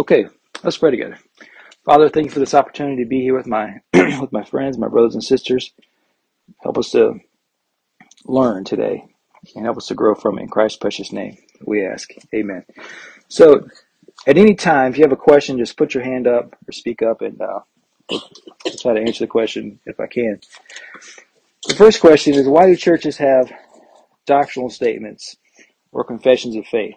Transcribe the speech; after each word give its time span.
Okay, 0.00 0.24
let's 0.64 0.78
pray 0.78 0.90
together. 0.90 1.18
Father, 1.84 2.08
thank 2.08 2.24
you 2.24 2.30
for 2.30 2.38
this 2.38 2.54
opportunity 2.54 3.04
to 3.04 3.08
be 3.08 3.20
here 3.20 3.36
with 3.36 3.46
my 3.46 3.82
with 3.92 4.32
my 4.32 4.42
friends, 4.42 4.78
my 4.78 4.88
brothers 4.88 5.12
and 5.12 5.22
sisters. 5.22 5.74
Help 6.62 6.78
us 6.78 6.92
to 6.92 7.20
learn 8.24 8.64
today 8.64 9.04
and 9.54 9.66
help 9.66 9.76
us 9.76 9.88
to 9.88 9.94
grow 9.94 10.14
from 10.14 10.38
it. 10.38 10.44
In 10.44 10.48
Christ's 10.48 10.78
precious 10.78 11.12
name, 11.12 11.36
we 11.66 11.84
ask. 11.84 12.08
Amen. 12.34 12.64
So, 13.28 13.68
at 14.26 14.38
any 14.38 14.54
time, 14.54 14.92
if 14.92 14.96
you 14.96 15.04
have 15.04 15.12
a 15.12 15.16
question, 15.16 15.58
just 15.58 15.76
put 15.76 15.92
your 15.92 16.02
hand 16.02 16.26
up 16.26 16.56
or 16.66 16.72
speak 16.72 17.02
up, 17.02 17.20
and 17.20 17.38
uh, 17.38 17.60
I'll 18.10 18.76
try 18.78 18.94
to 18.94 19.02
answer 19.02 19.24
the 19.24 19.30
question 19.30 19.80
if 19.84 20.00
I 20.00 20.06
can. 20.06 20.40
The 21.68 21.74
first 21.74 22.00
question 22.00 22.32
is 22.32 22.48
why 22.48 22.68
do 22.68 22.74
churches 22.74 23.18
have 23.18 23.52
doctrinal 24.24 24.70
statements 24.70 25.36
or 25.92 26.04
confessions 26.04 26.56
of 26.56 26.66
faith? 26.66 26.96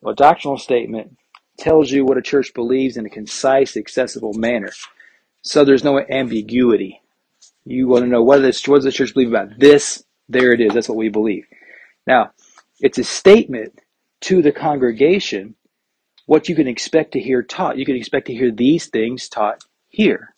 Well, 0.00 0.14
a 0.14 0.16
doctrinal 0.16 0.56
statement 0.56 1.18
tells 1.60 1.90
you 1.90 2.04
what 2.04 2.18
a 2.18 2.22
church 2.22 2.52
believes 2.54 2.96
in 2.96 3.06
a 3.06 3.10
concise, 3.10 3.76
accessible 3.76 4.32
manner. 4.34 4.70
So 5.42 5.64
there's 5.64 5.84
no 5.84 6.00
ambiguity. 6.00 7.00
You 7.64 7.88
want 7.88 8.04
to 8.04 8.10
know 8.10 8.22
what, 8.22 8.38
this, 8.38 8.66
what 8.66 8.76
does 8.76 8.84
the 8.84 8.92
church 8.92 9.14
believe 9.14 9.28
about 9.28 9.58
this? 9.58 10.02
There 10.28 10.52
it 10.52 10.60
is. 10.60 10.72
That's 10.72 10.88
what 10.88 10.98
we 10.98 11.08
believe. 11.08 11.46
Now, 12.06 12.32
it's 12.80 12.98
a 12.98 13.04
statement 13.04 13.78
to 14.22 14.42
the 14.42 14.52
congregation 14.52 15.54
what 16.26 16.48
you 16.48 16.54
can 16.54 16.68
expect 16.68 17.12
to 17.12 17.20
hear 17.20 17.42
taught. 17.42 17.76
You 17.76 17.84
can 17.84 17.96
expect 17.96 18.28
to 18.28 18.34
hear 18.34 18.52
these 18.52 18.86
things 18.86 19.28
taught 19.28 19.64
here. 19.88 20.34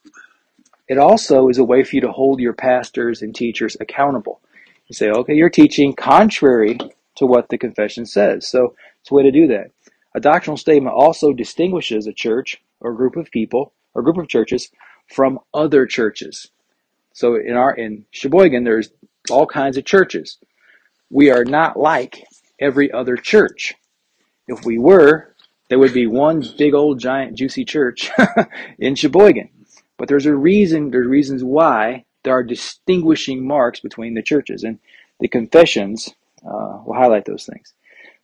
It 0.89 0.99
also 0.99 1.49
is 1.49 1.59
a 1.59 1.65
way 1.65 1.85
for 1.85 1.97
you 1.97 2.03
to 2.03 2.13
hold 2.13 2.41
your 2.41 2.55
pastors 2.55 3.23
and 3.23 3.35
teachers 3.35 3.77
accountable. 3.79 4.41
You 4.89 4.95
say, 4.95 5.11
okay, 5.11 5.35
you're 5.35 5.51
teaching 5.51 5.95
contrary 5.95 6.79
to 7.17 7.27
what 7.27 7.49
the 7.49 7.59
confession 7.59 8.07
says. 8.07 8.49
So 8.49 8.75
it's 9.01 9.11
a 9.11 9.15
way 9.15 9.23
to 9.23 9.31
do 9.31 9.47
that. 9.49 9.71
A 10.15 10.21
doctrinal 10.21 10.57
statement 10.57 10.95
also 10.95 11.33
distinguishes 11.33 12.07
a 12.07 12.13
church 12.13 12.63
or 12.81 12.93
group 12.93 13.17
of 13.17 13.31
people 13.31 13.73
or 13.95 14.03
group 14.03 14.19
of 14.19 14.29
churches 14.29 14.71
from 15.09 15.39
other 15.55 15.87
churches. 15.87 16.51
So 17.13 17.37
in 17.37 17.55
our 17.55 17.75
in 17.75 18.05
Sheboygan, 18.11 18.65
there's 18.65 18.91
all 19.31 19.47
kinds 19.47 19.77
of 19.77 19.85
churches. 19.85 20.39
We 21.11 21.31
are 21.31 21.45
not 21.45 21.79
like 21.79 22.25
every 22.59 22.91
other 22.91 23.17
church. 23.17 23.75
If 24.49 24.65
we 24.65 24.79
were, 24.79 25.35
there 25.69 25.79
would 25.79 25.95
be 25.95 26.07
one 26.07 26.43
big 26.59 26.75
old 26.75 27.01
giant 27.01 27.37
juicy 27.37 27.65
church 27.65 28.11
in 28.79 28.95
Sheboygan. 28.95 29.49
But 29.97 30.09
there's 30.09 30.27
a 30.27 30.35
reason, 30.35 30.91
there's 30.91 31.07
reasons 31.07 31.45
why 31.45 32.05
there 32.25 32.35
are 32.35 32.43
distinguishing 32.43 33.47
marks 33.47 33.81
between 33.81 34.15
the 34.15 34.23
churches. 34.23 34.65
And 34.65 34.79
the 35.21 35.29
confessions 35.29 36.09
uh, 36.45 36.81
will 36.85 36.95
highlight 36.95 37.25
those 37.25 37.47
things. 37.47 37.73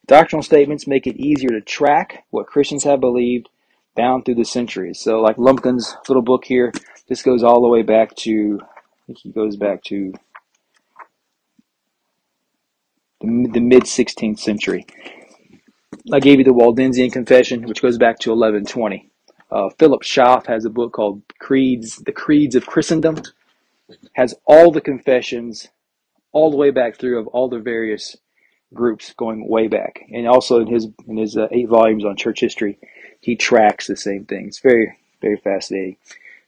Doctrinal 0.09 0.43
statements 0.43 0.87
make 0.87 1.07
it 1.07 1.17
easier 1.17 1.51
to 1.51 1.61
track 1.61 2.25
what 2.31 2.47
Christians 2.47 2.83
have 2.85 2.99
believed 2.99 3.51
down 3.95 4.23
through 4.23 4.37
the 4.37 4.45
centuries. 4.45 4.99
So, 4.99 5.21
like 5.21 5.37
Lumpkin's 5.37 5.95
little 6.09 6.23
book 6.23 6.47
here, 6.47 6.73
this 7.09 7.21
goes 7.21 7.43
all 7.43 7.61
the 7.61 7.69
way 7.69 7.83
back 7.83 8.17
to, 8.17 8.59
I 8.63 9.07
think 9.07 9.19
he 9.19 9.31
goes 9.31 9.57
back 9.57 9.85
to 9.85 10.15
the, 13.21 13.51
the 13.53 13.61
mid 13.61 13.83
16th 13.83 14.39
century. 14.39 14.87
I 16.11 16.21
gave 16.21 16.39
you 16.39 16.45
the 16.45 16.55
Waldensian 16.55 17.13
Confession, 17.13 17.65
which 17.65 17.83
goes 17.83 17.99
back 17.99 18.19
to 18.21 18.31
1120. 18.31 19.11
Uh, 19.51 19.69
Philip 19.79 20.03
Schaff 20.03 20.47
has 20.47 20.65
a 20.65 20.71
book 20.71 20.93
called 20.95 21.21
Creeds, 21.39 21.97
The 21.97 22.13
Creeds 22.13 22.55
of 22.55 22.67
Christendom, 22.67 23.21
has 24.15 24.35
all 24.47 24.71
the 24.71 24.81
confessions 24.81 25.69
all 26.33 26.51
the 26.51 26.57
way 26.57 26.71
back 26.71 26.97
through 26.97 27.19
of 27.19 27.27
all 27.27 27.51
the 27.51 27.59
various 27.59 28.17
groups 28.75 29.15
going 29.15 29.49
way 29.49 29.69
back. 29.69 30.05
And 30.13 30.27
also 30.27 30.61
in 30.61 30.67
his 30.69 30.89
in 31.07 31.17
his 31.17 31.37
uh, 31.37 31.49
eight 31.51 31.69
volumes 31.69 32.05
on 32.05 32.17
church 32.17 32.41
history, 32.41 32.79
he 33.21 33.37
tracks 33.37 33.87
the 33.87 33.97
same 33.97 34.25
thing. 34.25 34.47
It's 34.47 34.61
very 34.61 34.97
very 35.21 35.37
fascinating. 35.37 35.97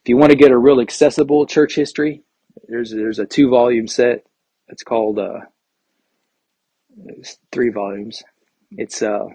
If 0.02 0.08
you 0.08 0.16
want 0.16 0.30
to 0.30 0.38
get 0.38 0.50
a 0.50 0.58
real 0.58 0.80
accessible 0.80 1.46
church 1.46 1.74
history, 1.74 2.22
there's 2.68 2.90
there's 2.90 3.18
a 3.18 3.26
two 3.26 3.48
volume 3.50 3.86
set. 3.86 4.26
It's 4.68 4.82
called 4.82 5.18
uh, 5.18 5.40
it's 7.06 7.38
three 7.52 7.70
volumes. 7.70 8.22
It's 8.72 9.02
uh, 9.02 9.26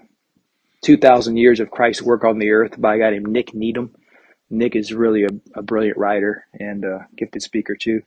2,000 0.82 1.36
Years 1.36 1.60
of 1.60 1.70
Christ's 1.70 2.02
Work 2.02 2.24
on 2.24 2.38
the 2.38 2.50
Earth 2.50 2.80
by 2.80 2.96
a 2.96 2.98
guy 2.98 3.10
named 3.10 3.28
Nick 3.28 3.54
Needham. 3.54 3.94
Nick 4.50 4.76
is 4.76 4.92
really 4.92 5.24
a, 5.24 5.28
a 5.54 5.62
brilliant 5.62 5.98
writer 5.98 6.46
and 6.58 6.84
a 6.84 7.08
gifted 7.16 7.42
speaker 7.42 7.74
too. 7.74 8.02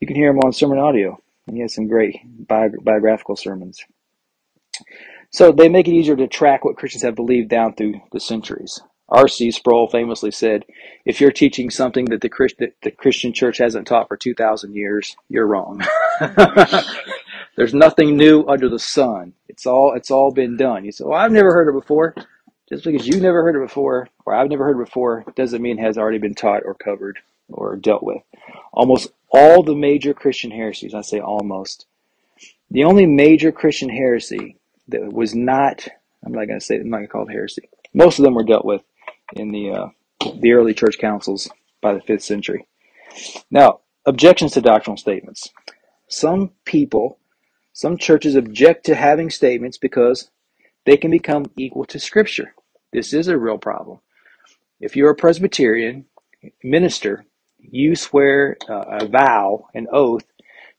You 0.00 0.06
can 0.06 0.16
hear 0.16 0.30
him 0.30 0.38
on 0.40 0.52
Sermon 0.52 0.78
Audio, 0.78 1.20
and 1.46 1.56
he 1.56 1.62
has 1.62 1.74
some 1.74 1.88
great 1.88 2.20
bi- 2.46 2.68
biographical 2.82 3.36
sermons. 3.36 3.82
So 5.30 5.52
they 5.52 5.68
make 5.68 5.88
it 5.88 5.94
easier 5.94 6.16
to 6.16 6.26
track 6.26 6.64
what 6.64 6.76
Christians 6.76 7.02
have 7.02 7.14
believed 7.14 7.48
down 7.48 7.74
through 7.74 8.00
the 8.12 8.20
centuries. 8.20 8.80
R.C. 9.08 9.50
Sproul 9.52 9.88
famously 9.88 10.30
said, 10.30 10.64
"If 11.04 11.20
you're 11.20 11.32
teaching 11.32 11.70
something 11.70 12.06
that 12.06 12.20
the, 12.20 12.28
Christ- 12.28 12.58
that 12.58 12.74
the 12.82 12.90
Christian 12.90 13.32
church 13.32 13.58
hasn't 13.58 13.86
taught 13.86 14.08
for 14.08 14.16
2,000 14.16 14.74
years, 14.74 15.16
you're 15.28 15.46
wrong. 15.46 15.82
There's 17.56 17.74
nothing 17.74 18.16
new 18.16 18.44
under 18.46 18.68
the 18.68 18.78
sun. 18.78 19.32
It's 19.48 19.66
all 19.66 19.94
it's 19.94 20.10
all 20.10 20.30
been 20.32 20.56
done." 20.56 20.84
You 20.84 20.92
say, 20.92 21.04
"Well, 21.04 21.18
I've 21.18 21.32
never 21.32 21.52
heard 21.52 21.68
it 21.68 21.80
before." 21.80 22.14
Just 22.68 22.84
because 22.84 23.08
you've 23.08 23.22
never 23.22 23.42
heard 23.42 23.56
it 23.56 23.66
before, 23.66 24.08
or 24.26 24.34
I've 24.34 24.50
never 24.50 24.64
heard 24.64 24.78
it 24.78 24.84
before, 24.84 25.24
doesn't 25.34 25.62
mean 25.62 25.78
it 25.78 25.82
has 25.82 25.96
already 25.96 26.18
been 26.18 26.34
taught 26.34 26.64
or 26.66 26.74
covered 26.74 27.18
or 27.48 27.76
dealt 27.76 28.02
with. 28.02 28.22
Almost 28.74 29.08
all 29.30 29.62
the 29.62 29.74
major 29.74 30.12
Christian 30.12 30.50
heresies, 30.50 30.92
I 30.92 31.00
say 31.00 31.18
almost, 31.18 31.86
the 32.70 32.84
only 32.84 33.06
major 33.06 33.52
Christian 33.52 33.88
heresy 33.88 34.57
that 34.88 35.12
was 35.12 35.34
not, 35.34 35.86
I'm 36.24 36.32
not 36.32 36.46
going 36.46 36.58
to 36.58 36.64
say, 36.64 36.76
I'm 36.76 36.90
not 36.90 36.98
going 36.98 37.06
to 37.06 37.12
call 37.12 37.28
it 37.28 37.32
heresy. 37.32 37.68
Most 37.94 38.18
of 38.18 38.24
them 38.24 38.34
were 38.34 38.44
dealt 38.44 38.64
with 38.64 38.82
in 39.34 39.52
the, 39.52 39.70
uh, 39.70 39.88
the 40.40 40.52
early 40.52 40.74
church 40.74 40.98
councils 40.98 41.48
by 41.80 41.94
the 41.94 42.00
5th 42.00 42.22
century. 42.22 42.66
Now, 43.50 43.80
objections 44.06 44.52
to 44.52 44.60
doctrinal 44.60 44.96
statements. 44.96 45.50
Some 46.08 46.52
people, 46.64 47.18
some 47.72 47.98
churches 47.98 48.34
object 48.34 48.86
to 48.86 48.94
having 48.94 49.30
statements 49.30 49.78
because 49.78 50.30
they 50.86 50.96
can 50.96 51.10
become 51.10 51.50
equal 51.56 51.84
to 51.86 51.98
Scripture. 51.98 52.54
This 52.92 53.12
is 53.12 53.28
a 53.28 53.38
real 53.38 53.58
problem. 53.58 54.00
If 54.80 54.96
you're 54.96 55.10
a 55.10 55.16
Presbyterian 55.16 56.06
minister, 56.62 57.26
you 57.58 57.94
swear 57.96 58.56
uh, 58.68 58.84
a 59.00 59.06
vow, 59.06 59.66
an 59.74 59.86
oath, 59.92 60.24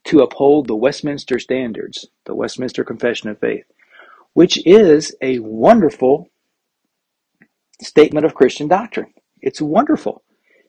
to 0.04 0.20
uphold 0.20 0.66
the 0.66 0.74
Westminster 0.74 1.38
Standards, 1.38 2.08
the 2.24 2.34
Westminster 2.34 2.82
Confession 2.82 3.28
of 3.28 3.38
Faith 3.38 3.64
which 4.34 4.64
is 4.66 5.14
a 5.20 5.38
wonderful 5.40 6.28
statement 7.80 8.26
of 8.26 8.34
Christian 8.34 8.68
doctrine. 8.68 9.12
It's 9.40 9.60
wonderful, 9.60 10.22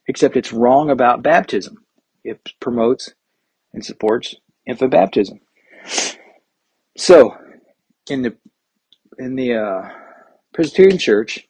except 0.07 0.37
it's 0.37 0.53
wrong 0.53 0.89
about 0.89 1.23
baptism. 1.23 1.85
It 2.23 2.39
promotes 2.59 3.13
and 3.73 3.83
supports 3.83 4.35
infant 4.65 4.91
baptism. 4.91 5.39
So, 6.97 7.35
in 8.09 8.21
the 8.21 8.35
in 9.17 9.35
the 9.35 9.55
uh, 9.55 9.89
Presbyterian 10.53 10.97
Church, 10.97 11.47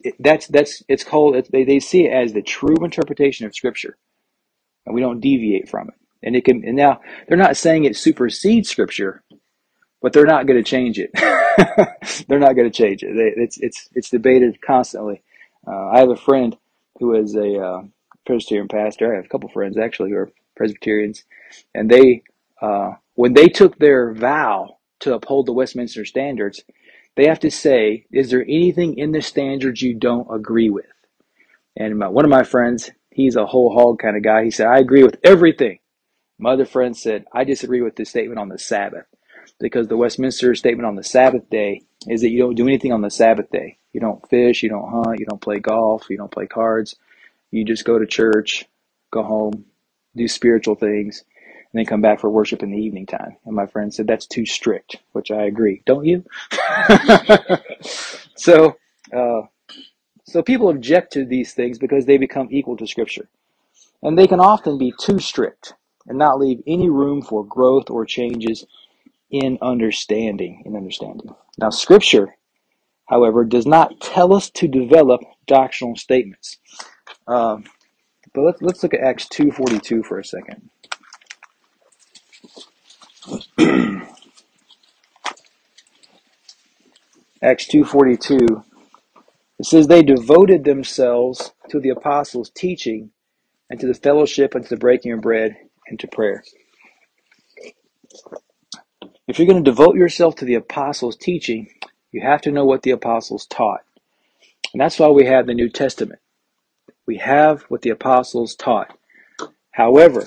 it, 0.00 0.14
that's 0.18 0.46
that's 0.48 0.82
it's 0.88 1.04
called 1.04 1.46
they 1.52 1.64
they 1.64 1.80
see 1.80 2.06
it 2.06 2.12
as 2.12 2.32
the 2.32 2.42
true 2.42 2.76
interpretation 2.82 3.46
of 3.46 3.54
Scripture, 3.54 3.96
and 4.86 4.94
we 4.94 5.00
don't 5.00 5.20
deviate 5.20 5.68
from 5.68 5.88
it. 5.88 5.94
And 6.22 6.34
it 6.34 6.44
can 6.44 6.64
and 6.64 6.76
now 6.76 7.00
they're 7.26 7.36
not 7.36 7.56
saying 7.56 7.84
it 7.84 7.96
supersedes 7.96 8.68
Scripture, 8.68 9.22
but 10.00 10.12
they're 10.12 10.26
not 10.26 10.46
going 10.46 10.62
to 10.62 10.68
change 10.68 10.98
it. 10.98 11.10
they're 12.28 12.38
not 12.38 12.54
going 12.54 12.70
to 12.70 12.76
change 12.76 13.02
it. 13.02 13.14
They, 13.14 13.42
it's 13.42 13.58
it's 13.58 13.88
it's 13.94 14.10
debated 14.10 14.60
constantly. 14.62 15.22
Uh, 15.66 15.88
I 15.88 15.98
have 15.98 16.10
a 16.10 16.16
friend 16.16 16.56
who 16.98 17.14
is 17.14 17.34
a 17.34 17.58
uh, 17.58 17.82
Presbyterian 18.26 18.68
pastor. 18.68 19.12
I 19.12 19.16
have 19.16 19.24
a 19.24 19.28
couple 19.28 19.48
friends 19.50 19.76
actually 19.76 20.10
who 20.10 20.16
are 20.16 20.30
Presbyterians, 20.56 21.24
and 21.74 21.90
they 21.90 22.22
uh, 22.60 22.92
when 23.14 23.34
they 23.34 23.48
took 23.48 23.78
their 23.78 24.12
vow 24.14 24.78
to 25.00 25.14
uphold 25.14 25.46
the 25.46 25.52
Westminster 25.52 26.04
Standards, 26.04 26.62
they 27.16 27.26
have 27.26 27.40
to 27.40 27.50
say, 27.50 28.06
"Is 28.12 28.30
there 28.30 28.42
anything 28.42 28.98
in 28.98 29.12
the 29.12 29.22
standards 29.22 29.82
you 29.82 29.94
don't 29.94 30.32
agree 30.32 30.70
with?" 30.70 30.86
And 31.76 31.98
my, 31.98 32.08
one 32.08 32.24
of 32.24 32.30
my 32.30 32.42
friends, 32.44 32.90
he's 33.10 33.36
a 33.36 33.46
whole 33.46 33.72
hog 33.72 34.00
kind 34.00 34.16
of 34.16 34.22
guy. 34.22 34.44
He 34.44 34.50
said, 34.50 34.68
"I 34.68 34.78
agree 34.78 35.02
with 35.02 35.18
everything." 35.24 35.80
My 36.38 36.52
other 36.52 36.66
friend 36.66 36.96
said, 36.96 37.24
"I 37.32 37.44
disagree 37.44 37.82
with 37.82 37.96
the 37.96 38.04
statement 38.04 38.38
on 38.38 38.48
the 38.48 38.58
Sabbath." 38.58 39.06
Because 39.60 39.88
the 39.88 39.96
Westminster 39.96 40.54
statement 40.54 40.86
on 40.86 40.96
the 40.96 41.04
Sabbath 41.04 41.48
day 41.50 41.82
is 42.08 42.22
that 42.22 42.30
you 42.30 42.38
don't 42.40 42.54
do 42.56 42.66
anything 42.68 42.92
on 42.92 43.02
the 43.02 43.10
Sabbath 43.10 43.50
day. 43.50 43.78
You 43.92 44.00
don't 44.00 44.26
fish, 44.28 44.62
you 44.62 44.68
don't 44.68 44.90
hunt, 44.90 45.20
you 45.20 45.26
don't 45.26 45.40
play 45.40 45.58
golf, 45.58 46.06
you 46.10 46.16
don't 46.16 46.30
play 46.30 46.46
cards. 46.46 46.96
You 47.50 47.64
just 47.64 47.84
go 47.84 47.98
to 47.98 48.06
church, 48.06 48.66
go 49.10 49.22
home, 49.22 49.66
do 50.16 50.28
spiritual 50.28 50.74
things, 50.76 51.24
and 51.72 51.78
then 51.78 51.86
come 51.86 52.02
back 52.02 52.20
for 52.20 52.30
worship 52.30 52.62
in 52.62 52.70
the 52.70 52.78
evening 52.78 53.06
time. 53.06 53.36
And 53.46 53.56
my 53.56 53.66
friend 53.66 53.92
said 53.92 54.06
that's 54.06 54.26
too 54.26 54.46
strict, 54.46 54.96
which 55.12 55.30
I 55.30 55.44
agree. 55.44 55.82
Don't 55.86 56.04
you? 56.06 56.24
so, 58.36 58.76
uh, 59.16 59.42
so 60.24 60.42
people 60.42 60.68
object 60.70 61.12
to 61.14 61.24
these 61.24 61.54
things 61.54 61.78
because 61.78 62.06
they 62.06 62.18
become 62.18 62.48
equal 62.50 62.76
to 62.78 62.86
Scripture. 62.86 63.28
And 64.02 64.18
they 64.18 64.26
can 64.26 64.40
often 64.40 64.78
be 64.78 64.94
too 65.00 65.18
strict 65.18 65.74
and 66.06 66.18
not 66.18 66.38
leave 66.40 66.62
any 66.66 66.90
room 66.90 67.22
for 67.22 67.44
growth 67.44 67.90
or 67.90 68.06
changes 68.06 68.66
in 69.30 69.58
understanding. 69.62 70.62
In 70.66 70.76
understanding. 70.76 71.34
Now, 71.58 71.70
Scripture 71.70 72.28
however, 73.08 73.44
does 73.44 73.66
not 73.66 74.00
tell 74.00 74.34
us 74.34 74.50
to 74.50 74.68
develop 74.68 75.20
doctrinal 75.46 75.96
statements. 75.96 76.58
Uh, 77.26 77.58
but 78.34 78.42
let's 78.42 78.62
let's 78.62 78.82
look 78.82 78.94
at 78.94 79.00
Acts 79.00 79.28
two 79.28 79.50
forty 79.52 79.78
two 79.78 80.02
for 80.02 80.18
a 80.18 80.24
second. 80.24 80.70
Acts 87.42 87.66
two 87.66 87.84
forty 87.84 88.16
two. 88.16 88.64
It 89.58 89.66
says 89.66 89.86
they 89.88 90.02
devoted 90.02 90.64
themselves 90.64 91.52
to 91.70 91.80
the 91.80 91.90
apostles' 91.90 92.50
teaching 92.54 93.10
and 93.70 93.80
to 93.80 93.86
the 93.86 93.94
fellowship 93.94 94.54
and 94.54 94.64
to 94.64 94.70
the 94.70 94.78
breaking 94.78 95.12
of 95.12 95.20
bread 95.20 95.56
and 95.88 95.98
to 96.00 96.08
prayer. 96.08 96.44
If 99.28 99.38
you're 99.38 99.46
going 99.46 99.62
to 99.62 99.70
devote 99.70 99.94
yourself 99.94 100.36
to 100.36 100.46
the 100.46 100.54
apostles' 100.54 101.14
teaching, 101.14 101.68
you 102.10 102.22
have 102.22 102.40
to 102.42 102.50
know 102.50 102.64
what 102.64 102.82
the 102.82 102.92
apostles 102.92 103.46
taught. 103.46 103.82
And 104.72 104.80
that's 104.80 104.98
why 104.98 105.08
we 105.08 105.26
have 105.26 105.46
the 105.46 105.52
New 105.52 105.68
Testament. 105.68 106.20
We 107.06 107.18
have 107.18 107.62
what 107.68 107.82
the 107.82 107.90
apostles 107.90 108.54
taught. 108.54 108.96
However, 109.72 110.26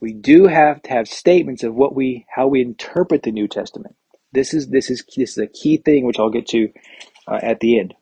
we 0.00 0.12
do 0.12 0.46
have 0.46 0.82
to 0.82 0.90
have 0.90 1.08
statements 1.08 1.64
of 1.64 1.74
what 1.74 1.96
we 1.96 2.26
how 2.28 2.46
we 2.46 2.62
interpret 2.62 3.24
the 3.24 3.32
New 3.32 3.48
Testament. 3.48 3.96
This 4.32 4.54
is 4.54 4.68
this 4.68 4.88
is 4.88 5.04
this 5.16 5.32
is 5.32 5.38
a 5.38 5.48
key 5.48 5.76
thing 5.76 6.04
which 6.04 6.20
I'll 6.20 6.30
get 6.30 6.46
to 6.48 6.72
uh, 7.26 7.40
at 7.42 7.58
the 7.58 7.80
end. 7.80 7.94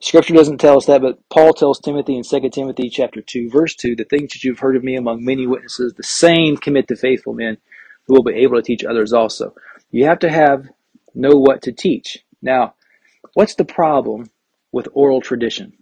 Scripture 0.00 0.34
doesn't 0.34 0.58
tell 0.58 0.76
us 0.76 0.86
that, 0.86 1.00
but 1.00 1.20
Paul 1.30 1.52
tells 1.52 1.78
Timothy 1.78 2.16
in 2.16 2.24
2 2.24 2.50
Timothy 2.50 2.90
chapter 2.90 3.22
2, 3.22 3.48
verse 3.48 3.74
2, 3.74 3.96
the 3.96 4.04
things 4.04 4.32
that 4.32 4.44
you've 4.44 4.58
heard 4.58 4.76
of 4.76 4.84
me 4.84 4.94
among 4.94 5.24
many 5.24 5.46
witnesses, 5.46 5.94
the 5.94 6.02
same 6.02 6.58
commit 6.58 6.88
to 6.88 6.96
faithful 6.96 7.32
men 7.32 7.56
who 8.06 8.14
will 8.14 8.22
be 8.22 8.34
able 8.34 8.56
to 8.56 8.62
teach 8.62 8.84
others 8.84 9.12
also. 9.12 9.54
You 9.90 10.04
have 10.04 10.18
to 10.20 10.30
have 10.30 10.68
know 11.14 11.36
what 11.36 11.62
to 11.62 11.72
teach. 11.72 12.18
Now, 12.42 12.74
what's 13.34 13.54
the 13.54 13.64
problem 13.64 14.30
with 14.72 14.88
oral 14.92 15.20
tradition? 15.20 15.72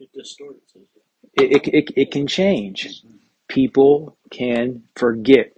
It 0.00 0.10
distorts 0.12 0.74
it. 0.74 0.88
It, 1.36 1.74
it, 1.74 1.90
it, 1.96 2.10
can 2.12 2.26
change. 2.26 3.02
People 3.48 4.16
can 4.30 4.84
forget, 4.94 5.52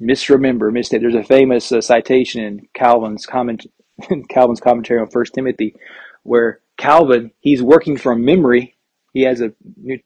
misremember, 0.00 0.70
mistake. 0.70 1.02
There's 1.02 1.14
a 1.14 1.22
famous 1.22 1.70
uh, 1.70 1.80
citation 1.80 2.42
in 2.42 2.68
Calvin's 2.72 3.26
comment, 3.26 3.66
Calvin's 4.28 4.60
commentary 4.60 5.00
on 5.00 5.08
First 5.08 5.34
Timothy, 5.34 5.74
where 6.22 6.60
Calvin 6.78 7.30
he's 7.40 7.62
working 7.62 7.96
from 7.96 8.24
memory. 8.24 8.74
He 9.12 9.22
has 9.22 9.40
a 9.40 9.52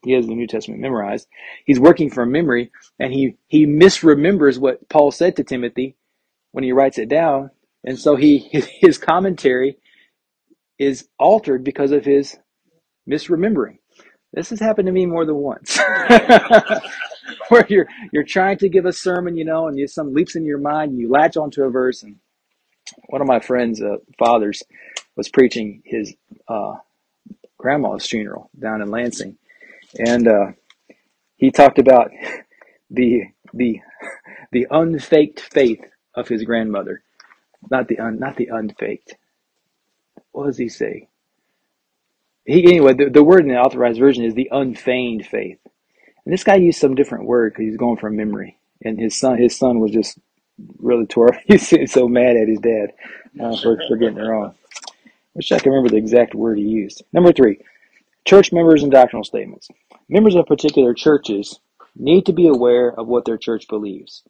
he 0.03 0.13
has 0.13 0.27
the 0.27 0.35
New 0.35 0.47
Testament 0.47 0.81
memorized. 0.81 1.27
He's 1.65 1.81
working 1.81 2.11
from 2.11 2.33
memory, 2.33 2.71
and 2.99 3.13
he 3.13 3.37
he 3.49 3.67
misremembers 3.67 4.59
what 4.59 4.89
Paul 4.89 5.11
said 5.11 5.37
to 5.37 5.45
Timothy 5.45 5.97
when 6.53 6.65
he 6.65 6.73
writes 6.73 6.99
it 6.99 7.09
down, 7.09 7.51
and 7.85 7.99
so 7.99 8.17
he 8.17 8.39
his 8.81 8.99
commentary 8.99 9.79
is 10.79 11.09
altered 11.19 11.65
because 11.65 11.93
of 11.93 12.05
his 12.05 12.37
misremembering. 13.09 13.79
This 14.33 14.51
has 14.51 14.61
happened 14.61 14.87
to 14.87 14.93
me 14.93 15.07
more 15.07 15.27
than 15.27 15.37
once. 15.37 15.79
Where 17.49 17.67
you're 17.69 17.89
you're 18.13 18.25
trying 18.25 18.59
to 18.59 18.69
give 18.69 18.87
a 18.87 18.93
sermon, 18.93 19.37
you 19.37 19.45
know, 19.45 19.67
and 19.67 19.79
you, 19.79 19.87
some 19.89 20.15
leaps 20.15 20.37
in 20.37 20.45
your 20.45 20.59
mind, 20.59 20.93
and 20.93 21.01
you 21.01 21.11
latch 21.11 21.37
onto 21.37 21.65
a 21.65 21.71
verse. 21.71 22.03
And 22.03 22.17
one 23.09 23.21
of 23.21 23.27
my 23.27 23.41
friends' 23.41 23.83
uh, 23.83 23.97
fathers 24.19 24.63
was 25.17 25.29
preaching 25.29 25.83
his 25.85 26.15
uh, 26.49 26.75
grandma's 27.62 28.06
funeral 28.06 28.50
down 28.59 28.82
in 28.82 28.91
Lansing, 28.91 29.38
and 29.99 30.29
uh, 30.29 30.47
he 31.37 31.50
talked 31.50 31.79
about 31.79 32.11
the 32.91 33.25
the 33.55 33.81
the 34.53 34.67
unfaked 34.70 35.41
faith 35.41 35.82
of 36.14 36.29
his 36.29 36.44
grandmother, 36.44 37.03
not 37.70 37.88
the 37.88 37.99
un, 38.00 38.19
not 38.19 38.37
the 38.37 38.49
unfaked. 38.53 39.17
What 40.32 40.47
does 40.47 40.59
he 40.59 40.69
say? 40.69 41.09
He 42.47 42.64
anyway. 42.64 42.94
The, 42.94 43.11
the 43.11 43.25
word 43.25 43.43
in 43.43 43.49
the 43.49 43.59
authorized 43.61 44.00
version 44.00 44.25
is 44.25 44.35
the 44.35 44.50
unfeigned 44.53 45.26
faith, 45.26 45.61
and 46.26 46.32
this 46.32 46.44
guy 46.44 46.56
used 46.56 46.81
some 46.81 46.94
different 46.97 47.26
word 47.26 47.53
because 47.53 47.67
he's 47.67 47.76
going 47.79 47.99
from 47.99 48.17
memory. 48.17 48.58
And 48.85 48.99
his 48.99 49.19
son, 49.19 49.38
his 49.38 49.56
son 49.56 49.81
was 49.81 49.93
just 49.93 50.19
really 50.79 51.06
tore. 51.06 51.38
He's 51.47 51.93
so 51.93 52.08
mad 52.08 52.37
at 52.37 52.49
his 52.49 52.61
dad 52.61 52.93
uh, 53.41 53.56
for, 53.56 53.79
for 53.88 53.97
getting 53.97 54.19
it 54.19 54.23
wrong. 54.23 54.55
Wish 55.34 55.52
I 55.52 55.58
can 55.58 55.73
remember 55.73 55.90
the 55.90 55.96
exact 55.96 56.34
word 56.34 56.58
he 56.58 56.64
used. 56.64 57.02
Number 57.12 57.32
three, 57.32 57.58
church 58.26 58.52
members 58.52 58.82
and 58.82 58.93
doctrinal 58.93 59.25
statements. 59.25 59.69
Members 60.08 60.34
of 60.34 60.46
particular 60.46 60.94
churches 60.94 61.58
need 61.96 62.26
to 62.26 62.32
be 62.32 62.49
aware 62.49 62.88
of 62.88 63.06
what 63.06 63.25
their 63.25 63.38
church 63.38 63.67
believes. 63.69 64.23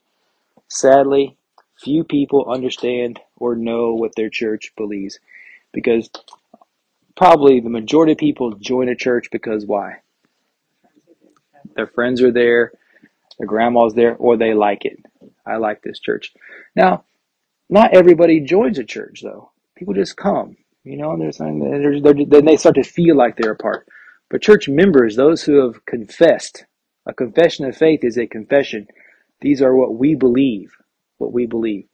Sadly, 0.68 1.36
few 1.82 2.04
people 2.04 2.50
understand 2.50 3.20
or 3.36 3.56
know 3.56 3.94
what 3.94 4.14
their 4.16 4.30
church 4.30 4.72
believes 4.76 5.18
because 5.72 6.08
probably 7.16 7.60
the 7.60 7.68
majority 7.68 8.12
of 8.12 8.18
people 8.18 8.52
join 8.52 8.88
a 8.88 8.94
church 8.94 9.28
because 9.32 9.66
why? 9.66 9.96
Their 11.74 11.86
friends 11.86 12.22
are 12.22 12.32
there, 12.32 12.72
their 13.38 13.46
grandma's 13.46 13.94
there, 13.94 14.14
or 14.16 14.36
they 14.36 14.54
like 14.54 14.84
it. 14.84 15.04
I 15.46 15.56
like 15.56 15.82
this 15.82 15.98
church. 15.98 16.32
Now, 16.76 17.04
not 17.68 17.94
everybody 17.94 18.40
joins 18.40 18.78
a 18.78 18.84
church 18.84 19.22
though. 19.22 19.50
People 19.76 19.94
just 19.94 20.16
come, 20.16 20.56
you 20.84 20.96
know, 20.96 21.16
they're 21.16 21.32
saying 21.32 21.60
they're, 21.60 22.00
they're, 22.00 22.26
then 22.26 22.44
they 22.44 22.56
start 22.56 22.74
to 22.76 22.82
feel 22.82 23.16
like 23.16 23.36
they're 23.36 23.52
a 23.52 23.56
part. 23.56 23.86
But 24.30 24.42
church 24.42 24.68
members, 24.68 25.14
those 25.14 25.42
who 25.42 25.64
have 25.64 25.84
confessed, 25.86 26.64
a 27.06 27.12
confession 27.12 27.66
of 27.66 27.76
faith 27.76 28.00
is 28.02 28.18
a 28.18 28.26
confession. 28.26 28.86
These 29.40 29.62
are 29.62 29.76
what 29.76 29.94
we 29.96 30.14
believe, 30.14 30.72
what 31.18 31.32
we 31.32 31.46
believe. 31.46 31.84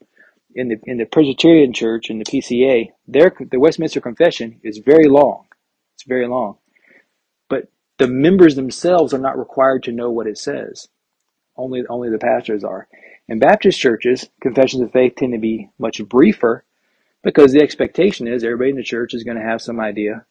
In 0.55 0.69
the 0.69 0.77
in 0.85 0.97
the 0.97 1.05
Presbyterian 1.05 1.73
Church 1.73 2.09
in 2.11 2.19
the 2.19 2.25
PCA, 2.25 2.89
their 3.07 3.33
the 3.51 3.61
Westminster 3.61 4.01
Confession 4.01 4.61
is 4.65 4.79
very 4.79 5.07
long. 5.07 5.45
It's 5.95 6.05
very 6.05 6.27
long, 6.27 6.57
but 7.49 7.71
the 7.99 8.09
members 8.09 8.57
themselves 8.57 9.13
are 9.13 9.19
not 9.19 9.39
required 9.39 9.83
to 9.85 9.93
know 9.93 10.11
what 10.11 10.27
it 10.27 10.39
says. 10.39 10.89
Only 11.57 11.85
only 11.91 12.09
the 12.11 12.19
pastors 12.19 12.65
are. 12.65 12.89
In 13.29 13.39
Baptist 13.39 13.79
churches, 13.79 14.31
confessions 14.41 14.83
of 14.83 14.93
faith 14.93 15.15
tend 15.17 15.35
to 15.35 15.39
be 15.39 15.69
much 15.79 16.03
briefer 16.09 16.65
because 17.23 17.53
the 17.53 17.63
expectation 17.63 18.29
is 18.29 18.45
everybody 18.45 18.71
in 18.71 18.77
the 18.77 18.83
church 18.83 19.15
is 19.15 19.25
going 19.25 19.37
to 19.37 19.43
have 19.43 19.63
some 19.63 19.81
idea 19.81 20.25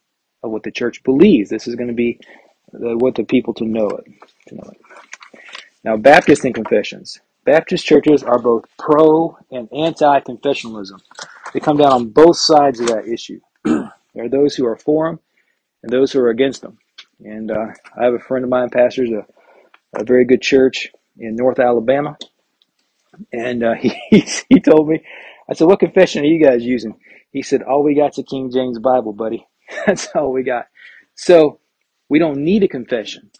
of 0.43 0.51
what 0.51 0.63
the 0.63 0.71
church 0.71 1.03
believes. 1.03 1.49
This 1.49 1.67
is 1.67 1.75
going 1.75 1.89
to 1.89 1.93
be 1.93 2.19
what 2.71 3.15
the 3.15 3.23
people 3.23 3.53
to 3.55 3.65
know 3.65 3.89
it. 3.89 4.05
To 4.47 4.55
know 4.55 4.69
it. 4.71 4.81
Now, 5.83 5.97
Baptist 5.97 6.43
and 6.45 6.55
confessions. 6.55 7.19
Baptist 7.45 7.85
churches 7.85 8.23
are 8.23 8.39
both 8.39 8.65
pro 8.77 9.37
and 9.51 9.69
anti 9.73 10.19
confessionalism. 10.21 10.99
They 11.53 11.59
come 11.61 11.77
down 11.77 11.93
on 11.93 12.09
both 12.09 12.37
sides 12.37 12.79
of 12.79 12.87
that 12.87 13.07
issue. 13.07 13.39
there 13.63 13.91
are 14.17 14.29
those 14.29 14.55
who 14.55 14.65
are 14.65 14.75
for 14.75 15.07
them 15.07 15.19
and 15.81 15.91
those 15.91 16.11
who 16.11 16.19
are 16.19 16.29
against 16.29 16.61
them. 16.61 16.77
And 17.23 17.51
uh, 17.51 17.67
I 17.97 18.03
have 18.03 18.13
a 18.13 18.19
friend 18.19 18.43
of 18.43 18.49
mine, 18.49 18.69
pastors 18.69 19.09
a, 19.11 19.25
a 19.99 20.03
very 20.03 20.25
good 20.25 20.41
church 20.41 20.89
in 21.17 21.35
North 21.35 21.59
Alabama, 21.59 22.17
and 23.31 23.63
uh, 23.63 23.73
he 23.79 24.25
he 24.49 24.59
told 24.59 24.89
me, 24.89 25.03
I 25.49 25.53
said, 25.53 25.67
"What 25.67 25.79
confession 25.79 26.23
are 26.23 26.27
you 26.27 26.43
guys 26.43 26.63
using?" 26.63 26.99
He 27.31 27.41
said, 27.41 27.63
"All 27.63 27.83
we 27.83 27.95
got's 27.95 28.17
a 28.17 28.23
King 28.23 28.51
James 28.51 28.79
Bible, 28.79 29.13
buddy. 29.13 29.47
That's 29.85 30.07
all 30.15 30.31
we 30.31 30.43
got." 30.43 30.67
So 31.15 31.59
we 32.09 32.19
don't 32.19 32.43
need 32.43 32.63
a 32.63 32.67
confession. 32.67 33.31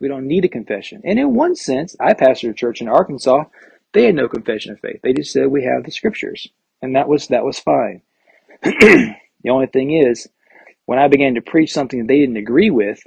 We 0.00 0.08
don't 0.08 0.26
need 0.26 0.44
a 0.44 0.48
confession. 0.48 1.02
And 1.04 1.18
in 1.18 1.34
one 1.34 1.54
sense, 1.56 1.96
I 2.00 2.14
pastored 2.14 2.50
a 2.50 2.54
church 2.54 2.80
in 2.80 2.88
Arkansas. 2.88 3.44
They 3.92 4.04
had 4.04 4.14
no 4.14 4.28
confession 4.28 4.72
of 4.72 4.80
faith. 4.80 5.00
They 5.02 5.12
just 5.12 5.32
said 5.32 5.48
we 5.48 5.64
have 5.64 5.84
the 5.84 5.90
scriptures, 5.90 6.48
and 6.82 6.94
that 6.96 7.08
was 7.08 7.28
that 7.28 7.44
was 7.44 7.58
fine. 7.58 8.02
the 8.62 9.16
only 9.50 9.66
thing 9.66 9.92
is, 9.92 10.28
when 10.86 10.98
I 10.98 11.08
began 11.08 11.34
to 11.34 11.40
preach 11.40 11.72
something 11.72 12.06
they 12.06 12.20
didn't 12.20 12.36
agree 12.36 12.70
with, 12.70 13.00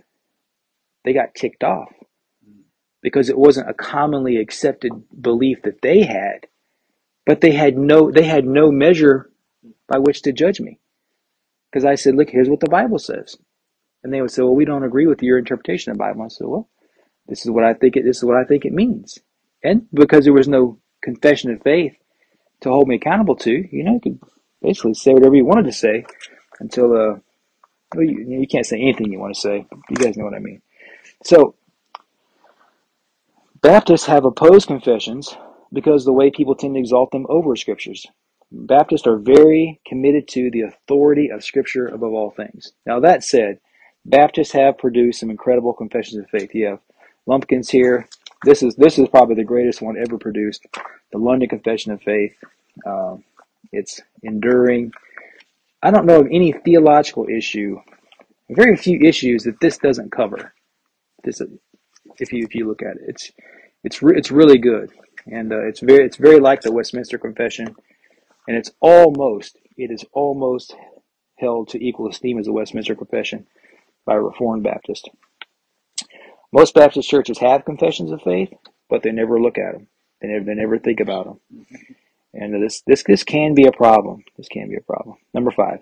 they 1.06 1.14
got 1.14 1.36
ticked 1.36 1.64
off 1.64 1.92
because 3.02 3.30
it 3.30 3.38
wasn't 3.38 3.70
a 3.70 3.74
commonly 3.74 4.38
accepted 4.38 4.92
belief 5.20 5.64
that 5.64 5.82
they 5.82 6.04
had, 6.04 6.48
but 7.26 7.42
they 7.42 7.52
had 7.52 7.78
no 7.78 8.12
they 8.12 8.24
had 8.24 8.46
no 8.46 8.72
measure 8.72 9.30
by 9.88 10.00
which 10.00 10.22
to 10.24 10.32
judge 10.32 10.60
me. 10.60 10.80
Because 11.70 11.86
I 11.86 11.96
said, 11.96 12.16
look, 12.16 12.30
here's 12.30 12.50
what 12.50 12.60
the 12.60 12.70
Bible 12.70 13.00
says. 13.00 13.38
And 14.04 14.14
they 14.14 14.22
would 14.22 14.32
say, 14.32 14.42
well, 14.42 14.56
we 14.56 14.66
don't 14.66 14.84
agree 14.84 15.08
with 15.08 15.22
your 15.22 15.38
interpretation 15.38 15.92
of 15.92 15.98
the 15.98 16.04
Bible. 16.04 16.24
I 16.24 16.28
said, 16.28 16.48
well, 16.48 16.70
this 17.28 17.46
is 17.46 17.52
what 17.52 17.64
I 17.64 17.74
think 17.74 17.96
it. 17.96 18.04
This 18.04 18.18
is 18.18 18.26
what 18.26 18.38
I 18.38 18.44
think 18.44 18.66
it 18.66 18.74
means. 18.74 19.20
And 19.64 19.88
because 19.94 20.26
there 20.26 20.34
was 20.34 20.48
no 20.48 20.80
confession 21.02 21.52
of 21.52 21.62
faith 21.62 21.94
to 22.62 22.70
hold 22.70 22.88
me 22.88 22.96
accountable 22.96 23.36
to, 23.38 23.52
you 23.52 23.84
know, 23.84 23.94
you 23.94 24.00
could 24.02 24.20
basically 24.62 24.96
say 24.96 25.14
whatever 25.14 25.36
you 25.36 25.46
wanted 25.46 25.66
to 25.66 25.72
say 25.72 26.06
until 26.60 26.94
uh, 26.94 27.16
well, 27.96 28.06
you, 28.06 28.40
you 28.42 28.48
can't 28.48 28.66
say 28.66 28.80
anything 28.80 29.12
you 29.12 29.20
want 29.20 29.36
to 29.36 29.42
say. 29.42 29.66
You 29.90 29.96
guys 29.96 30.18
know 30.18 30.26
what 30.26 30.34
I 30.34 30.40
mean. 30.40 30.62
So 31.24 31.56
Baptists 33.62 34.08
have 34.08 34.26
opposed 34.26 34.68
confessions 34.68 35.36
because 35.74 36.06
the 36.06 36.14
way 36.14 36.32
people 36.32 36.56
tend 36.56 36.76
to 36.76 36.80
exalt 36.80 37.12
them 37.12 37.26
over 37.30 37.56
scriptures. 37.56 38.06
Baptists 38.52 39.08
are 39.08 39.18
very 39.18 39.80
committed 39.88 40.28
to 40.30 40.52
the 40.52 40.62
authority 40.62 41.30
of 41.30 41.44
Scripture 41.44 41.88
above 41.88 42.12
all 42.12 42.32
things. 42.32 42.74
Now, 42.86 43.00
that 43.00 43.24
said, 43.24 43.60
Baptists 44.06 44.52
have 44.52 44.78
produced 44.78 45.20
some 45.20 45.30
incredible 45.30 45.74
confessions 45.74 46.18
of 46.18 46.30
faith. 46.30 46.54
You 46.54 46.66
have 46.68 46.80
Lumpkins 47.28 47.70
here. 47.70 48.08
This 48.44 48.64
is 48.64 48.76
this 48.76 48.98
is 48.98 49.08
probably 49.08 49.36
the 49.36 49.44
greatest 49.44 49.82
one 49.82 49.96
ever 49.96 50.18
produced. 50.18 50.66
The 51.12 51.20
London 51.20 51.48
Confession 51.48 51.92
of 51.92 52.02
Faith. 52.02 52.36
Uh, 52.86 53.18
it's 53.72 54.02
enduring. 54.24 54.92
I 55.84 55.92
don't 55.92 56.08
know 56.08 56.22
of 56.22 56.28
any 56.28 56.52
theological 56.52 57.28
issue, 57.30 57.80
very 58.50 58.76
few 58.76 59.00
issues 59.00 59.44
that 59.44 59.60
this 59.62 59.78
doesn't 59.78 60.12
cover. 60.12 60.54
This, 61.24 61.42
if 62.18 62.34
you 62.34 62.44
if 62.44 62.56
you 62.56 62.68
look 62.68 62.82
at 62.82 62.98
it, 62.98 63.04
it's 63.08 63.32
it's 63.84 64.02
re- 64.02 64.18
it's 64.18 64.32
really 64.32 64.58
good, 64.58 64.92
and 65.26 65.52
uh, 65.52 65.66
it's 65.66 65.80
very 65.80 66.06
it's 66.06 66.18
very 66.18 66.40
like 66.40 66.62
the 66.62 66.72
Westminster 66.72 67.18
Confession, 67.18 67.76
and 68.48 68.58
it's 68.58 68.72
almost 68.80 69.58
it 69.78 69.92
is 69.92 70.06
almost 70.14 70.76
held 71.38 71.70
to 71.70 71.84
equal 71.84 72.10
esteem 72.10 72.38
as 72.40 72.46
the 72.46 72.54
Westminster 72.54 72.96
Confession 72.96 73.48
by 74.06 74.16
a 74.16 74.22
Reformed 74.22 74.64
Baptist. 74.64 75.10
Most 76.52 76.74
Baptist 76.76 77.10
churches 77.10 77.40
have 77.40 77.66
confessions 77.66 78.12
of 78.12 78.22
faith, 78.22 78.54
but 78.90 79.04
they 79.04 79.12
never 79.12 79.40
look 79.40 79.58
at 79.58 79.74
them. 79.74 79.88
They 80.22 80.28
never, 80.28 80.46
they 80.46 80.54
never 80.54 80.78
think 80.78 81.00
about 81.00 81.26
them. 81.26 81.66
And 82.34 82.64
this, 82.64 82.82
this, 82.82 83.04
this 83.04 83.24
can 83.24 83.56
be 83.56 83.66
a 83.66 83.72
problem. 83.72 84.24
This 84.38 84.48
can 84.48 84.70
be 84.70 84.76
a 84.76 84.82
problem. 84.82 85.18
Number 85.34 85.52
five. 85.52 85.80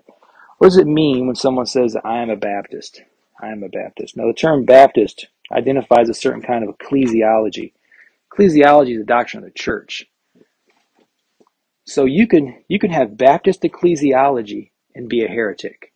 What 0.58 0.68
does 0.68 0.76
it 0.76 0.86
mean 0.86 1.26
when 1.26 1.36
someone 1.36 1.66
says, 1.66 1.96
I 2.04 2.18
am 2.18 2.30
a 2.30 2.36
Baptist? 2.36 3.02
I 3.40 3.48
am 3.48 3.62
a 3.62 3.68
Baptist. 3.68 4.16
Now, 4.16 4.26
the 4.26 4.34
term 4.34 4.64
Baptist 4.64 5.26
identifies 5.50 6.08
a 6.08 6.14
certain 6.14 6.42
kind 6.42 6.62
of 6.62 6.76
ecclesiology. 6.76 7.72
Ecclesiology 8.32 8.92
is 8.92 8.98
the 8.98 9.04
doctrine 9.04 9.42
of 9.42 9.48
the 9.48 9.58
church. 9.58 10.06
So 11.84 12.04
you 12.04 12.26
can 12.28 12.62
you 12.68 12.78
can 12.78 12.90
have 12.90 13.16
Baptist 13.16 13.62
ecclesiology 13.62 14.70
and 14.94 15.08
be 15.08 15.24
a 15.24 15.28
heretic. 15.28 15.92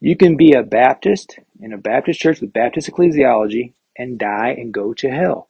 You 0.00 0.16
can 0.16 0.36
be 0.36 0.52
a 0.52 0.62
Baptist 0.62 1.38
in 1.60 1.72
a 1.72 1.78
Baptist 1.78 2.20
church 2.20 2.40
with 2.40 2.52
Baptist 2.52 2.90
ecclesiology 2.90 3.72
and 3.96 4.18
die 4.18 4.50
and 4.50 4.72
go 4.72 4.92
to 4.94 5.10
hell. 5.10 5.48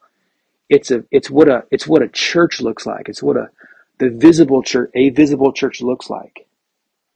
It's 0.68 0.90
a 0.90 1.04
it's 1.10 1.30
what 1.30 1.48
a 1.48 1.64
it's 1.70 1.88
what 1.88 2.02
a 2.02 2.08
church 2.08 2.60
looks 2.60 2.86
like. 2.86 3.08
It's 3.08 3.22
what 3.22 3.36
a 3.36 3.50
the 3.98 4.10
visible 4.10 4.62
church 4.62 4.90
a 4.94 5.10
visible 5.10 5.52
church 5.52 5.80
looks 5.80 6.08
like. 6.08 6.46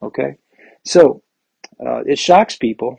Okay, 0.03 0.37
so 0.85 1.23
uh, 1.79 2.03
it 2.05 2.19
shocks 2.19 2.57
people. 2.57 2.99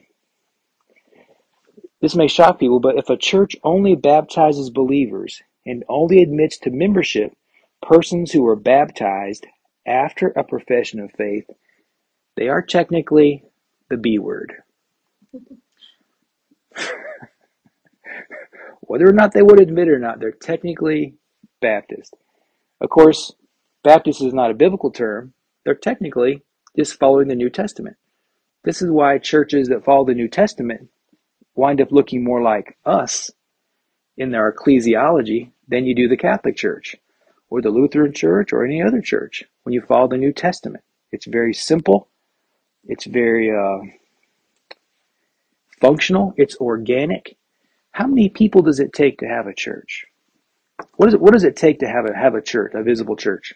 This 2.01 2.15
may 2.15 2.27
shock 2.27 2.59
people, 2.59 2.79
but 2.79 2.97
if 2.97 3.09
a 3.09 3.17
church 3.17 3.55
only 3.63 3.95
baptizes 3.95 4.69
believers 4.69 5.41
and 5.65 5.83
only 5.87 6.21
admits 6.21 6.57
to 6.59 6.69
membership 6.69 7.33
persons 7.81 8.31
who 8.31 8.43
were 8.43 8.55
baptized 8.55 9.45
after 9.85 10.27
a 10.29 10.43
profession 10.43 10.99
of 10.99 11.11
faith, 11.11 11.45
they 12.35 12.47
are 12.47 12.61
technically 12.61 13.43
the 13.89 13.97
B 13.97 14.17
word. 14.19 14.53
Whether 18.81 19.07
or 19.07 19.13
not 19.13 19.33
they 19.33 19.41
would 19.41 19.59
admit 19.61 19.87
it 19.87 19.91
or 19.91 19.99
not, 19.99 20.19
they're 20.19 20.31
technically 20.31 21.15
Baptist. 21.61 22.15
Of 22.81 22.89
course, 22.89 23.33
Baptist 23.83 24.21
is 24.21 24.33
not 24.33 24.51
a 24.51 24.55
biblical 24.55 24.91
term. 24.91 25.33
They're 25.63 25.75
technically 25.75 26.43
just 26.77 26.99
following 26.99 27.27
the 27.27 27.35
New 27.35 27.49
Testament. 27.49 27.97
This 28.63 28.81
is 28.81 28.89
why 28.89 29.17
churches 29.17 29.67
that 29.69 29.83
follow 29.83 30.05
the 30.05 30.13
New 30.13 30.27
Testament 30.27 30.89
wind 31.55 31.81
up 31.81 31.91
looking 31.91 32.23
more 32.23 32.41
like 32.41 32.77
us 32.85 33.29
in 34.17 34.31
their 34.31 34.51
ecclesiology 34.51 35.51
than 35.67 35.85
you 35.85 35.95
do 35.95 36.07
the 36.07 36.17
Catholic 36.17 36.55
Church 36.55 36.95
or 37.49 37.61
the 37.61 37.69
Lutheran 37.69 38.13
Church 38.13 38.53
or 38.53 38.65
any 38.65 38.81
other 38.81 39.01
church 39.01 39.43
when 39.63 39.73
you 39.73 39.81
follow 39.81 40.07
the 40.07 40.17
New 40.17 40.33
Testament. 40.33 40.83
It's 41.11 41.25
very 41.25 41.53
simple. 41.53 42.07
It's 42.85 43.05
very 43.05 43.51
uh, 43.51 43.79
functional. 45.79 46.33
It's 46.37 46.55
organic. 46.57 47.37
How 47.91 48.07
many 48.07 48.29
people 48.29 48.61
does 48.61 48.79
it 48.79 48.93
take 48.93 49.19
to 49.19 49.27
have 49.27 49.47
a 49.47 49.53
church? 49.53 50.05
What, 50.95 51.07
is 51.09 51.13
it, 51.13 51.21
what 51.21 51.33
does 51.33 51.43
it 51.43 51.55
take 51.55 51.79
to 51.79 51.87
have 51.87 52.05
a, 52.05 52.15
have 52.15 52.35
a 52.35 52.41
church, 52.41 52.73
a 52.73 52.83
visible 52.83 53.15
church? 53.15 53.53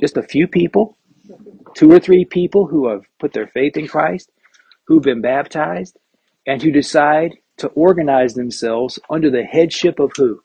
Just 0.00 0.16
a 0.16 0.22
few 0.22 0.48
people? 0.48 0.96
Two 1.74 1.92
or 1.92 2.00
three 2.00 2.24
people 2.24 2.66
who 2.66 2.88
have 2.88 3.04
put 3.20 3.32
their 3.32 3.46
faith 3.46 3.76
in 3.76 3.86
Christ, 3.86 4.30
who've 4.84 5.02
been 5.02 5.20
baptized, 5.20 5.96
and 6.46 6.60
who 6.60 6.72
decide 6.72 7.38
to 7.60 7.68
organize 7.68 8.34
themselves 8.34 8.98
under 9.08 9.30
the 9.30 9.44
headship 9.44 9.98
of 9.98 10.12
who? 10.16 10.42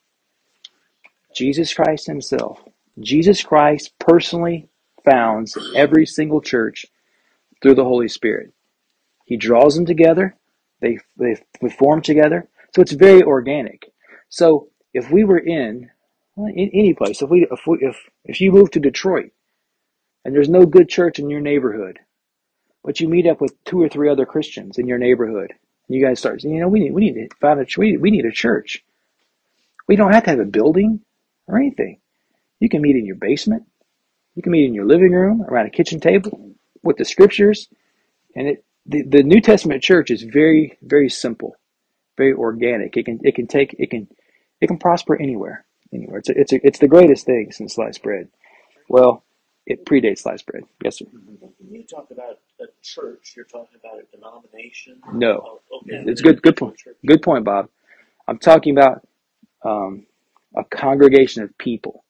Jesus 1.35 1.73
Christ 1.73 2.07
Himself. 2.07 2.63
Jesus 2.99 3.43
Christ 3.43 3.93
personally 3.99 4.69
founds 5.03 5.57
every 5.75 6.05
single 6.05 6.41
church 6.41 6.85
through 7.61 7.75
the 7.75 7.83
Holy 7.83 8.07
Spirit. 8.07 8.53
He 9.25 9.37
draws 9.37 9.75
them 9.75 9.85
together, 9.85 10.35
they, 10.81 10.99
they, 11.17 11.35
form 11.69 12.01
together. 12.01 12.47
So 12.73 12.81
it's 12.81 12.91
very 12.91 13.23
organic. 13.23 13.91
So 14.29 14.69
if 14.93 15.09
we 15.11 15.23
were 15.23 15.39
in, 15.39 15.89
in 16.37 16.69
any 16.73 16.93
place, 16.93 17.21
if 17.21 17.29
we, 17.29 17.47
if 17.49 17.61
we, 17.65 17.77
if, 17.81 17.97
if 18.23 18.39
you 18.39 18.51
move 18.51 18.71
to 18.71 18.79
Detroit 18.79 19.31
and 20.23 20.33
there's 20.33 20.49
no 20.49 20.65
good 20.65 20.89
church 20.89 21.19
in 21.19 21.29
your 21.29 21.41
neighborhood, 21.41 21.99
but 22.83 22.99
you 22.99 23.09
meet 23.09 23.27
up 23.27 23.41
with 23.41 23.61
two 23.65 23.81
or 23.81 23.89
three 23.89 24.09
other 24.09 24.25
Christians 24.25 24.77
in 24.77 24.87
your 24.87 24.99
neighborhood, 24.99 25.53
you 25.87 26.03
guys 26.03 26.19
start 26.19 26.41
saying, 26.41 26.55
you 26.55 26.61
know, 26.61 26.67
we 26.67 26.79
need, 26.79 26.93
we 26.93 27.01
need 27.09 27.29
to 27.29 27.35
find 27.37 27.59
a, 27.59 27.65
we, 27.77 27.97
we 27.97 28.11
need 28.11 28.25
a 28.25 28.31
church. 28.31 28.83
We 29.87 29.95
don't 29.95 30.13
have 30.13 30.23
to 30.23 30.31
have 30.31 30.39
a 30.39 30.45
building 30.45 31.01
or 31.47 31.57
anything. 31.57 31.99
You 32.59 32.69
can 32.69 32.81
meet 32.81 32.95
in 32.95 33.05
your 33.05 33.17
basement. 33.17 33.63
You 34.35 34.41
can 34.41 34.51
meet 34.51 34.65
in 34.65 34.73
your 34.73 34.85
living 34.85 35.11
room 35.11 35.43
around 35.43 35.67
a 35.67 35.69
kitchen 35.69 35.99
table 35.99 36.51
with 36.83 36.97
the 36.97 37.05
scriptures. 37.05 37.67
And 38.35 38.47
it, 38.47 38.65
the, 38.85 39.03
the 39.03 39.23
New 39.23 39.41
Testament 39.41 39.83
church 39.83 40.11
is 40.11 40.23
very, 40.23 40.77
very 40.81 41.09
simple, 41.09 41.55
very 42.17 42.33
organic. 42.33 42.97
It 42.97 43.05
can, 43.05 43.19
it 43.23 43.35
can 43.35 43.47
take, 43.47 43.75
it 43.77 43.89
can, 43.89 44.07
it 44.61 44.67
can 44.67 44.77
prosper 44.77 45.19
anywhere, 45.19 45.65
anywhere. 45.93 46.19
It's 46.19 46.29
a, 46.29 46.39
it's 46.39 46.53
a, 46.53 46.67
it's 46.67 46.79
the 46.79 46.87
greatest 46.87 47.25
thing 47.25 47.51
since 47.51 47.75
sliced 47.75 48.01
bread. 48.01 48.29
Well, 48.89 49.23
it 49.65 49.85
predates 49.85 50.19
sliced 50.19 50.45
bread. 50.45 50.63
Yes, 50.83 50.99
sir. 50.99 51.05
You 51.69 51.83
talk 51.83 52.09
about 52.11 52.39
a 52.65 52.81
church, 52.81 53.33
you're 53.35 53.45
talking 53.45 53.79
about 53.79 53.99
a 53.99 54.15
denomination. 54.15 54.99
No, 55.13 55.61
oh, 55.71 55.77
okay. 55.77 56.03
it's 56.09 56.21
good. 56.21 56.41
Good 56.41 56.57
point. 56.57 56.75
Good 57.05 57.21
point, 57.21 57.45
Bob. 57.45 57.69
I'm 58.27 58.39
talking 58.39 58.77
about 58.77 59.07
um, 59.63 60.05
a 60.55 60.63
congregation 60.63 61.43
of 61.43 61.57
people. 61.57 62.03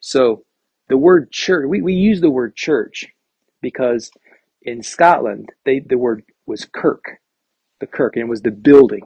So 0.00 0.44
the 0.88 0.96
word 0.96 1.30
church, 1.30 1.66
we, 1.68 1.82
we 1.82 1.94
use 1.94 2.20
the 2.20 2.30
word 2.30 2.56
church 2.56 3.06
because 3.60 4.10
in 4.62 4.82
Scotland, 4.82 5.50
they, 5.64 5.80
the 5.80 5.98
word 5.98 6.24
was 6.46 6.66
kirk, 6.66 7.18
the 7.80 7.86
kirk, 7.86 8.16
and 8.16 8.24
it 8.24 8.28
was 8.28 8.42
the 8.42 8.50
building. 8.50 9.02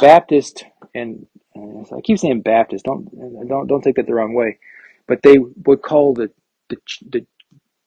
Baptist, 0.00 0.64
and 0.94 1.26
uh, 1.56 1.96
I 1.96 2.00
keep 2.02 2.18
saying 2.18 2.42
Baptist, 2.42 2.84
don't, 2.84 3.08
don't, 3.48 3.66
don't 3.66 3.82
take 3.82 3.96
that 3.96 4.06
the 4.06 4.14
wrong 4.14 4.34
way, 4.34 4.58
but 5.06 5.22
they 5.22 5.38
would 5.38 5.82
call 5.82 6.14
the, 6.14 6.30
the, 6.68 6.76
the, 7.10 7.26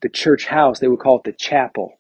the 0.03 0.09
church 0.09 0.45
house, 0.45 0.79
they 0.79 0.87
would 0.89 0.99
call 0.99 1.17
it 1.17 1.23
the 1.23 1.31
chapel 1.31 1.97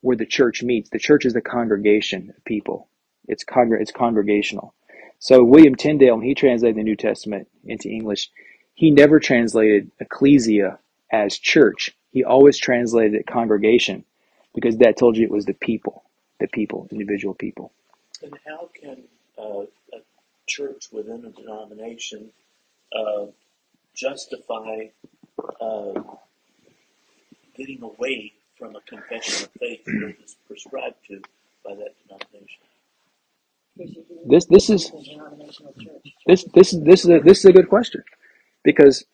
where 0.00 0.16
the 0.16 0.26
church 0.26 0.62
meets. 0.62 0.90
The 0.90 0.98
church 0.98 1.24
is 1.24 1.32
the 1.32 1.40
congregation 1.40 2.34
of 2.36 2.44
people. 2.44 2.88
It's, 3.28 3.44
congr- 3.44 3.80
it's 3.80 3.92
congregational. 3.92 4.74
So 5.20 5.42
William 5.44 5.76
Tyndale, 5.76 6.16
when 6.16 6.26
he 6.26 6.34
translated 6.34 6.76
the 6.76 6.82
New 6.82 6.96
Testament 6.96 7.48
into 7.64 7.88
English, 7.88 8.28
he 8.74 8.90
never 8.90 9.20
translated 9.20 9.90
ecclesia 10.00 10.80
as 11.12 11.38
church. 11.38 11.96
He 12.10 12.24
always 12.24 12.58
translated 12.58 13.14
it 13.14 13.26
congregation 13.26 14.04
because 14.52 14.76
that 14.78 14.98
told 14.98 15.16
you 15.16 15.24
it 15.24 15.30
was 15.30 15.46
the 15.46 15.54
people, 15.54 16.02
the 16.40 16.48
people, 16.48 16.88
individual 16.90 17.34
people. 17.34 17.72
And 18.20 18.36
how 18.44 18.68
can 18.78 19.04
uh, 19.38 19.62
a 19.92 20.00
church 20.46 20.88
within 20.90 21.24
a 21.24 21.30
denomination 21.30 22.30
uh, 22.92 23.26
justify 23.94 24.86
uh, 25.60 25.92
getting 27.56 27.82
away 27.82 28.32
from 28.58 28.76
a 28.76 28.80
confession 28.82 29.46
of 29.46 29.52
faith 29.58 29.84
that 29.84 30.14
is 30.24 30.36
prescribed 30.46 30.96
to 31.08 31.20
by 31.64 31.74
that 31.74 31.94
denomination? 32.06 32.62
This 34.26 34.46
this 34.46 34.70
is 34.70 34.92
this 36.26 36.44
this 36.54 36.72
is 36.72 36.82
this 36.82 37.04
is 37.04 37.10
a, 37.10 37.20
this 37.20 37.38
is 37.38 37.44
a 37.44 37.52
good 37.52 37.68
question 37.68 38.04
because 38.62 39.04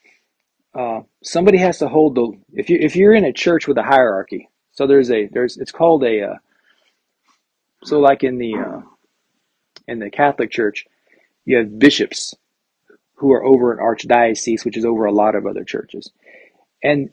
uh, 0.75 1.01
somebody 1.23 1.59
has 1.59 1.79
to 1.79 1.89
hold 1.89 2.15
the 2.15 2.33
if 2.53 2.69
you 2.69 2.79
if 2.81 2.95
you're 2.95 3.15
in 3.15 3.25
a 3.25 3.33
church 3.33 3.67
with 3.67 3.79
a 3.79 3.83
hierarchy. 3.83 4.49
So 4.73 4.87
there's 4.87 5.11
a 5.11 5.29
there's 5.29 5.57
it's 5.57 5.73
called 5.73 6.05
a 6.05 6.23
uh, 6.23 6.35
so 7.85 8.01
like 8.01 8.23
in 8.23 8.39
the 8.39 8.55
uh, 8.55 8.81
in 9.89 9.99
the 9.99 10.11
Catholic 10.11 10.51
Church, 10.51 10.87
you 11.45 11.57
have 11.57 11.79
bishops 11.79 12.35
who 13.15 13.33
are 13.33 13.45
over 13.45 13.73
an 13.73 13.79
archdiocese, 13.79 14.65
which 14.65 14.77
is 14.77 14.85
over 14.85 15.07
a 15.07 15.13
lot 15.13 15.35
of 15.35 15.47
other 15.47 15.65
churches, 15.65 16.11
and 16.83 17.11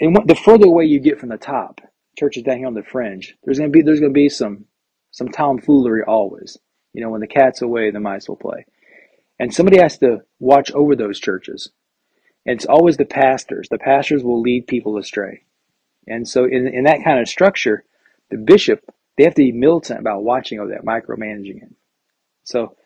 and 0.00 0.16
the 0.26 0.34
further 0.34 0.66
away 0.66 0.86
you 0.86 0.98
get 0.98 1.20
from 1.20 1.28
the 1.28 1.36
top, 1.36 1.80
churches 2.18 2.42
down 2.42 2.58
here 2.58 2.66
on 2.66 2.74
the 2.74 2.82
fringe, 2.82 3.36
there's 3.44 3.58
gonna 3.58 3.70
be 3.70 3.82
there's 3.82 4.00
gonna 4.00 4.12
be 4.12 4.28
some 4.28 4.64
some 5.10 5.28
tomfoolery 5.28 6.02
always. 6.02 6.58
You 6.92 7.02
know, 7.02 7.10
when 7.10 7.20
the 7.20 7.26
cat's 7.26 7.62
away, 7.62 7.90
the 7.90 8.00
mice 8.00 8.28
will 8.28 8.36
play. 8.36 8.64
And 9.38 9.54
somebody 9.54 9.78
has 9.78 9.98
to 9.98 10.22
watch 10.38 10.72
over 10.72 10.96
those 10.96 11.20
churches. 11.20 11.70
And 12.44 12.56
it's 12.56 12.66
always 12.66 12.96
the 12.96 13.04
pastors. 13.04 13.68
The 13.70 13.78
pastors 13.78 14.24
will 14.24 14.40
lead 14.40 14.66
people 14.66 14.98
astray. 14.98 15.44
And 16.06 16.26
so 16.26 16.44
in, 16.44 16.66
in 16.66 16.84
that 16.84 17.04
kind 17.04 17.20
of 17.20 17.28
structure, 17.28 17.84
the 18.30 18.38
bishop, 18.38 18.82
they 19.16 19.24
have 19.24 19.34
to 19.34 19.42
be 19.42 19.52
militant 19.52 20.00
about 20.00 20.24
watching 20.24 20.58
over 20.58 20.70
that, 20.70 20.84
micromanaging 20.84 21.62
it. 21.62 21.74
So 22.44 22.76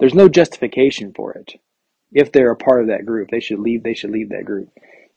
there's 0.00 0.14
no 0.14 0.28
justification 0.28 1.12
for 1.14 1.32
it. 1.34 1.54
If 2.12 2.32
they're 2.32 2.50
a 2.50 2.56
part 2.56 2.82
of 2.82 2.88
that 2.88 3.06
group, 3.06 3.30
they 3.30 3.40
should 3.40 3.60
leave, 3.60 3.82
they 3.82 3.94
should 3.94 4.10
leave 4.10 4.30
that 4.30 4.44
group. 4.44 4.70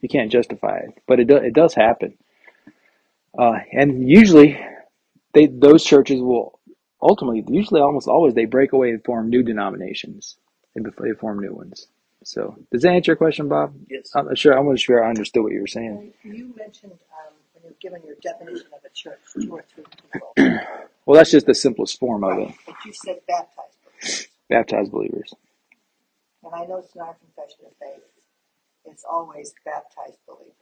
You 0.05 0.09
can't 0.09 0.31
justify 0.31 0.81
it. 0.83 1.01
But 1.07 1.19
it, 1.19 1.27
do, 1.27 1.37
it 1.37 1.55
does 1.55 1.73
happen. 1.73 2.15
Uh, 3.35 3.53
and 3.71 4.07
usually, 4.07 4.55
they 5.33 5.47
those 5.47 5.83
churches 5.83 6.21
will 6.21 6.59
ultimately, 7.01 7.43
usually, 7.49 7.81
almost 7.81 8.07
always, 8.07 8.35
they 8.35 8.45
break 8.45 8.71
away 8.71 8.91
and 8.91 9.03
form 9.03 9.31
new 9.31 9.41
denominations, 9.41 10.37
and 10.75 10.85
they 10.85 11.13
form 11.13 11.39
new 11.39 11.55
ones. 11.55 11.87
So, 12.23 12.55
does 12.71 12.83
that 12.83 12.91
answer 12.91 13.13
your 13.13 13.15
question, 13.15 13.49
Bob? 13.49 13.73
Yes. 13.89 14.11
I'm 14.13 14.25
not 14.27 14.37
sure. 14.37 14.55
I'm 14.55 14.67
not 14.69 14.79
sure 14.79 15.03
I 15.03 15.09
understood 15.09 15.41
what 15.41 15.53
you 15.53 15.61
were 15.61 15.65
saying. 15.65 16.13
You 16.23 16.53
mentioned, 16.55 16.91
um, 16.91 17.33
when 17.53 17.63
you're 17.63 17.73
giving 17.81 18.03
your 18.05 18.17
definition 18.21 18.67
of 18.73 18.81
a 18.85 18.93
church, 18.93 19.17
two 19.33 19.51
or 19.55 19.65
three 19.73 19.85
people, 20.13 20.33
Well, 21.07 21.17
that's 21.17 21.31
just 21.31 21.47
the 21.47 21.55
simplest 21.55 21.97
form 21.99 22.23
of 22.23 22.37
it. 22.37 22.53
but 22.67 22.75
you 22.85 22.93
said 22.93 23.21
baptized 23.27 23.81
believers. 23.81 24.27
Baptized 24.49 24.91
believers. 24.91 25.33
And 26.43 26.53
I 26.53 26.65
noticed 26.67 26.95
in 26.95 27.01
our 27.01 27.15
confession 27.15 27.65
of 27.65 27.71
faith, 27.79 28.03
it's 28.87 29.05
always 29.09 29.53
baptized 29.65 30.19
believers. 30.27 30.53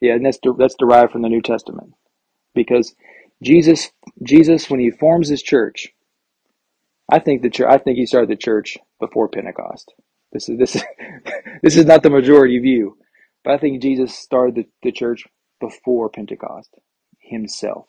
Yeah, 0.00 0.14
and 0.14 0.26
that's 0.26 0.38
de- 0.38 0.54
that's 0.54 0.76
derived 0.78 1.12
from 1.12 1.22
the 1.22 1.28
New 1.30 1.42
Testament, 1.42 1.94
because 2.54 2.94
Jesus 3.42 3.90
Jesus 4.22 4.70
when 4.70 4.80
he 4.80 4.90
forms 4.90 5.28
his 5.28 5.42
church, 5.42 5.88
I 7.10 7.18
think 7.20 7.42
the 7.42 7.50
church 7.50 7.68
I 7.70 7.78
think 7.78 7.98
he 7.98 8.06
started 8.06 8.30
the 8.30 8.36
church 8.36 8.78
before 9.00 9.28
Pentecost. 9.28 9.94
This 10.32 10.48
is 10.48 10.58
this 10.58 10.76
is 10.76 10.84
this 11.62 11.76
is 11.76 11.86
not 11.86 12.02
the 12.02 12.10
majority 12.10 12.58
view, 12.60 12.98
but 13.44 13.54
I 13.54 13.58
think 13.58 13.82
Jesus 13.82 14.14
started 14.14 14.56
the, 14.56 14.66
the 14.82 14.92
church 14.92 15.26
before 15.60 16.10
Pentecost 16.10 16.70
himself. 17.20 17.86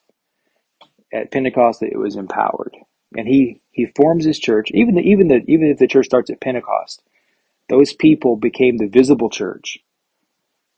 At 1.13 1.31
Pentecost, 1.31 1.83
it 1.83 1.97
was 1.97 2.15
empowered, 2.17 2.75
and 3.17 3.27
he 3.27 3.61
he 3.71 3.87
forms 3.95 4.25
his 4.25 4.39
church. 4.39 4.71
Even 4.73 4.95
the, 4.95 5.01
even 5.01 5.27
the 5.29 5.43
even 5.47 5.69
if 5.69 5.79
the 5.79 5.87
church 5.87 6.05
starts 6.05 6.29
at 6.29 6.41
Pentecost, 6.41 7.03
those 7.69 7.93
people 7.93 8.35
became 8.35 8.77
the 8.77 8.87
visible 8.87 9.29
church 9.29 9.79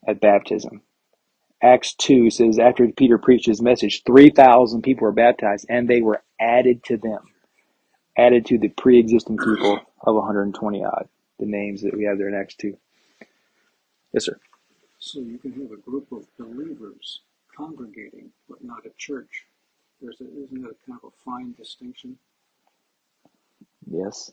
at 0.08 0.22
baptism. 0.22 0.82
Acts 1.62 1.94
2 1.96 2.30
says, 2.32 2.60
after 2.60 2.88
Peter 2.88 3.18
preached 3.18 3.46
his 3.46 3.62
message, 3.62 4.04
3,000 4.06 4.82
people 4.82 5.06
were 5.06 5.12
baptized 5.12 5.66
and 5.70 5.88
they 5.88 6.02
were 6.02 6.24
added 6.40 6.84
to 6.86 6.98
them, 6.98 7.20
added 8.18 8.46
to 8.48 8.58
the 8.58 8.70
pre 8.70 9.00
existing 9.00 9.38
people 9.38 9.80
of 10.02 10.16
120 10.16 10.84
odd, 10.84 11.08
the 11.40 11.46
names 11.46 11.82
that 11.84 11.96
we 11.96 12.06
have 12.06 12.18
there 12.18 12.28
in 12.28 12.34
Acts 12.34 12.56
2. 12.56 12.76
Yes, 14.14 14.26
sir. 14.26 14.40
So 15.00 15.20
you 15.20 15.38
can 15.38 15.52
have 15.54 15.72
a 15.72 15.78
group 15.78 16.12
of 16.12 16.26
believers 16.38 17.22
congregating, 17.56 18.32
but 18.50 18.64
not 18.64 18.86
a 18.86 18.92
church. 18.98 19.46
There's 20.02 20.20
a, 20.20 20.26
isn't 20.26 20.64
that 20.64 20.76
kind 20.86 21.00
of 21.04 21.12
a 21.12 21.24
fine 21.24 21.54
distinction? 21.58 22.18
Yes. 23.90 24.32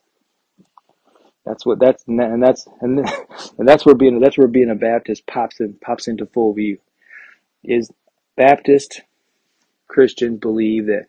That's 1.49 1.67
what 1.67 1.81
that's 1.81 2.05
and 2.09 2.43
that's 2.43 2.69
and, 2.83 3.01
and 3.59 3.69
that's 3.69 3.87
where 3.87 3.97
being 3.97 4.21
that's 4.21 4.39
where 4.39 4.49
being 4.49 4.71
a 4.71 4.77
Baptist 4.77 5.27
pops 5.29 5.61
in 5.61 5.75
pops 5.83 6.09
into 6.09 6.27
full 6.27 6.55
view. 6.55 6.79
Is 7.65 7.91
Baptist 8.37 9.03
Christians 9.89 10.41
believe 10.41 10.87
that 10.87 11.07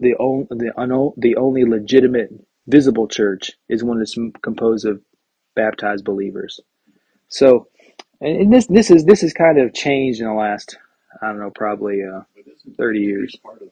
the 0.00 0.16
only 0.20 0.46
the, 0.50 0.72
the 1.18 1.36
only 1.36 1.64
legitimate 1.64 2.30
visible 2.68 3.08
church 3.08 3.52
is 3.68 3.84
one 3.84 3.98
that's 3.98 4.16
composed 4.42 4.86
of 4.86 5.02
baptized 5.56 6.04
believers. 6.04 6.60
So, 7.28 7.68
and, 8.20 8.52
this 8.52 8.66
this 8.68 8.90
is 8.90 9.04
this 9.06 9.22
is 9.24 9.34
kind 9.34 9.60
of 9.60 9.74
changed 9.74 10.20
in 10.20 10.28
the 10.28 10.34
last 10.34 10.78
I 11.22 11.28
don't 11.28 11.40
know 11.40 11.52
probably 11.54 12.02
uh, 12.04 12.22
30 12.78 13.00
years. 13.00 13.36
part 13.42 13.62
of 13.62 13.68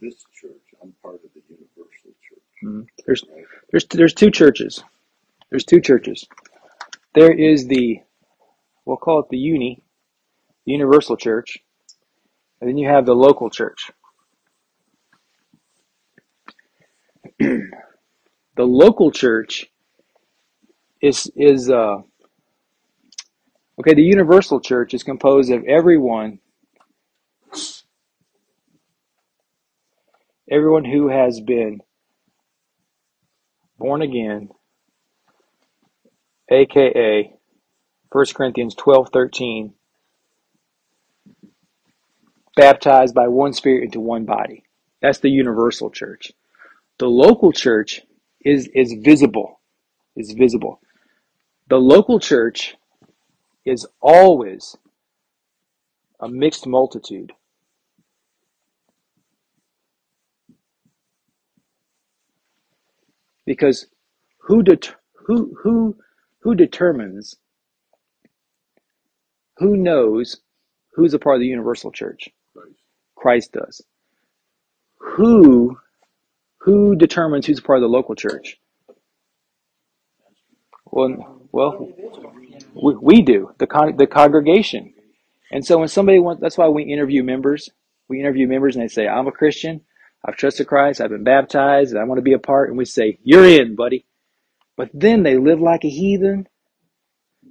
this 0.00 0.24
church? 0.40 0.52
I'm 0.82 0.94
part 1.02 1.16
of 1.16 1.22
the 1.34 1.42
universal 1.48 2.12
church. 2.28 2.40
Mhm. 2.64 2.88
There's 3.06 3.24
Right? 3.28 3.46
there's 3.72 3.86
there's 3.88 4.14
two 4.14 4.30
churches. 4.30 4.84
There's 5.54 5.64
two 5.64 5.80
churches. 5.80 6.26
There 7.14 7.32
is 7.32 7.68
the 7.68 8.00
we'll 8.84 8.96
call 8.96 9.20
it 9.20 9.28
the 9.30 9.36
uni, 9.36 9.80
the 10.66 10.72
universal 10.72 11.16
church, 11.16 11.58
and 12.60 12.68
then 12.68 12.76
you 12.76 12.88
have 12.88 13.06
the 13.06 13.14
local 13.14 13.50
church. 13.50 13.92
the 17.38 17.70
local 18.56 19.12
church 19.12 19.66
is 21.00 21.30
is 21.36 21.70
uh 21.70 21.98
okay. 23.78 23.94
The 23.94 24.02
universal 24.02 24.58
church 24.58 24.92
is 24.92 25.04
composed 25.04 25.52
of 25.52 25.62
everyone, 25.66 26.40
everyone 30.50 30.84
who 30.84 31.10
has 31.10 31.40
been 31.40 31.80
born 33.78 34.02
again, 34.02 34.48
aka 36.50 37.32
1 38.12 38.26
Corinthians 38.36 38.74
twelve 38.74 39.10
thirteen, 39.12 39.74
baptized 42.56 43.14
by 43.14 43.28
one 43.28 43.52
spirit 43.54 43.84
into 43.84 44.00
one 44.00 44.24
body. 44.24 44.64
That's 45.02 45.20
the 45.20 45.30
universal 45.30 45.90
church. 45.90 46.32
The 46.98 47.08
local 47.08 47.52
church 47.52 48.02
is 48.44 48.68
is 48.74 48.94
visible, 49.04 49.60
is 50.16 50.32
visible. 50.32 50.80
The 51.68 51.78
local 51.78 52.20
church 52.20 52.76
is 53.66 53.86
always 54.02 54.76
a 56.20 56.28
mixed 56.28 56.66
multitude. 56.66 57.32
Because 63.46 63.86
who 64.40 64.62
det- 64.62 64.94
who 65.26 65.54
who 65.62 65.96
who 66.44 66.54
determines 66.54 67.36
who 69.58 69.76
knows 69.76 70.36
who's 70.92 71.14
a 71.14 71.18
part 71.18 71.36
of 71.36 71.40
the 71.40 71.46
universal 71.46 71.90
church? 71.90 72.28
Christ. 72.54 72.76
Christ 73.16 73.52
does. 73.52 73.82
Who 75.00 75.78
who 76.58 76.96
determines 76.96 77.46
who's 77.46 77.58
a 77.58 77.62
part 77.62 77.78
of 77.78 77.82
the 77.82 77.88
local 77.88 78.14
church? 78.14 78.58
Well, 80.90 81.40
well, 81.52 81.88
we, 82.74 82.94
we 82.96 83.22
do 83.22 83.52
the 83.58 83.66
con- 83.66 83.96
the 83.96 84.06
congregation. 84.06 84.92
And 85.50 85.64
so 85.64 85.78
when 85.78 85.88
somebody 85.88 86.18
wants, 86.18 86.42
that's 86.42 86.58
why 86.58 86.68
we 86.68 86.84
interview 86.84 87.22
members. 87.22 87.70
We 88.08 88.20
interview 88.20 88.46
members 88.48 88.76
and 88.76 88.84
they 88.84 88.88
say, 88.88 89.08
"I'm 89.08 89.26
a 89.26 89.32
Christian. 89.32 89.80
I've 90.24 90.36
trusted 90.36 90.66
Christ. 90.66 91.00
I've 91.00 91.10
been 91.10 91.24
baptized. 91.24 91.92
And 91.92 92.00
I 92.00 92.04
want 92.04 92.18
to 92.18 92.22
be 92.22 92.34
a 92.34 92.38
part." 92.38 92.68
And 92.68 92.78
we 92.78 92.84
say, 92.84 93.18
"You're 93.24 93.46
in, 93.46 93.76
buddy." 93.76 94.04
But 94.76 94.90
then 94.92 95.22
they 95.22 95.38
live 95.38 95.60
like 95.60 95.84
a 95.84 95.88
heathen. 95.88 96.48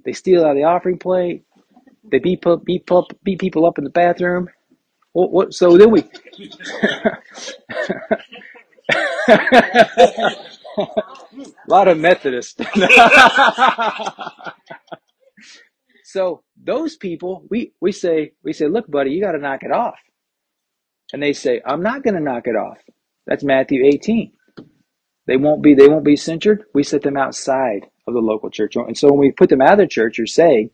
They 0.04 0.12
steal 0.12 0.44
out 0.44 0.50
of 0.50 0.56
the 0.56 0.64
offering 0.64 0.98
plate. 0.98 1.44
They 2.10 2.18
beat 2.18 2.46
up, 2.46 2.64
beat 2.64 2.90
up, 2.90 3.06
beat 3.22 3.38
people 3.38 3.64
up 3.66 3.78
in 3.78 3.84
the 3.84 3.90
bathroom. 3.90 4.48
What? 5.12 5.32
what 5.32 5.54
so 5.54 5.76
then 5.78 5.90
we. 5.90 6.04
A 9.28 9.28
lot 11.68 11.88
of 11.88 11.98
Methodists. 11.98 12.60
so 16.04 16.42
those 16.62 16.96
people, 16.96 17.44
we, 17.50 17.72
we 17.80 17.92
say, 17.92 18.32
we 18.42 18.52
say, 18.52 18.66
look, 18.68 18.90
buddy, 18.90 19.10
you 19.12 19.22
got 19.22 19.32
to 19.32 19.38
knock 19.38 19.62
it 19.62 19.72
off. 19.72 19.98
And 21.12 21.22
they 21.22 21.32
say, 21.32 21.60
I'm 21.64 21.82
not 21.82 22.02
going 22.02 22.14
to 22.14 22.20
knock 22.20 22.46
it 22.46 22.56
off. 22.56 22.78
That's 23.26 23.44
Matthew 23.44 23.84
18. 23.84 24.32
They 25.26 25.36
won't 25.36 25.62
be, 25.62 25.74
they 25.74 25.88
won't 25.88 26.04
be 26.04 26.16
censured. 26.16 26.64
We 26.74 26.82
set 26.82 27.02
them 27.02 27.16
outside 27.16 27.86
of 28.06 28.14
the 28.14 28.20
local 28.20 28.50
church. 28.50 28.76
And 28.76 28.96
so 28.96 29.08
when 29.08 29.18
we 29.18 29.32
put 29.32 29.48
them 29.48 29.62
out 29.62 29.72
of 29.72 29.78
the 29.78 29.86
church, 29.86 30.18
you're 30.18 30.26
saying, 30.26 30.70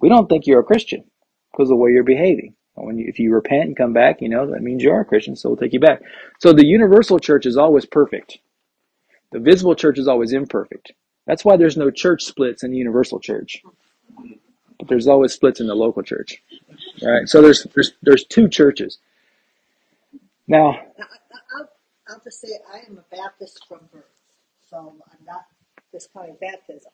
we 0.00 0.08
don't 0.08 0.28
think 0.28 0.46
you're 0.46 0.60
a 0.60 0.64
Christian 0.64 1.04
because 1.52 1.70
of 1.70 1.70
the 1.70 1.76
way 1.76 1.90
you're 1.90 2.04
behaving. 2.04 2.54
When 2.74 2.98
you, 2.98 3.06
if 3.08 3.18
you 3.18 3.32
repent 3.32 3.64
and 3.64 3.76
come 3.76 3.94
back, 3.94 4.20
you 4.20 4.28
know, 4.28 4.50
that 4.50 4.62
means 4.62 4.82
you 4.82 4.90
are 4.92 5.00
a 5.00 5.04
Christian, 5.04 5.34
so 5.34 5.48
we'll 5.48 5.56
take 5.56 5.72
you 5.72 5.80
back. 5.80 6.02
So 6.40 6.52
the 6.52 6.66
universal 6.66 7.18
church 7.18 7.46
is 7.46 7.56
always 7.56 7.86
perfect. 7.86 8.38
The 9.32 9.40
visible 9.40 9.74
church 9.74 9.98
is 9.98 10.06
always 10.06 10.32
imperfect. 10.32 10.92
That's 11.26 11.44
why 11.44 11.56
there's 11.56 11.78
no 11.78 11.90
church 11.90 12.24
splits 12.24 12.62
in 12.62 12.70
the 12.70 12.76
universal 12.76 13.18
church. 13.18 13.62
But 14.78 14.88
there's 14.88 15.08
always 15.08 15.32
splits 15.32 15.58
in 15.58 15.66
the 15.66 15.74
local 15.74 16.02
church. 16.02 16.42
Right. 17.02 17.26
So 17.26 17.40
there's 17.40 17.64
there's 17.74 17.92
there's 18.02 18.24
two 18.24 18.48
churches. 18.48 18.98
Now, 20.46 20.78
I'll, 22.08 22.20
just 22.22 22.40
say 22.40 22.48
I 22.72 22.78
am 22.88 22.98
a 22.98 23.16
Baptist 23.16 23.64
from 23.68 23.80
birth, 23.92 24.04
so 24.68 24.94
I'm 25.10 25.24
not 25.26 25.46
discounting 25.92 26.36
baptism. 26.40 26.92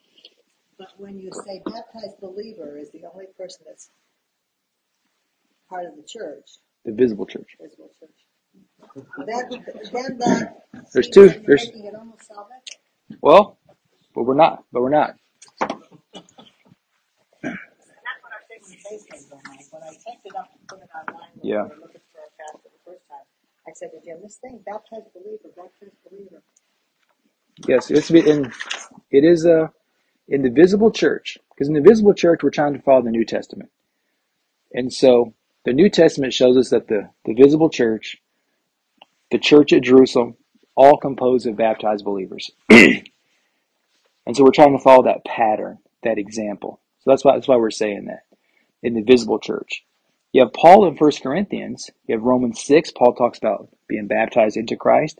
But 0.77 0.89
when 0.97 1.19
you 1.19 1.31
say 1.45 1.61
baptized 1.65 2.19
believer 2.19 2.77
is 2.77 2.89
the 2.91 3.05
only 3.13 3.27
person 3.37 3.61
that's 3.67 3.89
part 5.69 5.85
of 5.85 5.95
the 5.95 6.03
church, 6.03 6.49
the 6.85 6.91
visible 6.91 7.25
church. 7.25 7.55
visible 7.61 7.89
church, 7.99 8.09
that, 9.27 9.49
then 9.93 10.17
that 10.17 10.63
There's 10.93 11.09
two- 11.09 11.29
there's- 11.29 11.67
making 11.67 11.85
it 11.85 11.95
almost 11.95 12.29
salvific. 12.29 12.77
Well, 13.21 13.57
but 14.15 14.23
we're 14.23 14.33
not. 14.33 14.65
But 14.71 14.81
we're 14.81 14.89
not. 14.89 15.15
That's 15.59 15.69
what 18.21 18.33
our 18.33 18.41
thing 18.47 18.59
was 18.61 18.75
based 18.89 19.07
on, 19.13 19.19
John. 19.29 19.57
When 19.71 19.83
I 19.83 19.87
typed 19.89 20.25
it 20.25 20.35
up 20.35 20.49
and 20.57 20.67
put 20.67 20.79
it 20.79 20.89
online, 20.95 21.29
when 21.35 21.45
Yeah. 21.47 21.67
I 23.67 23.71
said 23.73 23.91
to 23.91 24.05
Jim, 24.05 24.19
this 24.23 24.37
thing, 24.37 24.61
baptized 24.65 25.07
believer, 25.13 25.49
baptized 25.55 25.97
believer. 26.09 26.43
Yes, 27.67 27.91
it's 27.91 28.11
in 28.11 28.51
it 29.11 29.23
is 29.23 29.45
a 29.45 29.71
in 30.27 30.43
the 30.43 30.49
visible 30.49 30.91
church 30.91 31.37
because 31.51 31.67
in 31.69 31.75
the 31.75 31.81
visible 31.81 32.13
church 32.13 32.41
we're 32.43 32.49
trying 32.51 32.73
to 32.73 32.81
follow 32.81 33.01
the 33.03 33.11
New 33.11 33.25
Testament, 33.25 33.71
and 34.73 34.93
so 34.93 35.33
The 35.65 35.73
New 35.73 35.89
Testament 35.89 36.33
shows 36.33 36.57
us 36.57 36.69
that 36.71 36.87
the, 36.87 37.09
the 37.25 37.33
visible 37.33 37.69
church, 37.69 38.17
the 39.31 39.39
church 39.39 39.73
at 39.73 39.83
Jerusalem, 39.83 40.35
all 40.75 40.97
composed 40.97 41.47
of 41.47 41.57
baptized 41.57 42.05
believers. 42.05 42.51
and 42.69 43.03
so 44.33 44.43
we're 44.43 44.51
trying 44.51 44.77
to 44.77 44.83
follow 44.83 45.03
that 45.03 45.25
pattern, 45.25 45.79
that 46.03 46.17
example. 46.17 46.81
So 46.99 47.11
that's 47.11 47.25
why 47.25 47.35
that's 47.35 47.47
why 47.47 47.57
we're 47.57 47.71
saying 47.71 48.05
that 48.05 48.23
in 48.83 48.95
the 48.95 49.01
visible 49.03 49.39
church. 49.39 49.85
You 50.33 50.41
have 50.41 50.53
Paul 50.53 50.87
in 50.87 50.95
1 50.95 51.11
Corinthians. 51.21 51.91
You 52.07 52.15
have 52.15 52.23
Romans 52.23 52.61
6. 52.63 52.91
Paul 52.97 53.13
talks 53.13 53.37
about 53.37 53.69
being 53.87 54.07
baptized 54.07 54.57
into 54.57 54.75
Christ. 54.75 55.19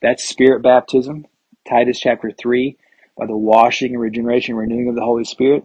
That's 0.00 0.26
spirit 0.26 0.62
baptism. 0.62 1.26
Titus 1.68 2.00
chapter 2.00 2.30
3, 2.30 2.76
by 3.16 3.26
the 3.26 3.36
washing 3.36 3.92
and 3.92 4.00
regeneration 4.00 4.52
and 4.52 4.60
renewing 4.60 4.88
of 4.88 4.94
the 4.94 5.04
Holy 5.04 5.24
Spirit. 5.24 5.64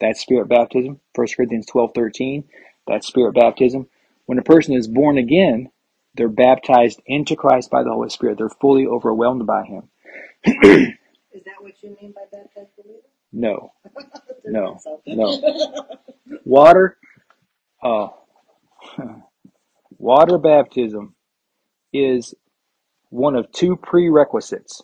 That's 0.00 0.20
spirit 0.20 0.48
baptism. 0.48 1.00
1 1.14 1.26
Corinthians 1.36 1.66
12, 1.66 1.90
13. 1.94 2.44
That's 2.86 3.06
spirit 3.08 3.34
baptism. 3.34 3.88
When 4.26 4.38
a 4.38 4.42
person 4.42 4.74
is 4.74 4.86
born 4.86 5.18
again, 5.18 5.70
they're 6.14 6.28
baptized 6.28 7.00
into 7.06 7.36
Christ 7.36 7.70
by 7.70 7.82
the 7.82 7.92
Holy 7.92 8.10
Spirit. 8.10 8.38
They're 8.38 8.48
fully 8.48 8.86
overwhelmed 8.86 9.46
by 9.46 9.64
Him. 9.64 9.88
Is 10.44 11.42
that 11.44 11.60
what 11.60 11.82
you 11.82 11.96
mean 12.00 12.12
by 12.12 12.22
baptized 12.30 12.70
believer? 12.76 13.02
No, 13.32 13.72
no, 14.44 14.78
no. 15.06 15.60
Water, 16.44 16.96
uh, 17.82 18.08
water 19.98 20.38
baptism 20.38 21.14
is 21.92 22.34
one 23.10 23.36
of 23.36 23.50
two 23.52 23.76
prerequisites 23.76 24.82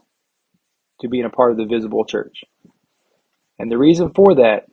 to 1.00 1.08
being 1.08 1.24
a 1.24 1.30
part 1.30 1.52
of 1.52 1.58
the 1.58 1.66
visible 1.66 2.04
church. 2.04 2.44
And 3.58 3.70
the 3.70 3.78
reason 3.78 4.12
for 4.14 4.36
that, 4.36 4.66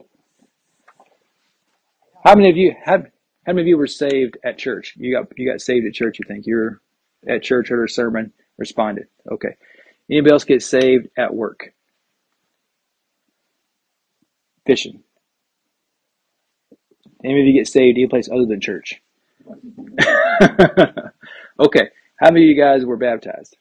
how 2.23 2.35
many 2.35 2.49
of 2.49 2.57
you 2.57 2.75
have 2.83 3.07
how 3.45 3.53
many 3.53 3.61
of 3.61 3.67
you 3.67 3.77
were 3.77 3.87
saved 3.87 4.37
at 4.43 4.57
church? 4.57 4.93
You 4.97 5.15
got 5.15 5.27
you 5.37 5.49
got 5.49 5.61
saved 5.61 5.85
at 5.87 5.93
church, 5.93 6.19
you 6.19 6.25
think. 6.27 6.45
You're 6.45 6.81
at 7.27 7.41
church, 7.43 7.69
heard 7.69 7.83
a 7.83 7.91
sermon, 7.91 8.31
responded. 8.57 9.07
Okay. 9.31 9.55
Anybody 10.09 10.31
else 10.31 10.43
get 10.43 10.61
saved 10.61 11.07
at 11.17 11.33
work? 11.33 11.73
Fishing. 14.65 15.03
Any 17.23 17.41
of 17.41 17.45
you 17.47 17.53
get 17.53 17.67
saved 17.67 17.97
any 17.97 18.07
place 18.07 18.29
other 18.31 18.45
than 18.45 18.61
church? 18.61 19.01
okay. 21.59 21.89
How 22.17 22.31
many 22.31 22.45
of 22.45 22.49
you 22.49 22.61
guys 22.61 22.85
were 22.85 22.97
baptized? 22.97 23.57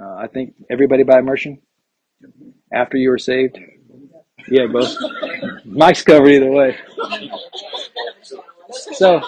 Uh, 0.00 0.16
I 0.16 0.26
think 0.28 0.54
everybody 0.70 1.02
by 1.02 1.18
immersion 1.18 1.60
after 2.72 2.96
you 2.96 3.10
were 3.10 3.18
saved. 3.18 3.58
Yeah, 4.48 4.66
both. 4.72 4.96
Mike's 5.64 6.02
covered 6.02 6.30
either 6.30 6.50
way. 6.50 6.76
So, 8.70 9.20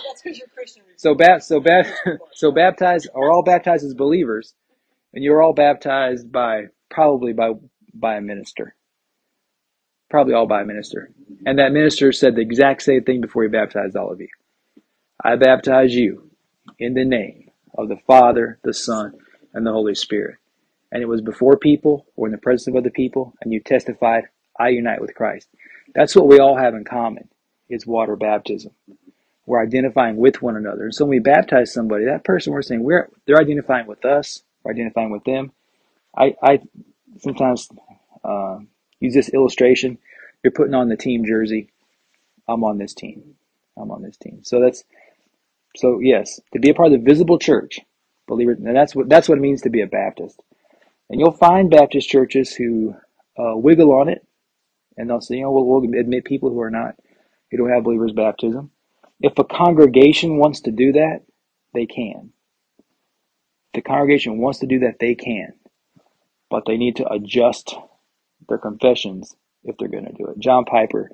so 0.96 1.14
bap, 1.14 1.42
so 1.42 1.60
bap, 1.60 1.86
so 2.32 2.52
baptized 2.52 3.08
are 3.14 3.30
all 3.30 3.42
baptized 3.42 3.84
as 3.84 3.94
believers, 3.94 4.54
and 5.14 5.24
you're 5.24 5.42
all 5.42 5.52
baptized 5.52 6.30
by 6.30 6.64
probably 6.90 7.32
by 7.32 7.52
by 7.94 8.16
a 8.16 8.20
minister. 8.20 8.74
Probably 10.12 10.34
all 10.34 10.46
by 10.46 10.62
a 10.62 10.66
minister, 10.66 11.10
and 11.46 11.58
that 11.58 11.72
minister 11.72 12.12
said 12.12 12.36
the 12.36 12.42
exact 12.42 12.84
same 12.84 13.04
thing 13.04 13.22
before 13.22 13.44
he 13.44 13.50
baptized 13.50 13.96
all 13.96 14.12
of 14.12 14.20
you. 14.20 14.28
I 15.24 15.36
baptize 15.36 15.94
you 15.94 16.30
in 16.78 16.94
the 16.94 17.04
name 17.04 17.50
of 17.78 17.88
the 17.88 17.98
Father, 18.06 18.58
the 18.64 18.74
Son, 18.74 19.14
and 19.54 19.66
the 19.66 19.72
Holy 19.72 19.96
Spirit. 19.96 20.36
And 20.92 21.02
it 21.02 21.08
was 21.08 21.22
before 21.22 21.58
people 21.58 22.06
or 22.16 22.26
in 22.28 22.32
the 22.32 22.38
presence 22.38 22.68
of 22.68 22.76
other 22.76 22.90
people, 22.90 23.34
and 23.42 23.52
you 23.52 23.60
testified, 23.60 24.24
I 24.58 24.70
unite 24.70 25.00
with 25.00 25.14
Christ. 25.14 25.48
That's 25.94 26.16
what 26.16 26.28
we 26.28 26.40
all 26.40 26.56
have 26.56 26.74
in 26.74 26.84
common 26.84 27.28
is 27.70 27.86
water 27.86 28.16
baptism. 28.16 28.72
We're 29.46 29.62
identifying 29.62 30.16
with 30.16 30.42
one 30.42 30.56
another. 30.56 30.84
And 30.84 30.94
so 30.94 31.04
when 31.04 31.10
we 31.10 31.20
baptize 31.20 31.72
somebody, 31.72 32.06
that 32.06 32.24
person 32.24 32.52
we're 32.52 32.62
saying 32.62 32.82
we're 32.84 33.10
they're 33.26 33.40
identifying 33.40 33.86
with 33.86 34.04
us, 34.04 34.42
we're 34.64 34.72
identifying 34.72 35.10
with 35.10 35.24
them. 35.24 35.52
I, 36.16 36.36
I 36.42 36.60
sometimes 37.18 37.68
uh, 38.24 38.58
use 39.02 39.14
this 39.14 39.28
illustration. 39.30 39.98
You're 40.42 40.52
putting 40.52 40.74
on 40.74 40.88
the 40.88 40.96
team 40.96 41.24
jersey. 41.26 41.70
I'm 42.48 42.64
on 42.64 42.78
this 42.78 42.94
team. 42.94 43.34
I'm 43.76 43.90
on 43.90 44.02
this 44.02 44.16
team. 44.16 44.40
So 44.42 44.60
that's 44.60 44.84
so 45.76 46.00
yes, 46.00 46.40
to 46.52 46.60
be 46.60 46.70
a 46.70 46.74
part 46.74 46.92
of 46.92 46.92
the 46.92 47.04
visible 47.04 47.38
church, 47.38 47.80
believer, 48.28 48.52
and 48.52 48.76
that's 48.76 48.94
what 48.94 49.08
that's 49.08 49.28
what 49.28 49.38
it 49.38 49.42
means 49.42 49.62
to 49.62 49.70
be 49.70 49.82
a 49.82 49.86
Baptist. 49.86 50.40
And 51.10 51.20
you'll 51.20 51.32
find 51.32 51.70
Baptist 51.70 52.08
churches 52.08 52.54
who 52.54 52.94
uh, 53.38 53.56
wiggle 53.56 53.92
on 53.92 54.08
it, 54.08 54.26
and 54.96 55.08
they'll 55.08 55.20
say, 55.20 55.36
you 55.36 55.42
know, 55.42 55.52
we'll, 55.52 55.66
we'll 55.66 56.00
admit 56.00 56.24
people 56.24 56.50
who 56.50 56.60
are 56.60 56.70
not, 56.70 56.96
who 57.50 57.56
don't 57.58 57.70
have 57.70 57.84
believers' 57.84 58.12
baptism. 58.12 58.70
If 59.20 59.38
a 59.38 59.44
congregation 59.44 60.38
wants 60.38 60.60
to 60.62 60.70
do 60.70 60.92
that, 60.92 61.22
they 61.74 61.86
can. 61.86 62.32
If 63.68 63.74
the 63.74 63.82
congregation 63.82 64.38
wants 64.38 64.60
to 64.60 64.66
do 64.66 64.80
that, 64.80 64.98
they 65.00 65.14
can, 65.14 65.54
but 66.50 66.64
they 66.66 66.76
need 66.76 66.96
to 66.96 67.10
adjust 67.10 67.74
their 68.48 68.58
confessions 68.58 69.34
if 69.64 69.76
they're 69.78 69.88
going 69.88 70.06
to 70.06 70.12
do 70.12 70.26
it. 70.28 70.38
John 70.38 70.64
Piper 70.64 71.10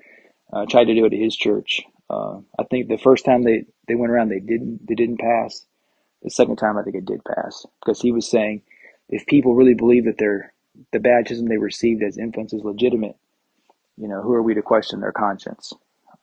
uh, 0.52 0.66
tried 0.66 0.84
to 0.86 0.94
do 0.94 1.04
it 1.06 1.12
at 1.12 1.18
his 1.18 1.36
church. 1.36 1.82
Uh, 2.10 2.38
I 2.58 2.64
think 2.64 2.88
the 2.88 2.98
first 2.98 3.24
time 3.24 3.42
they, 3.42 3.64
they 3.86 3.94
went 3.94 4.12
around, 4.12 4.28
they 4.30 4.40
didn't 4.40 4.86
they 4.86 4.94
didn't 4.94 5.20
pass. 5.20 5.64
The 6.22 6.30
second 6.30 6.56
time, 6.56 6.78
I 6.78 6.82
think 6.82 6.96
it 6.96 7.06
did 7.06 7.20
pass 7.24 7.66
because 7.80 8.00
he 8.00 8.12
was 8.12 8.28
saying 8.30 8.62
if 9.08 9.26
people 9.26 9.54
really 9.54 9.74
believe 9.74 10.06
that 10.06 10.18
their 10.18 10.52
the 10.92 11.00
baptism 11.00 11.46
they 11.48 11.58
received 11.58 12.02
as 12.02 12.18
infants 12.18 12.52
is 12.52 12.62
legitimate, 12.64 13.16
you 13.96 14.08
know, 14.08 14.22
who 14.22 14.32
are 14.32 14.42
we 14.42 14.54
to 14.54 14.62
question 14.62 15.00
their 15.00 15.12
conscience? 15.12 15.72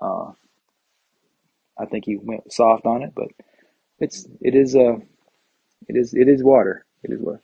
Uh, 0.01 0.31
I 1.79 1.85
think 1.85 2.05
he 2.05 2.17
went 2.17 2.51
soft 2.51 2.85
on 2.85 3.03
it, 3.03 3.13
but 3.15 3.27
it's 3.99 4.27
it 4.41 4.55
is 4.55 4.75
uh 4.75 4.97
it 5.87 5.95
is 5.95 6.13
it 6.13 6.27
is 6.27 6.43
water. 6.43 6.85
It 7.03 7.11
is 7.11 7.19
water. 7.21 7.41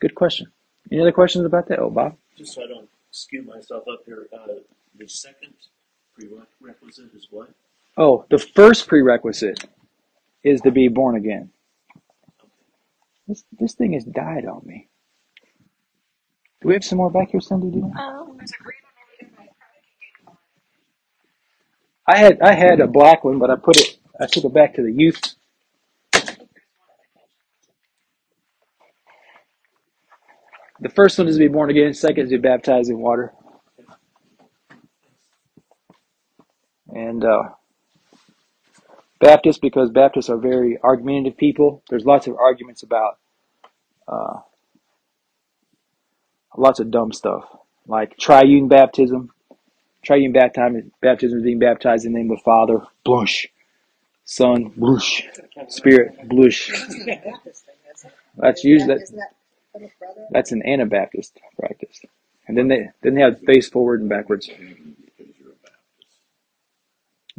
Good 0.00 0.14
question. 0.14 0.48
Any 0.90 1.00
other 1.00 1.12
questions 1.12 1.44
about 1.44 1.68
that? 1.68 1.78
Oh, 1.78 1.90
Bob. 1.90 2.16
Just 2.36 2.54
so 2.54 2.64
I 2.64 2.66
don't 2.66 2.88
skew 3.10 3.42
myself 3.42 3.84
up 3.90 4.02
here, 4.04 4.26
uh, 4.32 4.54
the 4.98 5.08
second 5.08 5.54
prerequisite 6.14 7.14
is 7.14 7.28
what? 7.30 7.50
Oh, 7.96 8.24
the 8.30 8.38
first 8.38 8.88
prerequisite 8.88 9.64
is 10.42 10.60
to 10.62 10.70
be 10.70 10.88
born 10.88 11.16
again. 11.16 11.50
This 13.28 13.44
this 13.58 13.74
thing 13.74 13.92
has 13.92 14.04
died 14.04 14.46
on 14.46 14.62
me. 14.64 14.88
Do 16.60 16.68
we 16.68 16.74
have 16.74 16.84
some 16.84 16.98
more 16.98 17.10
back 17.10 17.30
here, 17.30 17.40
Cindy? 17.40 17.70
Do 17.70 17.78
you? 17.78 17.92
Um, 17.94 18.38
I 22.06 22.18
had 22.18 22.40
I 22.40 22.52
had 22.54 22.80
a 22.80 22.86
black 22.86 23.24
one, 23.24 23.38
but 23.38 23.50
I 23.50 23.56
put 23.56 23.80
it 23.80 23.98
I 24.20 24.26
took 24.26 24.44
it 24.44 24.52
back 24.52 24.74
to 24.74 24.82
the 24.82 24.92
youth. 24.92 25.20
The 30.82 30.88
first 30.88 31.16
one 31.16 31.28
is 31.28 31.36
to 31.36 31.38
be 31.38 31.46
born 31.46 31.70
again. 31.70 31.94
Second 31.94 32.24
is 32.24 32.30
to 32.30 32.38
be 32.38 32.42
baptized 32.42 32.90
in 32.90 32.98
water. 32.98 33.32
And 36.88 37.24
uh, 37.24 37.50
Baptists, 39.20 39.58
because 39.58 39.90
Baptists 39.90 40.28
are 40.28 40.38
very 40.38 40.78
argumentative 40.82 41.38
people. 41.38 41.84
There's 41.88 42.04
lots 42.04 42.26
of 42.26 42.34
arguments 42.34 42.82
about 42.82 43.18
uh, 44.08 44.40
lots 46.56 46.80
of 46.80 46.90
dumb 46.90 47.12
stuff 47.12 47.44
like 47.86 48.16
triune 48.18 48.66
baptism. 48.66 49.30
Triune 50.02 50.32
baptism, 50.32 50.90
baptism 51.00 51.38
is 51.38 51.44
being 51.44 51.60
baptized 51.60 52.04
in 52.06 52.12
the 52.12 52.18
name 52.18 52.32
of 52.32 52.38
the 52.38 52.42
Father, 52.42 52.78
blush, 53.04 53.46
Son, 54.24 54.72
blush, 54.76 55.28
Spirit, 55.68 56.28
blush. 56.28 56.70
That's 56.72 56.96
a 56.96 57.04
Baptist 57.04 57.66
thing, 57.66 57.74
isn't 57.94 58.10
it? 58.10 58.16
That's 58.36 58.64
usually 58.64 58.96
that, 58.96 59.30
Isn't 59.74 59.82
that 59.82 59.98
Plymouth 59.98 59.98
Brother? 59.98 60.26
that's 60.30 60.52
an 60.52 60.62
Anabaptist 60.66 61.40
practice. 61.58 62.00
And 62.48 62.56
then 62.58 62.68
they 62.68 62.90
then 63.02 63.14
they 63.14 63.22
have 63.22 63.40
face 63.40 63.68
forward 63.68 64.00
and 64.00 64.08
backwards. 64.10 64.48
Because 64.48 65.34
you're 65.38 65.50
a 65.52 65.54
Baptist. 65.62 66.18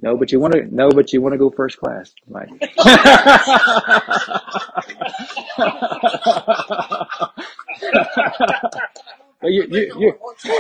No, 0.02 0.18
but 0.18 0.32
you 0.32 0.40
want 0.40 0.54
to 0.54 0.76
no, 0.76 0.90
but 0.92 1.14
you 1.14 1.22
want 1.22 1.34
to 1.34 1.38
go 1.40 1.50
first 1.52 1.78
class, 1.80 2.14
Mike. 2.30 2.50
Well, 9.42 9.52
you, 9.52 9.68
you, 9.70 9.94
you. 10.00 10.14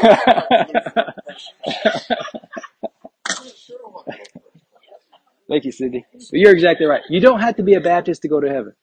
Thank 5.49 5.65
you, 5.65 5.71
Cindy. 5.71 6.05
But 6.13 6.39
you're 6.39 6.51
exactly 6.53 6.85
right. 6.85 7.01
You 7.09 7.19
don't 7.21 7.39
have 7.41 7.55
to 7.57 7.63
be 7.63 7.75
a 7.75 7.81
Baptist 7.81 8.21
to 8.23 8.27
go 8.27 8.39
to 8.41 8.49
heaven. 8.49 8.73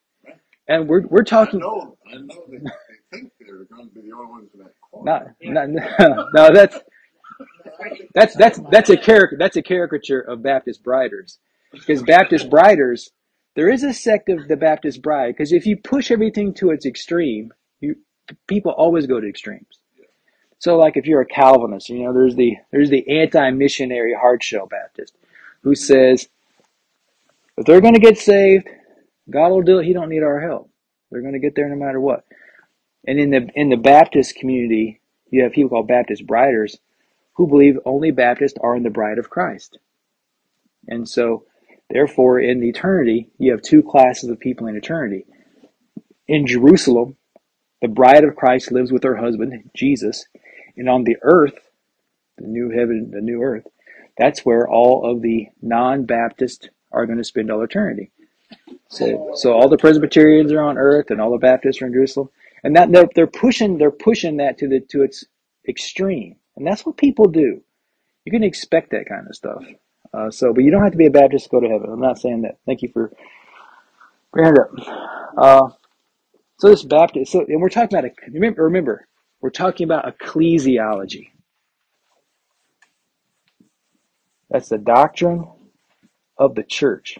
And 0.70 0.88
we're 0.88 1.02
we're 1.08 1.24
I 1.24 1.24
talking 1.24 1.60
know, 1.60 1.98
I 2.08 2.18
know 2.18 2.44
they, 2.48 2.58
they 2.58 3.18
think 3.18 3.32
they're 3.40 3.64
going 3.64 3.88
to 3.88 3.94
be 3.94 4.02
the 4.02 4.16
only 4.16 4.30
ones 4.30 4.50
in 4.54 4.60
that 4.60 4.74
corner. 4.92 5.36
not, 5.40 5.68
not 5.68 6.28
no 6.34 6.50
that's 6.54 6.78
that's 8.14 8.36
that's 8.36 8.60
that's 8.70 8.90
a 8.90 8.96
character 8.96 9.36
that's 9.38 9.56
a 9.56 9.62
caricature 9.62 10.20
of 10.20 10.42
Baptist 10.44 10.84
briders 10.84 11.40
because 11.72 12.02
Baptist 12.04 12.50
briders 12.50 13.10
there 13.56 13.70
is 13.70 13.82
a 13.82 13.92
sect 13.92 14.30
of 14.30 14.48
the 14.48 14.56
Baptist 14.56 15.02
bride 15.02 15.34
because 15.36 15.52
if 15.52 15.66
you 15.66 15.76
push 15.76 16.12
everything 16.12 16.54
to 16.54 16.70
its 16.70 16.86
extreme 16.86 17.52
you 17.80 17.96
people 18.46 18.72
always 18.72 19.08
go 19.08 19.20
to 19.20 19.28
extremes 19.28 19.80
so 20.60 20.76
like 20.76 20.96
if 20.96 21.06
you're 21.06 21.22
a 21.22 21.26
Calvinist 21.26 21.88
you 21.90 22.04
know 22.04 22.12
there's 22.12 22.36
the 22.36 22.56
there's 22.72 22.90
the 22.90 23.20
anti-missionary 23.20 24.14
hard 24.14 24.42
shell 24.44 24.66
Baptist 24.66 25.16
who 25.62 25.74
says 25.74 26.28
if 27.60 27.66
they're 27.66 27.82
going 27.82 27.94
to 27.94 28.00
get 28.00 28.18
saved, 28.18 28.68
God 29.28 29.50
will 29.50 29.62
do 29.62 29.78
it. 29.78 29.86
He 29.86 29.92
don't 29.92 30.08
need 30.08 30.22
our 30.22 30.40
help. 30.40 30.70
They're 31.10 31.22
going 31.22 31.34
to 31.34 31.40
get 31.40 31.54
there 31.54 31.68
no 31.68 31.76
matter 31.76 32.00
what. 32.00 32.24
And 33.06 33.18
in 33.18 33.30
the 33.30 33.48
in 33.54 33.68
the 33.70 33.76
Baptist 33.76 34.36
community, 34.36 35.00
you 35.30 35.42
have 35.42 35.52
people 35.52 35.70
called 35.70 35.88
Baptist 35.88 36.26
briders 36.26 36.78
who 37.34 37.46
believe 37.46 37.78
only 37.84 38.10
Baptists 38.10 38.58
are 38.60 38.76
in 38.76 38.82
the 38.82 38.90
bride 38.90 39.18
of 39.18 39.30
Christ. 39.30 39.78
And 40.86 41.08
so, 41.08 41.44
therefore, 41.88 42.40
in 42.40 42.62
eternity, 42.62 43.30
you 43.38 43.52
have 43.52 43.62
two 43.62 43.82
classes 43.82 44.28
of 44.28 44.40
people 44.40 44.66
in 44.66 44.76
eternity. 44.76 45.24
In 46.28 46.46
Jerusalem, 46.46 47.16
the 47.80 47.88
bride 47.88 48.24
of 48.24 48.36
Christ 48.36 48.72
lives 48.72 48.92
with 48.92 49.04
her 49.04 49.16
husband, 49.16 49.70
Jesus, 49.74 50.26
and 50.76 50.88
on 50.88 51.04
the 51.04 51.16
earth, 51.22 51.70
the 52.36 52.46
new 52.46 52.70
heaven, 52.70 53.10
the 53.12 53.20
new 53.20 53.42
earth, 53.42 53.66
that's 54.18 54.44
where 54.44 54.68
all 54.68 55.10
of 55.10 55.22
the 55.22 55.46
non-Baptists 55.62 56.68
are 56.92 57.06
going 57.06 57.18
to 57.18 57.24
spend 57.24 57.50
all 57.50 57.62
eternity. 57.62 58.10
So, 58.90 59.30
so 59.34 59.52
all 59.52 59.68
the 59.68 59.78
Presbyterians 59.78 60.52
are 60.52 60.60
on 60.60 60.76
earth, 60.76 61.10
and 61.10 61.20
all 61.20 61.30
the 61.30 61.38
Baptists 61.38 61.80
are 61.80 61.86
in 61.86 61.92
Jerusalem, 61.92 62.28
and 62.64 62.74
that 62.76 62.90
they're, 62.90 63.08
they're 63.14 63.26
pushing 63.26 63.78
they're 63.78 63.90
pushing 63.90 64.38
that 64.38 64.58
to 64.58 64.68
the 64.68 64.80
to 64.90 65.02
its 65.02 65.24
extreme, 65.68 66.36
and 66.56 66.66
that's 66.66 66.84
what 66.84 66.96
people 66.96 67.26
do. 67.26 67.62
You 68.24 68.32
can 68.32 68.42
expect 68.42 68.90
that 68.90 69.08
kind 69.08 69.28
of 69.28 69.36
stuff. 69.36 69.64
Uh, 70.12 70.30
so, 70.30 70.52
but 70.52 70.64
you 70.64 70.72
don't 70.72 70.82
have 70.82 70.92
to 70.92 70.98
be 70.98 71.06
a 71.06 71.10
Baptist 71.10 71.44
to 71.44 71.50
go 71.50 71.60
to 71.60 71.68
heaven. 71.68 71.88
I'm 71.90 72.00
not 72.00 72.18
saying 72.18 72.42
that. 72.42 72.58
Thank 72.66 72.82
you 72.82 72.88
for 72.88 73.12
bringing 74.32 74.54
it 74.54 74.58
up. 74.58 75.34
Uh, 75.38 75.68
so 76.58 76.68
this 76.68 76.82
Baptist, 76.82 77.30
so 77.30 77.44
and 77.46 77.60
we're 77.60 77.68
talking 77.68 77.96
about 77.96 78.10
a 78.10 78.30
remember, 78.32 78.64
remember 78.64 79.06
we're 79.40 79.50
talking 79.50 79.84
about 79.84 80.18
ecclesiology. 80.18 81.30
That's 84.50 84.68
the 84.68 84.78
doctrine 84.78 85.46
of 86.36 86.56
the 86.56 86.64
church. 86.64 87.18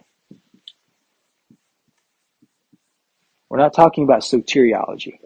We're 3.50 3.58
not 3.58 3.74
talking 3.74 4.04
about 4.04 4.20
soteriology. 4.20 5.18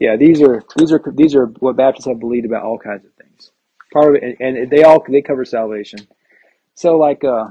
Yeah, 0.00 0.16
these 0.16 0.40
are 0.40 0.62
these 0.76 0.92
are 0.92 1.02
these 1.12 1.34
are 1.34 1.46
what 1.58 1.76
Baptists 1.76 2.06
have 2.06 2.20
believed 2.20 2.46
about 2.46 2.62
all 2.62 2.78
kinds 2.78 3.04
of 3.04 3.12
things. 3.14 3.50
Part 3.92 4.16
of 4.16 4.22
it, 4.22 4.36
and, 4.40 4.56
and 4.56 4.70
they 4.70 4.84
all 4.84 5.04
they 5.08 5.22
cover 5.22 5.44
salvation. 5.44 6.00
So, 6.74 6.96
like, 6.96 7.22
uh, 7.22 7.46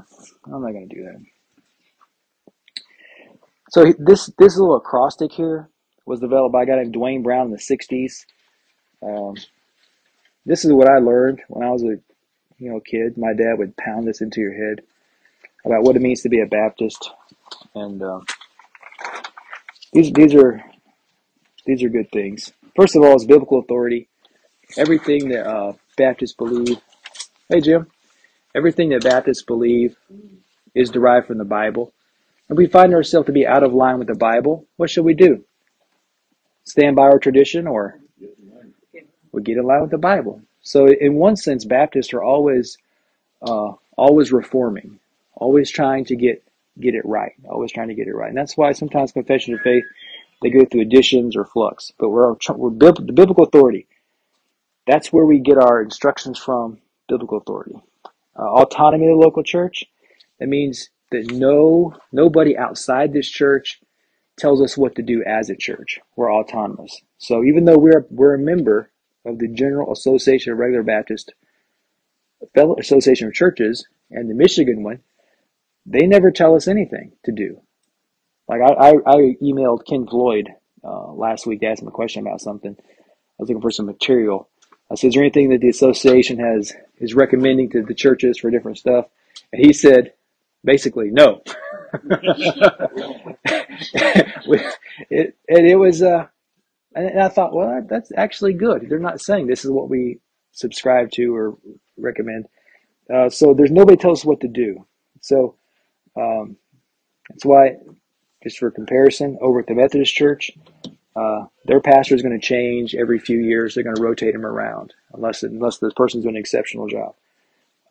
I'm 0.46 0.62
not 0.62 0.72
going 0.72 0.88
to 0.88 0.94
do 0.94 1.04
that. 1.04 1.22
So 3.70 3.92
this 3.98 4.30
this 4.38 4.56
little 4.56 4.76
acrostic 4.76 5.32
here 5.32 5.68
was 6.06 6.20
developed 6.20 6.52
by 6.52 6.62
a 6.62 6.66
guy 6.66 6.76
named 6.76 6.94
Dwayne 6.94 7.22
Brown 7.22 7.46
in 7.46 7.52
the 7.52 7.58
'60s. 7.58 8.24
Um, 9.02 9.34
this 10.46 10.64
is 10.64 10.72
what 10.72 10.88
I 10.88 10.98
learned 10.98 11.42
when 11.48 11.66
I 11.66 11.70
was 11.70 11.82
a 11.82 11.96
you 12.58 12.70
know 12.70 12.80
kid. 12.80 13.16
My 13.18 13.32
dad 13.32 13.58
would 13.58 13.76
pound 13.76 14.06
this 14.06 14.20
into 14.20 14.40
your 14.40 14.52
head 14.54 14.82
about 15.64 15.82
what 15.82 15.96
it 15.96 16.02
means 16.02 16.22
to 16.22 16.28
be 16.28 16.40
a 16.40 16.46
Baptist, 16.46 17.10
and 17.74 18.02
um, 18.02 18.24
these 19.92 20.12
these 20.12 20.34
are 20.34 20.62
these 21.66 21.82
are 21.82 21.88
good 21.88 22.10
things. 22.10 22.52
First 22.76 22.96
of 22.96 23.02
all, 23.02 23.14
it's 23.14 23.24
biblical 23.24 23.58
authority. 23.58 24.08
Everything 24.76 25.28
that 25.28 25.46
uh, 25.46 25.72
Baptists 25.96 26.34
believe. 26.34 26.78
Hey 27.48 27.60
Jim, 27.60 27.88
everything 28.54 28.90
that 28.90 29.04
Baptists 29.04 29.42
believe 29.42 29.96
is 30.74 30.90
derived 30.90 31.26
from 31.26 31.38
the 31.38 31.44
Bible. 31.44 31.92
If 32.48 32.56
we 32.56 32.66
find 32.66 32.94
ourselves 32.94 33.26
to 33.26 33.32
be 33.32 33.46
out 33.46 33.62
of 33.62 33.72
line 33.72 33.98
with 33.98 34.08
the 34.08 34.14
Bible, 34.14 34.66
what 34.76 34.90
should 34.90 35.04
we 35.04 35.14
do? 35.14 35.44
Stand 36.64 36.96
by 36.96 37.04
our 37.04 37.18
tradition 37.18 37.66
or 37.66 37.98
we 39.32 39.42
get 39.42 39.56
in 39.56 39.64
line 39.64 39.82
with 39.82 39.90
the 39.90 39.98
Bible. 39.98 40.40
So 40.62 40.86
in 40.86 41.14
one 41.14 41.36
sense, 41.36 41.64
Baptists 41.64 42.12
are 42.14 42.22
always 42.22 42.78
uh, 43.42 43.72
always 43.96 44.32
reforming, 44.32 44.98
always 45.34 45.70
trying 45.70 46.04
to 46.06 46.16
get 46.16 46.43
get 46.80 46.94
it 46.94 47.04
right, 47.04 47.32
always 47.48 47.72
trying 47.72 47.88
to 47.88 47.94
get 47.94 48.08
it 48.08 48.14
right. 48.14 48.28
And 48.28 48.36
that's 48.36 48.56
why 48.56 48.72
sometimes 48.72 49.12
confession 49.12 49.54
of 49.54 49.60
faith 49.60 49.84
they 50.42 50.50
go 50.50 50.64
through 50.64 50.82
additions 50.82 51.36
or 51.36 51.44
flux. 51.44 51.92
But 51.98 52.10
we're 52.10 52.34
we're 52.54 52.70
the 52.70 53.12
biblical 53.14 53.44
authority. 53.44 53.88
That's 54.86 55.12
where 55.12 55.24
we 55.24 55.38
get 55.38 55.56
our 55.56 55.80
instructions 55.82 56.38
from. 56.38 56.78
Biblical 57.08 57.38
authority, 57.38 57.74
uh, 58.38 58.42
autonomy 58.42 59.06
of 59.06 59.18
the 59.18 59.24
local 59.24 59.42
church. 59.42 59.84
That 60.38 60.48
means 60.48 60.88
that 61.10 61.30
no 61.30 61.94
nobody 62.12 62.56
outside 62.56 63.12
this 63.12 63.28
church 63.28 63.80
tells 64.38 64.62
us 64.62 64.76
what 64.76 64.96
to 64.96 65.02
do 65.02 65.22
as 65.22 65.50
a 65.50 65.56
church. 65.56 66.00
We're 66.16 66.32
autonomous. 66.32 67.02
So 67.18 67.44
even 67.44 67.64
though 67.64 67.78
we're 67.78 68.06
we're 68.10 68.34
a 68.34 68.38
member 68.38 68.90
of 69.24 69.38
the 69.38 69.48
General 69.48 69.92
Association 69.92 70.52
of 70.52 70.58
Regular 70.58 70.82
Baptist 70.82 71.34
Fellow 72.54 72.76
Association 72.78 73.28
of 73.28 73.34
Churches 73.34 73.86
and 74.10 74.28
the 74.28 74.34
Michigan 74.34 74.82
one, 74.82 75.00
they 75.86 76.06
never 76.06 76.30
tell 76.30 76.54
us 76.54 76.68
anything 76.68 77.12
to 77.24 77.32
do. 77.32 77.60
Like 78.48 78.60
I, 78.60 78.72
I, 78.72 78.90
I 79.06 79.36
emailed 79.42 79.86
Ken 79.86 80.06
Floyd 80.06 80.50
uh, 80.82 81.12
last 81.12 81.46
week 81.46 81.60
to 81.60 81.66
ask 81.66 81.82
him 81.82 81.88
a 81.88 81.92
question 81.92 82.26
about 82.26 82.40
something. 82.40 82.76
I 82.78 82.84
was 83.38 83.48
looking 83.48 83.62
for 83.62 83.70
some 83.70 83.86
material. 83.86 84.48
I 84.90 84.96
said, 84.96 85.08
"Is 85.08 85.14
there 85.14 85.22
anything 85.22 85.50
that 85.50 85.60
the 85.60 85.68
association 85.68 86.38
has 86.38 86.72
is 86.98 87.14
recommending 87.14 87.70
to 87.70 87.82
the 87.82 87.94
churches 87.94 88.38
for 88.38 88.50
different 88.50 88.78
stuff?" 88.78 89.06
And 89.52 89.64
he 89.64 89.72
said, 89.72 90.12
basically, 90.64 91.10
no. 91.10 91.42
it, 95.10 95.36
and 95.48 95.66
it 95.66 95.78
was, 95.78 96.02
uh, 96.02 96.26
and 96.94 97.20
I 97.20 97.28
thought, 97.28 97.54
well, 97.54 97.84
that's 97.88 98.10
actually 98.16 98.54
good. 98.54 98.86
They're 98.88 98.98
not 98.98 99.20
saying 99.20 99.46
this 99.46 99.64
is 99.64 99.70
what 99.70 99.88
we 99.88 100.18
subscribe 100.52 101.10
to 101.12 101.34
or 101.34 101.56
recommend. 101.96 102.46
Uh, 103.12 103.28
so 103.28 103.54
there's 103.54 103.70
nobody 103.70 103.96
tells 103.96 104.20
us 104.20 104.24
what 104.24 104.40
to 104.40 104.48
do. 104.48 104.86
So 105.20 105.56
um, 106.16 106.56
that's 107.28 107.44
why, 107.44 107.76
just 108.42 108.58
for 108.58 108.70
comparison, 108.70 109.38
over 109.40 109.60
at 109.60 109.66
the 109.66 109.74
Methodist 109.74 110.14
Church, 110.14 110.52
uh, 111.16 111.46
their 111.64 111.80
pastor 111.80 112.14
is 112.14 112.22
going 112.22 112.38
to 112.38 112.44
change 112.44 112.94
every 112.94 113.18
few 113.18 113.38
years. 113.38 113.74
They're 113.74 113.84
going 113.84 113.96
to 113.96 114.02
rotate 114.02 114.34
him 114.34 114.44
around 114.44 114.94
unless 115.12 115.42
unless 115.42 115.78
the 115.78 115.90
person's 115.92 116.24
doing 116.24 116.36
an 116.36 116.40
exceptional 116.40 116.88
job. 116.88 117.14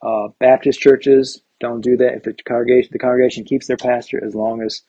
Uh, 0.01 0.27
Baptist 0.39 0.79
churches 0.79 1.41
don't 1.59 1.81
do 1.81 1.95
that. 1.97 2.15
If 2.15 2.23
the 2.23 2.33
congregation 2.33 2.89
the 2.91 2.99
congregation 2.99 3.45
keeps 3.45 3.67
their 3.67 3.77
pastor 3.77 4.23
as 4.23 4.35
long 4.35 4.61
as 4.61 4.81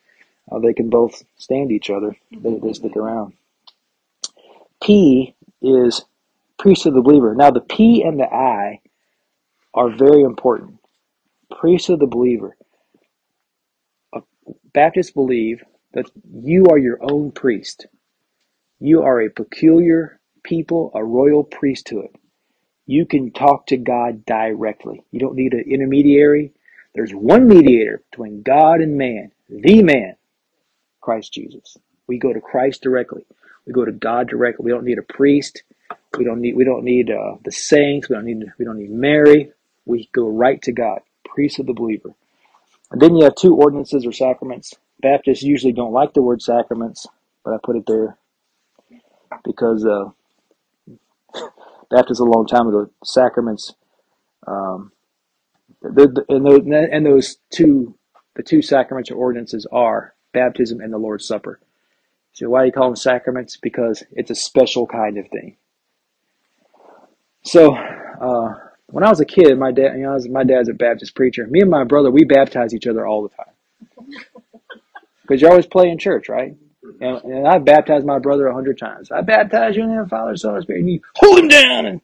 uh, 0.50 0.58
they 0.58 0.74
can 0.74 0.90
both 0.90 1.22
stand 1.36 1.70
each 1.70 1.90
other, 1.90 2.16
they, 2.32 2.58
they 2.58 2.72
stick 2.72 2.96
around. 2.96 3.34
P 4.82 5.34
is 5.62 6.04
priest 6.58 6.86
of 6.86 6.94
the 6.94 7.02
believer. 7.02 7.34
Now 7.34 7.52
the 7.52 7.60
P 7.60 8.02
and 8.02 8.18
the 8.18 8.26
I 8.26 8.80
are 9.72 9.90
very 9.90 10.22
important. 10.22 10.78
Priest 11.60 11.88
of 11.88 12.00
the 12.00 12.06
believer. 12.06 12.56
Baptists 14.74 15.12
believe 15.12 15.64
that 15.94 16.10
you 16.34 16.66
are 16.70 16.78
your 16.78 16.98
own 17.02 17.32
priest. 17.32 17.86
You 18.80 19.02
are 19.02 19.22
a 19.22 19.30
peculiar 19.30 20.20
people, 20.44 20.92
a 20.94 21.04
royal 21.04 21.44
priesthood. 21.44 22.08
You 22.86 23.06
can 23.06 23.32
talk 23.32 23.66
to 23.68 23.78
God 23.78 24.26
directly. 24.26 25.02
You 25.12 25.20
don't 25.20 25.36
need 25.36 25.54
an 25.54 25.64
intermediary. 25.68 26.52
There's 26.94 27.12
one 27.12 27.48
mediator 27.48 28.02
between 28.10 28.42
God 28.42 28.80
and 28.80 28.98
man, 28.98 29.32
the 29.50 29.82
man, 29.82 30.16
Christ 31.00 31.32
Jesus. 31.32 31.78
We 32.06 32.18
go 32.18 32.32
to 32.32 32.40
Christ 32.40 32.82
directly. 32.82 33.26
We 33.66 33.72
go 33.72 33.84
to 33.84 33.92
God 33.92 34.28
directly. 34.28 34.64
We 34.64 34.72
don't 34.72 34.84
need 34.84 34.98
a 34.98 35.02
priest. 35.02 35.62
We 36.18 36.24
don't 36.24 36.40
need 36.40 36.56
we 36.56 36.64
don't 36.64 36.84
need 36.84 37.10
uh, 37.10 37.36
the 37.44 37.52
saints. 37.52 38.08
We 38.08 38.16
don't 38.16 38.26
need 38.26 38.44
we 38.58 38.64
don't 38.64 38.78
need 38.78 38.90
Mary. 38.90 39.52
We 39.86 40.08
go 40.12 40.28
right 40.28 40.60
to 40.62 40.72
God, 40.72 41.00
priest 41.24 41.58
of 41.60 41.66
the 41.66 41.74
believer. 41.74 42.14
And 42.90 43.00
then 43.00 43.16
you 43.16 43.24
have 43.24 43.34
two 43.34 43.54
ordinances 43.56 44.06
or 44.06 44.12
sacraments. 44.12 44.74
Baptists 45.00 45.42
usually 45.42 45.72
don't 45.72 45.92
like 45.92 46.14
the 46.14 46.22
word 46.22 46.42
sacraments, 46.42 47.06
but 47.44 47.54
I 47.54 47.58
put 47.62 47.76
it 47.76 47.84
there 47.86 48.16
because 49.44 49.84
uh, 49.84 50.10
Baptists 51.90 52.20
a 52.20 52.24
long 52.24 52.46
time 52.46 52.68
ago 52.68 52.90
sacraments. 53.04 53.74
Um, 54.46 54.92
and, 55.82 56.18
and 56.74 57.06
those 57.06 57.36
two, 57.50 57.96
the 58.34 58.42
two 58.42 58.62
sacraments 58.62 59.10
or 59.10 59.16
ordinances 59.16 59.66
are 59.70 60.14
baptism 60.32 60.80
and 60.80 60.92
the 60.92 60.98
Lord's 60.98 61.26
Supper. 61.26 61.60
So 62.32 62.48
why 62.48 62.62
do 62.62 62.66
you 62.66 62.72
call 62.72 62.88
them 62.88 62.96
sacraments? 62.96 63.56
Because 63.56 64.02
it's 64.12 64.30
a 64.30 64.34
special 64.34 64.86
kind 64.86 65.18
of 65.18 65.28
thing. 65.28 65.56
So 67.44 67.74
uh, 67.74 68.54
when 68.88 69.04
I 69.04 69.10
was 69.10 69.20
a 69.20 69.24
kid, 69.24 69.58
my 69.58 69.72
dad, 69.72 69.96
you 69.96 70.02
know, 70.02 70.12
was, 70.12 70.28
my 70.28 70.44
dad's 70.44 70.68
a 70.68 70.74
Baptist 70.74 71.14
preacher. 71.14 71.46
Me 71.46 71.60
and 71.60 71.70
my 71.70 71.84
brother, 71.84 72.10
we 72.10 72.24
baptize 72.24 72.74
each 72.74 72.86
other 72.86 73.06
all 73.06 73.22
the 73.22 73.30
time. 73.30 74.16
Because 75.22 75.40
you're 75.40 75.50
always 75.50 75.66
playing 75.66 75.96
church, 75.96 76.28
right? 76.28 76.54
And, 77.00 77.24
and 77.24 77.48
I 77.48 77.56
baptized 77.56 78.04
my 78.04 78.18
brother 78.18 78.46
a 78.46 78.52
hundred 78.52 78.76
times. 78.76 79.10
I 79.10 79.22
baptize 79.22 79.74
you 79.74 79.84
in 79.84 79.96
the 79.96 80.06
Father, 80.06 80.36
Son, 80.36 80.54
and 80.54 80.62
Spirit. 80.62 80.80
And 80.80 80.90
you 80.90 81.00
hold 81.16 81.38
him 81.38 81.48
down 81.48 81.86
and, 81.86 82.00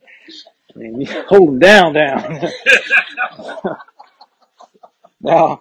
and 0.75 1.07
you 1.07 1.25
hold 1.29 1.51
him 1.51 1.59
down, 1.59 1.93
down. 1.93 2.49
now, 5.21 5.61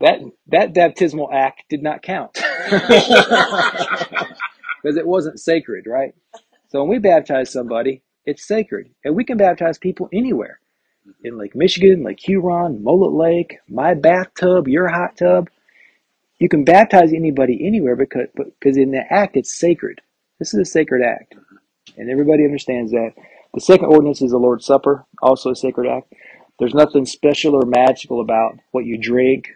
that 0.00 0.20
that 0.48 0.74
baptismal 0.74 1.30
act 1.32 1.64
did 1.68 1.82
not 1.82 2.02
count 2.02 2.34
because 2.70 2.96
it 4.96 5.06
wasn't 5.06 5.40
sacred, 5.40 5.86
right? 5.86 6.14
So 6.68 6.80
when 6.80 6.90
we 6.90 6.98
baptize 6.98 7.50
somebody, 7.50 8.02
it's 8.26 8.46
sacred, 8.46 8.90
and 9.04 9.14
we 9.14 9.24
can 9.24 9.38
baptize 9.38 9.78
people 9.78 10.08
anywhere. 10.12 10.60
Mm-hmm. 11.06 11.26
in 11.26 11.38
Lake 11.38 11.54
Michigan, 11.54 12.02
Lake 12.02 12.20
Huron, 12.20 12.82
Mullet 12.82 13.12
Lake, 13.12 13.58
my 13.68 13.94
bathtub, 13.94 14.66
your 14.66 14.88
hot 14.88 15.16
tub. 15.16 15.48
You 16.38 16.48
can 16.48 16.64
baptize 16.64 17.12
anybody 17.12 17.64
anywhere 17.66 17.96
because 17.96 18.28
because 18.34 18.76
in 18.76 18.90
the 18.90 19.02
act 19.12 19.36
it's 19.36 19.54
sacred. 19.54 20.00
This 20.38 20.52
is 20.52 20.60
a 20.60 20.64
sacred 20.64 21.02
act, 21.02 21.34
mm-hmm. 21.34 22.00
and 22.00 22.10
everybody 22.10 22.44
understands 22.44 22.90
that. 22.92 23.12
The 23.54 23.60
second 23.60 23.86
ordinance 23.86 24.20
is 24.20 24.32
the 24.32 24.38
Lord's 24.38 24.66
Supper, 24.66 25.06
also 25.22 25.50
a 25.50 25.56
sacred 25.56 25.88
act. 25.88 26.12
There's 26.58 26.74
nothing 26.74 27.06
special 27.06 27.54
or 27.54 27.64
magical 27.64 28.20
about 28.20 28.58
what 28.72 28.84
you 28.84 28.98
drink 28.98 29.48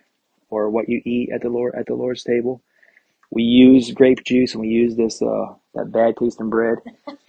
or 0.49 0.71
what 0.71 0.89
you 0.89 1.03
eat 1.05 1.31
at 1.33 1.43
the 1.43 1.49
Lord 1.49 1.75
at 1.75 1.87
the 1.87 1.95
Lord's 1.95 2.23
table. 2.23 2.63
We 3.31 3.43
use 3.43 3.93
grape 3.93 4.25
juice 4.25 4.55
and 4.55 4.61
we 4.61 4.69
use 4.69 4.97
this 4.97 5.23
uh, 5.23 5.55
that 5.75 5.93
bad 5.93 6.17
tasting 6.19 6.51
bread. 6.51 6.79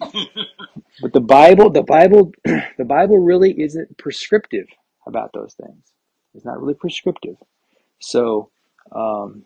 But 1.00 1.12
the 1.12 1.20
Bible, 1.20 1.70
the 1.70 1.82
Bible, 1.82 2.32
the 2.44 2.84
Bible 2.84 3.18
really 3.18 3.60
isn't 3.60 3.98
prescriptive 3.98 4.66
about 5.06 5.32
those 5.32 5.54
things. 5.54 5.92
It's 6.34 6.44
not 6.44 6.60
really 6.60 6.74
prescriptive. 6.74 7.36
So, 7.98 8.50
um, 8.92 9.44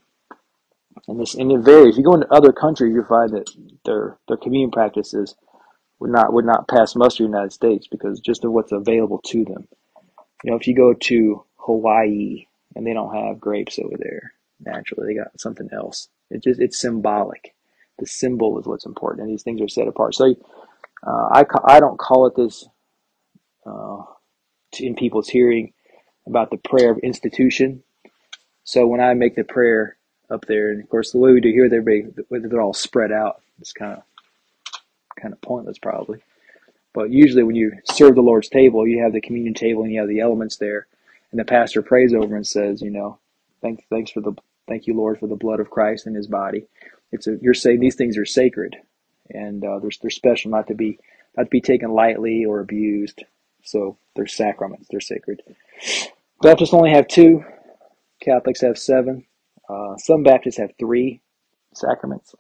and 1.08 1.20
this 1.20 1.34
and 1.34 1.52
it 1.52 1.60
varies. 1.60 1.94
If 1.94 1.98
you 1.98 2.04
go 2.04 2.14
into 2.14 2.32
other 2.32 2.52
countries, 2.52 2.94
you 2.94 3.04
find 3.04 3.30
that 3.32 3.50
their 3.84 4.18
their 4.28 4.36
communion 4.36 4.70
practices 4.70 5.34
would 6.00 6.10
not 6.10 6.32
would 6.32 6.44
not 6.44 6.68
pass 6.68 6.96
muster 6.96 7.24
in 7.24 7.30
the 7.30 7.36
United 7.36 7.52
States 7.52 7.86
because 7.86 8.20
just 8.20 8.44
of 8.44 8.52
what's 8.52 8.72
available 8.72 9.20
to 9.26 9.44
them. 9.44 9.68
You 10.44 10.50
know, 10.50 10.56
if 10.56 10.66
you 10.66 10.74
go 10.74 10.94
to 10.94 11.44
Hawaii 11.56 12.46
and 12.74 12.86
they 12.86 12.92
don't 12.92 13.14
have 13.14 13.40
grapes 13.40 13.78
over 13.78 13.96
there, 13.98 14.32
naturally 14.60 15.06
they 15.08 15.18
got 15.18 15.40
something 15.40 15.68
else. 15.72 16.08
It 16.30 16.42
just 16.42 16.60
it's 16.60 16.80
symbolic. 16.80 17.54
The 17.98 18.06
symbol 18.06 18.58
is 18.58 18.66
what's 18.66 18.86
important, 18.86 19.22
and 19.22 19.30
these 19.30 19.42
things 19.42 19.60
are 19.60 19.68
set 19.68 19.88
apart. 19.88 20.14
So 20.14 20.34
uh, 21.06 21.28
I 21.32 21.44
I 21.64 21.80
don't 21.80 21.98
call 21.98 22.26
it 22.26 22.34
this 22.36 22.66
uh, 23.64 24.02
in 24.78 24.94
people's 24.94 25.28
hearing 25.28 25.72
about 26.26 26.50
the 26.50 26.56
prayer 26.56 26.90
of 26.90 26.98
institution. 26.98 27.82
So 28.64 28.86
when 28.86 29.00
I 29.00 29.14
make 29.14 29.36
the 29.36 29.44
prayer 29.44 29.96
up 30.28 30.44
there, 30.46 30.70
and 30.70 30.82
of 30.82 30.88
course 30.88 31.12
the 31.12 31.18
way 31.18 31.32
we 31.32 31.40
do 31.40 31.50
here, 31.50 31.68
they're 31.68 32.40
they're 32.40 32.60
all 32.60 32.74
spread 32.74 33.12
out. 33.12 33.40
It's 33.60 33.72
kind 33.72 33.92
of 33.92 34.02
kind 35.20 35.32
of 35.32 35.40
pointless 35.40 35.78
probably. 35.78 36.18
But 36.92 37.10
usually 37.10 37.42
when 37.42 37.56
you 37.56 37.72
serve 37.84 38.14
the 38.14 38.22
Lord's 38.22 38.48
table, 38.48 38.86
you 38.86 39.02
have 39.02 39.12
the 39.12 39.20
communion 39.20 39.54
table 39.54 39.82
and 39.82 39.92
you 39.92 40.00
have 40.00 40.08
the 40.08 40.20
elements 40.20 40.56
there, 40.56 40.86
and 41.30 41.38
the 41.38 41.44
pastor 41.44 41.82
prays 41.82 42.14
over 42.14 42.34
and 42.34 42.46
says, 42.46 42.82
you 42.82 42.90
know, 42.90 43.18
thank 43.62 43.86
thanks 43.88 44.10
for 44.10 44.20
the 44.20 44.34
thank 44.68 44.86
you 44.86 44.94
Lord 44.94 45.18
for 45.18 45.26
the 45.26 45.36
blood 45.36 45.60
of 45.60 45.70
Christ 45.70 46.06
and 46.06 46.16
His 46.16 46.26
body. 46.26 46.66
It's 47.12 47.26
a, 47.26 47.36
you're 47.40 47.54
saying 47.54 47.80
these 47.80 47.94
things 47.94 48.18
are 48.18 48.26
sacred, 48.26 48.76
and 49.30 49.64
uh, 49.64 49.78
they're 49.80 49.90
they're 50.00 50.10
special, 50.10 50.50
not 50.50 50.68
to 50.68 50.74
be 50.74 50.98
not 51.36 51.44
to 51.44 51.50
be 51.50 51.60
taken 51.60 51.90
lightly 51.90 52.44
or 52.44 52.60
abused. 52.60 53.22
So 53.62 53.98
they're 54.14 54.26
sacraments, 54.26 54.88
they're 54.90 55.00
sacred. 55.00 55.42
Baptists 56.42 56.74
only 56.74 56.90
have 56.90 57.08
two. 57.08 57.44
Catholics 58.20 58.60
have 58.60 58.78
seven. 58.78 59.24
Uh, 59.68 59.96
some 59.96 60.22
Baptists 60.22 60.58
have 60.58 60.70
three 60.78 61.20
sacraments, 61.74 62.34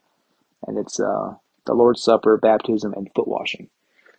and 0.66 0.78
it's 0.78 1.00
uh, 1.00 1.34
the 1.66 1.74
Lord's 1.74 2.02
Supper, 2.02 2.36
baptism, 2.36 2.92
and 2.94 3.10
foot 3.14 3.28
washing. 3.28 3.68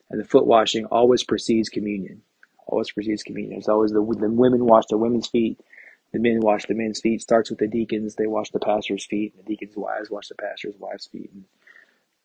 And 0.10 0.20
the 0.20 0.28
foot 0.28 0.46
washing 0.46 0.86
always 0.86 1.24
precedes 1.24 1.70
communion. 1.70 2.22
Always 2.68 2.92
precedes 2.92 3.24
communion. 3.24 3.58
It's 3.60 3.70
always 3.70 3.92
the, 3.92 4.00
the 4.00 4.30
women 4.30 4.66
wash 4.66 4.86
the 4.90 4.98
women's 4.98 5.28
feet, 5.28 5.60
the 6.14 6.20
men 6.20 6.40
wash 6.42 6.66
the 6.66 6.74
men's 6.74 7.00
feet. 7.02 7.22
Starts 7.22 7.50
with 7.50 7.60
the 7.60 7.68
deacons; 7.68 8.16
they 8.16 8.28
wash 8.28 8.50
the 8.52 8.60
pastor's 8.60 9.06
feet. 9.06 9.34
And 9.36 9.46
the 9.46 9.50
deacons' 9.50 9.78
wives 9.78 10.10
wash 10.10 10.28
the 10.28 10.36
pastor's 10.36 10.76
wives' 10.80 11.08
feet, 11.08 11.30
and, 11.34 11.46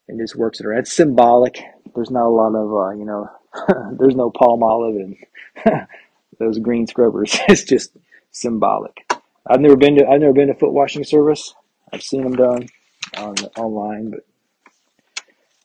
and 0.09 0.21
just 0.21 0.37
works 0.37 0.61
it 0.61 0.67
around. 0.67 0.81
It's 0.81 0.93
symbolic. 0.93 1.63
There's 1.95 2.11
not 2.11 2.27
a 2.27 2.29
lot 2.29 2.55
of 2.55 2.73
uh, 2.73 2.99
you 2.99 3.05
know. 3.05 3.31
there's 3.99 4.17
no 4.17 4.31
Palmolive 4.31 4.97
and 4.97 5.87
those 6.39 6.59
green 6.59 6.87
scrubbers. 6.87 7.39
it's 7.49 7.65
just 7.65 7.97
symbolic. 8.31 9.05
I've 9.47 9.61
never 9.61 9.77
been 9.77 9.97
to 9.97 10.09
I've 10.09 10.21
never 10.21 10.33
been 10.33 10.49
to 10.49 10.55
foot 10.55 10.73
washing 10.73 11.05
service. 11.05 11.55
I've 11.93 12.03
seen 12.03 12.23
them 12.23 12.37
done 12.37 12.69
on 13.17 13.35
online, 13.57 14.11
but 14.11 14.21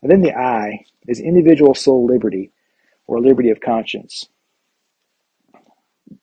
and 0.01 0.11
then 0.11 0.21
the 0.21 0.37
I 0.37 0.85
is 1.07 1.19
individual 1.19 1.73
soul 1.73 2.05
liberty 2.05 2.51
or 3.07 3.19
liberty 3.19 3.49
of 3.49 3.61
conscience. 3.61 4.27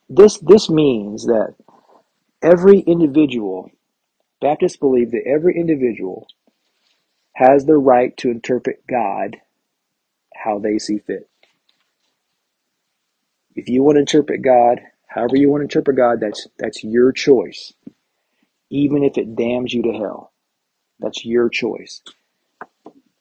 This, 0.09 0.39
this 0.39 0.71
means 0.71 1.27
that 1.27 1.55
every 2.45 2.81
individual, 2.81 3.71
Baptists 4.41 4.77
believe 4.77 5.13
that 5.13 5.27
every 5.27 5.57
individual 5.59 6.29
has 7.35 7.67
the 7.67 7.79
right 7.79 8.17
to 8.19 8.31
interpret 8.31 8.85
God 8.89 9.39
how 10.35 10.59
they 10.59 10.79
see 10.79 10.99
fit. 10.99 11.29
If 13.55 13.69
you 13.69 13.83
want 13.83 13.97
to 13.97 14.01
interpret 14.01 14.43
God 14.43 14.81
however 15.09 15.37
you 15.37 15.51
want 15.51 15.61
to 15.61 15.65
interpret 15.65 15.97
God, 15.97 16.21
that's 16.21 16.49
that's 16.59 16.85
your 16.85 17.13
choice. 17.13 17.73
Even 18.71 19.05
if 19.05 19.19
it 19.19 19.37
damns 19.37 19.73
you 19.75 19.83
to 19.83 19.93
hell. 19.93 20.33
That's 21.01 21.25
your 21.25 21.49
choice. 21.49 22.03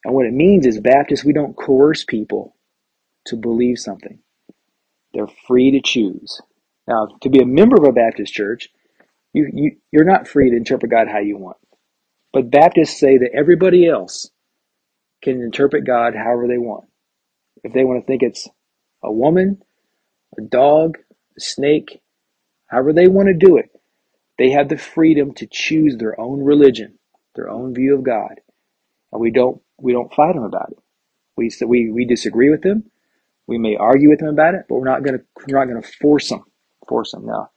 And 0.06 0.14
what 0.14 0.26
it 0.26 0.34
means 0.34 0.66
is 0.66 0.80
Baptists, 0.80 1.26
we 1.26 1.34
don't 1.34 1.56
coerce 1.58 2.04
people 2.04 2.56
to 3.28 3.36
believe 3.38 3.80
something. 3.80 4.20
They're 5.14 5.28
free 5.48 5.72
to 5.72 5.82
choose. 5.82 6.42
Now, 6.88 7.08
to 7.22 7.30
be 7.30 7.40
a 7.40 7.46
member 7.46 7.78
of 7.78 7.86
a 7.86 7.92
Baptist 7.94 8.34
church, 8.34 8.70
you, 9.34 9.50
you, 9.54 9.72
you're 9.92 10.06
not 10.06 10.28
free 10.28 10.50
to 10.52 10.56
interpret 10.56 10.92
God 10.92 11.08
how 11.08 11.20
you 11.20 11.38
want. 11.38 11.58
But 12.32 12.52
Baptists 12.52 13.00
say 13.00 13.18
that 13.18 13.32
everybody 13.34 13.88
else 13.88 14.30
can 15.24 15.42
interpret 15.42 15.86
God 15.86 16.16
however 16.16 16.48
they 16.48 16.58
want. 16.58 16.86
If 17.64 17.74
they 17.74 17.84
want 17.84 18.02
to 18.02 18.08
think 18.08 18.24
it's 18.24 18.48
a 19.04 19.12
woman, 19.12 19.62
a 20.38 20.42
dog, 20.42 20.98
a 21.38 21.40
snake, 21.40 22.02
however 22.68 22.94
they 22.94 23.08
want 23.08 23.28
to 23.28 23.46
do 23.46 23.58
it, 23.58 23.70
they 24.38 24.52
have 24.52 24.70
the 24.70 24.78
freedom 24.78 25.34
to 25.36 25.48
choose 25.50 25.98
their 25.98 26.20
own 26.20 26.42
religion, 26.42 26.98
their 27.36 27.50
own 27.50 27.74
view 27.74 27.96
of 27.96 28.04
God. 28.04 28.42
And 29.12 29.22
we 29.22 29.32
don't 29.32 29.62
we 29.80 29.94
don't 29.94 30.14
fight 30.14 30.36
them 30.36 30.44
about 30.44 30.72
it. 30.72 30.78
We 31.38 31.52
we 31.66 31.92
we 31.92 32.06
disagree 32.06 32.50
with 32.50 32.62
them. 32.62 32.86
We 33.48 33.58
may 33.58 33.76
argue 33.76 34.10
with 34.10 34.20
them 34.20 34.30
about 34.30 34.56
it, 34.56 34.66
but 34.68 34.76
we're 34.76 34.90
not 34.90 35.04
going 35.04 35.20
to 35.20 35.26
we're 35.48 35.60
not 35.60 35.72
going 35.72 35.82
to 35.82 35.92
force 36.00 36.30
them. 36.30 36.44
Force 36.88 37.12
them 37.12 37.26
now. 37.26 37.52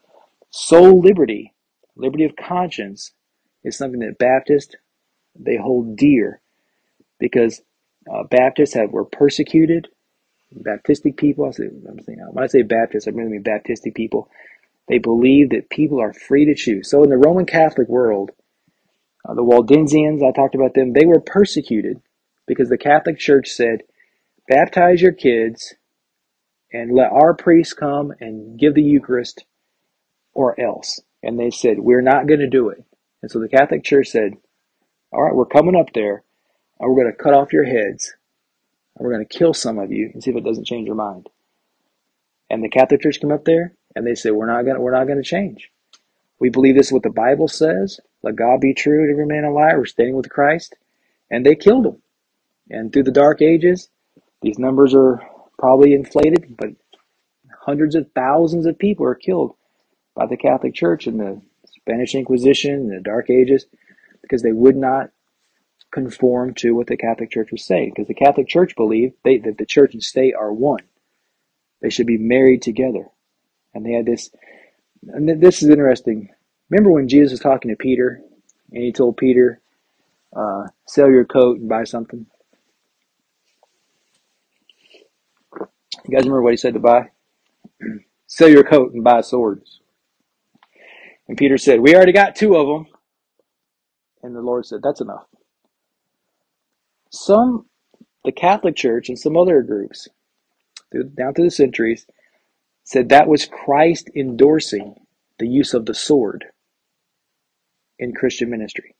Soul 0.50 1.00
liberty, 1.00 1.54
liberty 1.96 2.24
of 2.24 2.36
conscience, 2.36 3.12
is 3.64 3.76
something 3.76 4.00
that 4.00 4.18
Baptists 4.18 4.74
they 5.38 5.56
hold 5.56 5.96
dear 5.96 6.40
because 7.18 7.60
uh, 8.12 8.22
Baptists 8.24 8.74
have 8.74 8.90
were 8.90 9.04
persecuted. 9.04 9.88
Baptistic 10.54 11.16
people, 11.16 11.46
I 11.46 11.50
say, 11.50 11.64
I'm 11.66 12.00
saying, 12.00 12.20
when 12.30 12.44
I 12.44 12.46
say 12.46 12.62
Baptist, 12.62 13.08
I 13.08 13.10
really 13.10 13.30
mean 13.30 13.42
Baptistic 13.44 13.94
people. 13.94 14.30
They 14.88 14.98
believe 14.98 15.50
that 15.50 15.70
people 15.70 16.00
are 16.00 16.12
free 16.12 16.46
to 16.46 16.54
choose. 16.54 16.88
So 16.88 17.02
in 17.02 17.10
the 17.10 17.16
Roman 17.16 17.46
Catholic 17.46 17.88
world, 17.88 18.30
uh, 19.28 19.34
the 19.34 19.42
Waldensians, 19.42 20.22
I 20.22 20.32
talked 20.32 20.54
about 20.54 20.74
them, 20.74 20.92
they 20.92 21.04
were 21.04 21.20
persecuted 21.20 22.00
because 22.46 22.68
the 22.68 22.78
Catholic 22.78 23.18
Church 23.18 23.48
said, 23.48 23.82
baptize 24.48 25.02
your 25.02 25.12
kids 25.12 25.74
and 26.72 26.94
let 26.94 27.10
our 27.10 27.34
priests 27.34 27.74
come 27.74 28.12
and 28.20 28.58
give 28.58 28.74
the 28.74 28.82
Eucharist 28.82 29.44
or 30.32 30.58
else. 30.60 31.00
And 31.22 31.38
they 31.38 31.50
said, 31.50 31.78
we're 31.78 32.02
not 32.02 32.26
going 32.26 32.40
to 32.40 32.48
do 32.48 32.68
it. 32.68 32.84
And 33.22 33.30
so 33.30 33.40
the 33.40 33.48
Catholic 33.48 33.84
Church 33.84 34.08
said, 34.08 34.34
all 35.12 35.22
right, 35.22 35.34
we're 35.34 35.46
coming 35.46 35.76
up 35.76 35.92
there 35.94 36.22
and 36.78 36.88
we're 36.88 37.02
going 37.02 37.12
to 37.12 37.22
cut 37.22 37.34
off 37.34 37.52
your 37.52 37.64
heads 37.64 38.14
and 38.96 39.06
we're 39.06 39.14
going 39.14 39.26
to 39.26 39.38
kill 39.38 39.54
some 39.54 39.78
of 39.78 39.90
you 39.90 40.10
and 40.12 40.22
see 40.22 40.30
if 40.30 40.36
it 40.36 40.44
doesn't 40.44 40.66
change 40.66 40.86
your 40.86 40.94
mind. 40.94 41.28
And 42.50 42.62
the 42.62 42.68
Catholic 42.68 43.00
Church 43.00 43.20
came 43.20 43.32
up 43.32 43.44
there 43.44 43.74
and 43.94 44.06
they 44.06 44.14
said, 44.14 44.32
we're 44.32 44.46
not 44.46 44.62
going 44.62 44.76
to, 44.76 44.80
we're 44.80 44.96
not 44.96 45.06
going 45.06 45.22
to 45.22 45.28
change. 45.28 45.70
We 46.38 46.50
believe 46.50 46.76
this 46.76 46.88
is 46.88 46.92
what 46.92 47.02
the 47.02 47.10
Bible 47.10 47.48
says. 47.48 47.98
Let 48.22 48.36
God 48.36 48.60
be 48.60 48.74
true 48.74 49.02
and 49.02 49.10
every 49.10 49.26
man 49.26 49.44
a 49.44 49.52
liar. 49.52 49.78
We're 49.78 49.86
standing 49.86 50.16
with 50.16 50.30
Christ. 50.30 50.74
And 51.30 51.44
they 51.44 51.56
killed 51.56 51.86
him. 51.86 52.02
And 52.70 52.92
through 52.92 53.04
the 53.04 53.10
Dark 53.10 53.42
Ages, 53.42 53.88
these 54.42 54.58
numbers 54.58 54.94
are 54.94 55.20
probably 55.58 55.94
inflated, 55.94 56.56
but 56.56 56.70
hundreds 57.64 57.94
of 57.94 58.10
thousands 58.14 58.66
of 58.66 58.78
people 58.78 59.06
are 59.06 59.14
killed 59.14 59.56
by 60.16 60.26
the 60.26 60.36
Catholic 60.36 60.74
Church 60.74 61.06
in 61.06 61.18
the 61.18 61.40
Spanish 61.66 62.14
Inquisition 62.14 62.72
in 62.72 62.88
the 62.88 63.00
Dark 63.00 63.30
Ages 63.30 63.66
because 64.22 64.42
they 64.42 64.52
would 64.52 64.76
not 64.76 65.10
conform 65.92 66.54
to 66.54 66.72
what 66.72 66.88
the 66.88 66.96
Catholic 66.96 67.30
Church 67.30 67.52
was 67.52 67.64
saying. 67.64 67.92
Because 67.94 68.08
the 68.08 68.14
Catholic 68.14 68.48
Church 68.48 68.74
believed 68.74 69.14
they, 69.22 69.38
that 69.38 69.58
the 69.58 69.66
church 69.66 69.94
and 69.94 70.02
state 70.02 70.34
are 70.34 70.52
one. 70.52 70.82
They 71.80 71.90
should 71.90 72.06
be 72.06 72.18
married 72.18 72.62
together. 72.62 73.06
And 73.74 73.84
they 73.84 73.92
had 73.92 74.06
this, 74.06 74.30
and 75.06 75.40
this 75.40 75.62
is 75.62 75.68
interesting. 75.68 76.30
Remember 76.70 76.90
when 76.90 77.08
Jesus 77.08 77.32
was 77.32 77.40
talking 77.40 77.70
to 77.70 77.76
Peter 77.76 78.20
and 78.72 78.82
he 78.82 78.90
told 78.90 79.16
Peter, 79.16 79.60
uh, 80.34 80.64
sell 80.86 81.08
your 81.08 81.24
coat 81.24 81.58
and 81.60 81.68
buy 81.68 81.84
something? 81.84 82.26
You 86.08 86.14
guys 86.16 86.24
remember 86.24 86.42
what 86.42 86.52
he 86.52 86.56
said 86.56 86.74
to 86.74 86.80
buy? 86.80 87.10
Sell 88.28 88.48
your 88.48 88.64
coat 88.64 88.92
and 88.92 89.04
buy 89.04 89.20
swords. 89.20 89.80
And 91.28 91.36
Peter 91.38 91.58
said, 91.58 91.80
We 91.80 91.94
already 91.94 92.12
got 92.12 92.36
two 92.36 92.56
of 92.56 92.66
them. 92.66 92.86
And 94.22 94.34
the 94.34 94.40
Lord 94.42 94.66
said, 94.66 94.80
That's 94.82 95.00
enough. 95.00 95.24
Some, 97.10 97.66
the 98.24 98.32
Catholic 98.32 98.76
Church 98.76 99.08
and 99.08 99.18
some 99.18 99.36
other 99.36 99.62
groups, 99.62 100.08
down 100.92 101.34
through 101.34 101.46
the 101.46 101.50
centuries, 101.50 102.06
said 102.84 103.08
that 103.08 103.28
was 103.28 103.46
Christ 103.46 104.10
endorsing 104.14 104.94
the 105.38 105.48
use 105.48 105.74
of 105.74 105.86
the 105.86 105.94
sword 105.94 106.46
in 107.98 108.12
Christian 108.14 108.50
ministry. 108.50 108.94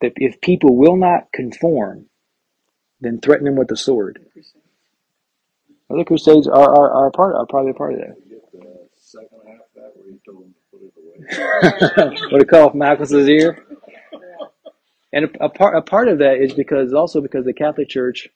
That 0.00 0.12
if 0.16 0.40
people 0.40 0.76
will 0.76 0.96
not 0.96 1.32
conform, 1.32 2.06
then 3.00 3.20
threaten 3.20 3.44
them 3.44 3.56
with 3.56 3.68
the 3.68 3.76
sword. 3.76 4.20
Other 5.90 6.04
crusades 6.04 6.48
are, 6.48 6.74
are, 6.74 6.90
are 6.92 7.10
part 7.10 7.36
are 7.36 7.46
probably 7.46 7.70
a 7.70 7.74
part 7.74 7.94
of 7.94 8.00
that. 8.00 8.16
You 8.26 8.36
get 8.36 8.52
the 8.52 8.88
second 8.96 9.38
half 9.46 9.60
of 9.60 9.74
that 9.76 9.92
where 9.94 10.10
he 10.10 10.18
told 10.26 10.52
what 11.18 12.38
to 12.40 12.46
call 12.46 12.68
off 12.68 12.74
Malchus's 12.74 13.28
ear? 13.28 13.64
And 15.12 15.26
a, 15.26 15.44
a 15.44 15.48
part 15.48 15.76
a 15.76 15.82
part 15.82 16.08
of 16.08 16.18
that 16.18 16.38
is 16.38 16.52
because 16.52 16.92
also 16.92 17.20
because 17.20 17.44
the 17.44 17.54
Catholic 17.54 17.88
Church, 17.88 18.28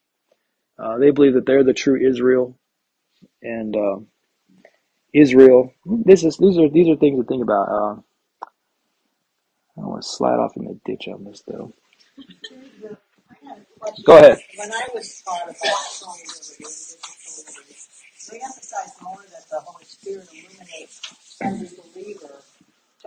uh, 0.78 0.98
they 0.98 1.10
believe 1.10 1.34
that 1.34 1.46
they're 1.46 1.64
the 1.64 1.74
true 1.74 2.00
Israel, 2.00 2.58
and 3.42 3.76
uh, 3.76 3.96
Israel. 5.12 5.74
This 5.84 6.24
is 6.24 6.38
these 6.38 6.58
are 6.58 6.68
these 6.68 6.88
are 6.88 6.96
things 6.96 7.20
to 7.20 7.26
think 7.26 7.42
about. 7.42 7.68
Uh, 7.68 8.00
I 9.76 9.82
don't 9.82 9.90
want 9.90 10.02
to 10.02 10.08
slide 10.08 10.38
off 10.38 10.56
in 10.56 10.64
the 10.66 10.80
ditch 10.84 11.08
on 11.08 11.24
this 11.24 11.42
though. 11.46 11.72
A. 13.82 14.02
Go 14.04 14.18
ahead. 14.18 14.38
When 14.56 14.72
I 14.72 14.88
was 14.94 15.22
taught 15.22 15.44
about 15.44 15.56
soul 15.56 16.14
liberty, 16.14 16.56
religious 16.60 16.98
soul 17.00 17.44
liberty, 17.48 17.76
they 18.30 18.40
emphasize 18.44 18.94
more 19.02 19.22
that 19.32 19.48
the 19.50 19.60
Holy 19.60 19.84
Spirit 19.84 20.28
illuminates 20.32 21.38
every 21.42 21.68
believer 21.94 22.42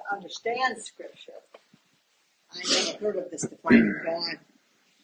to 0.10 0.16
understand 0.16 0.78
Scripture. 0.84 1.34
I 2.54 2.60
never 2.86 2.98
heard 3.00 3.18
of 3.18 3.32
this 3.32 3.44
defining 3.44 3.96
God 4.06 4.40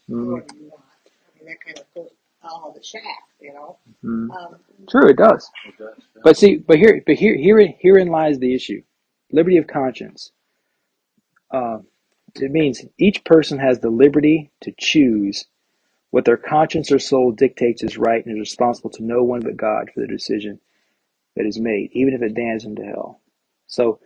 Mm, 0.10 0.26
more 0.30 0.41
than 0.47 0.58
you 0.58 0.70
want. 0.70 0.84
I 1.06 1.39
mean, 1.39 1.47
that 1.50 1.62
kind 1.66 1.80
of 1.80 1.86
goes 1.95 2.12
all 2.43 2.74
the 2.78 2.84
shack, 2.84 3.04
you 3.41 3.54
know. 3.54 3.78
mm. 4.06 4.30
Um, 4.36 4.58
True, 4.89 5.10
it 5.10 5.18
does. 5.18 5.50
It 5.68 5.78
does, 5.78 5.95
yeah. 6.16 6.22
But 6.24 6.38
see, 6.38 6.58
but 6.58 6.78
here, 6.78 7.02
but 7.06 7.16
here, 7.16 7.36
here, 7.38 7.74
herein 7.80 8.10
lies 8.10 8.39
the 8.39 8.56
issue: 8.56 8.84
liberty 9.32 9.58
of 9.58 9.68
conscience. 9.68 10.32
Uh, 11.52 11.80
it 12.36 12.52
means 12.52 12.86
each 13.00 13.24
person 13.26 13.60
has 13.60 13.80
the 13.80 13.89
liberty 13.89 14.52
to 14.62 14.74
choose 14.80 15.45
what 16.12 16.26
their 16.26 16.38
conscience 16.38 16.91
or 16.91 17.00
soul 17.00 17.32
dictates 17.32 17.84
is 17.84 17.97
right, 17.97 18.26
and 18.26 18.36
is 18.36 18.39
responsible 18.41 18.91
to 18.91 19.04
no 19.04 19.24
one 19.24 19.41
but 19.41 19.58
God 19.58 19.91
for 19.93 20.02
the 20.02 20.08
decision 20.08 20.60
that 21.38 21.45
is 21.47 21.60
made, 21.60 21.91
even 21.93 22.14
if 22.16 22.22
it 22.24 22.36
damns 22.36 22.64
them 22.64 22.76
to 22.78 22.84
hell. 22.84 23.22
So, 23.68 24.00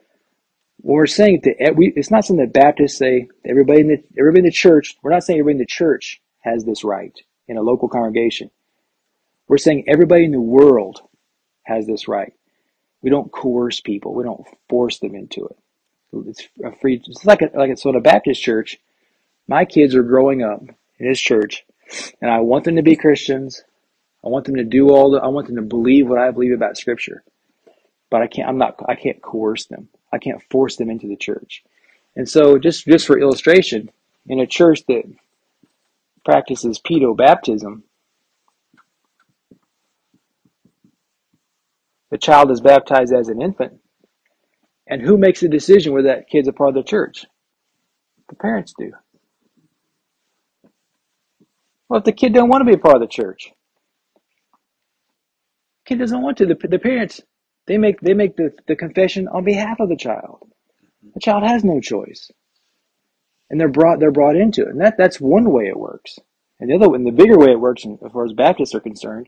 when 0.77 0.97
we're 0.97 1.07
saying 1.07 1.41
that 1.43 1.55
eh, 1.59 1.71
we, 1.71 1.93
it's 1.95 2.11
not 2.11 2.25
something 2.25 2.45
that 2.45 2.53
Baptists 2.53 2.97
say. 2.97 3.29
Everybody 3.45 3.81
in 3.81 3.87
the 3.87 4.03
everybody 4.17 4.39
in 4.39 4.45
the 4.45 4.51
church. 4.51 4.95
We're 5.01 5.11
not 5.11 5.23
saying 5.23 5.39
everybody 5.39 5.55
in 5.55 5.59
the 5.59 5.65
church 5.65 6.21
has 6.41 6.65
this 6.65 6.83
right 6.83 7.13
in 7.47 7.57
a 7.57 7.61
local 7.61 7.89
congregation. 7.89 8.49
We're 9.47 9.57
saying 9.57 9.85
everybody 9.87 10.25
in 10.25 10.31
the 10.31 10.41
world 10.41 11.01
has 11.63 11.85
this 11.85 12.07
right. 12.07 12.33
We 13.01 13.09
don't 13.09 13.31
coerce 13.31 13.81
people. 13.81 14.13
We 14.13 14.23
don't 14.23 14.45
force 14.69 14.99
them 14.99 15.15
into 15.15 15.45
it. 15.45 15.57
It's 16.27 16.47
a 16.63 16.71
free. 16.71 17.01
It's 17.05 17.25
like 17.25 17.41
a, 17.41 17.49
like 17.55 17.71
a, 17.71 17.77
so 17.77 17.89
in 17.89 17.95
a 17.95 18.01
Baptist 18.01 18.41
church. 18.41 18.77
My 19.47 19.65
kids 19.65 19.95
are 19.95 20.03
growing 20.03 20.41
up 20.41 20.61
in 20.99 21.07
this 21.09 21.19
church, 21.19 21.65
and 22.21 22.31
I 22.31 22.39
want 22.39 22.63
them 22.63 22.77
to 22.77 22.81
be 22.83 22.95
Christians. 22.95 23.63
I 24.23 24.29
want 24.29 24.45
them 24.45 24.55
to 24.55 24.63
do 24.63 24.89
all 24.89 25.11
the. 25.11 25.19
I 25.19 25.27
want 25.27 25.47
them 25.47 25.57
to 25.57 25.61
believe 25.61 26.07
what 26.07 26.19
I 26.19 26.31
believe 26.31 26.53
about 26.53 26.77
Scripture, 26.77 27.23
but 28.09 28.21
I 28.21 28.27
can't. 28.27 28.47
I'm 28.47 28.57
not. 28.57 28.79
I 28.87 28.95
can't 28.95 29.21
coerce 29.21 29.65
them. 29.65 29.89
I 30.13 30.19
can't 30.19 30.43
force 30.51 30.77
them 30.77 30.91
into 30.91 31.07
the 31.07 31.17
church. 31.17 31.63
And 32.15 32.29
so, 32.29 32.59
just 32.59 32.85
just 32.85 33.07
for 33.07 33.19
illustration, 33.19 33.89
in 34.27 34.39
a 34.39 34.45
church 34.45 34.85
that 34.87 35.03
practices 36.23 36.79
pedo 36.79 37.17
baptism, 37.17 37.83
the 42.11 42.19
child 42.19 42.51
is 42.51 42.61
baptized 42.61 43.11
as 43.11 43.27
an 43.27 43.41
infant. 43.41 43.79
And 44.85 45.01
who 45.01 45.17
makes 45.17 45.39
the 45.39 45.49
decision 45.49 45.93
whether 45.93 46.09
that 46.09 46.29
kid's 46.29 46.47
a 46.47 46.53
part 46.53 46.69
of 46.69 46.75
the 46.75 46.83
church? 46.83 47.25
The 48.29 48.35
parents 48.35 48.73
do. 48.77 48.91
Well, 51.89 51.99
if 51.99 52.05
the 52.05 52.11
kid 52.11 52.33
don't 52.33 52.49
want 52.49 52.61
to 52.61 52.65
be 52.65 52.75
a 52.75 52.77
part 52.77 52.95
of 52.95 53.01
the 53.01 53.07
church, 53.07 53.51
kid 55.85 55.97
doesn't 55.97 56.21
want 56.21 56.37
to. 56.37 56.45
The, 56.45 56.55
the 56.67 56.79
parents 56.79 57.21
they 57.65 57.77
make 57.77 58.01
they 58.01 58.13
make 58.13 58.35
the, 58.35 58.53
the 58.67 58.75
confession 58.75 59.27
on 59.27 59.43
behalf 59.43 59.79
of 59.79 59.89
the 59.89 59.95
child. 59.95 60.47
The 61.13 61.19
child 61.19 61.43
has 61.43 61.63
no 61.63 61.79
choice, 61.79 62.31
and 63.49 63.59
they're 63.59 63.67
brought 63.67 63.99
they're 63.99 64.11
brought 64.11 64.35
into 64.35 64.63
it. 64.63 64.69
And 64.69 64.81
that 64.81 64.97
that's 64.97 65.19
one 65.19 65.51
way 65.51 65.67
it 65.67 65.77
works. 65.77 66.19
And 66.59 66.69
the 66.69 66.75
other 66.75 66.95
and 66.95 67.05
the 67.05 67.11
bigger 67.11 67.37
way 67.37 67.51
it 67.51 67.59
works, 67.59 67.85
as 67.85 68.11
far 68.11 68.25
as 68.25 68.33
Baptists 68.33 68.75
are 68.75 68.79
concerned, 68.79 69.27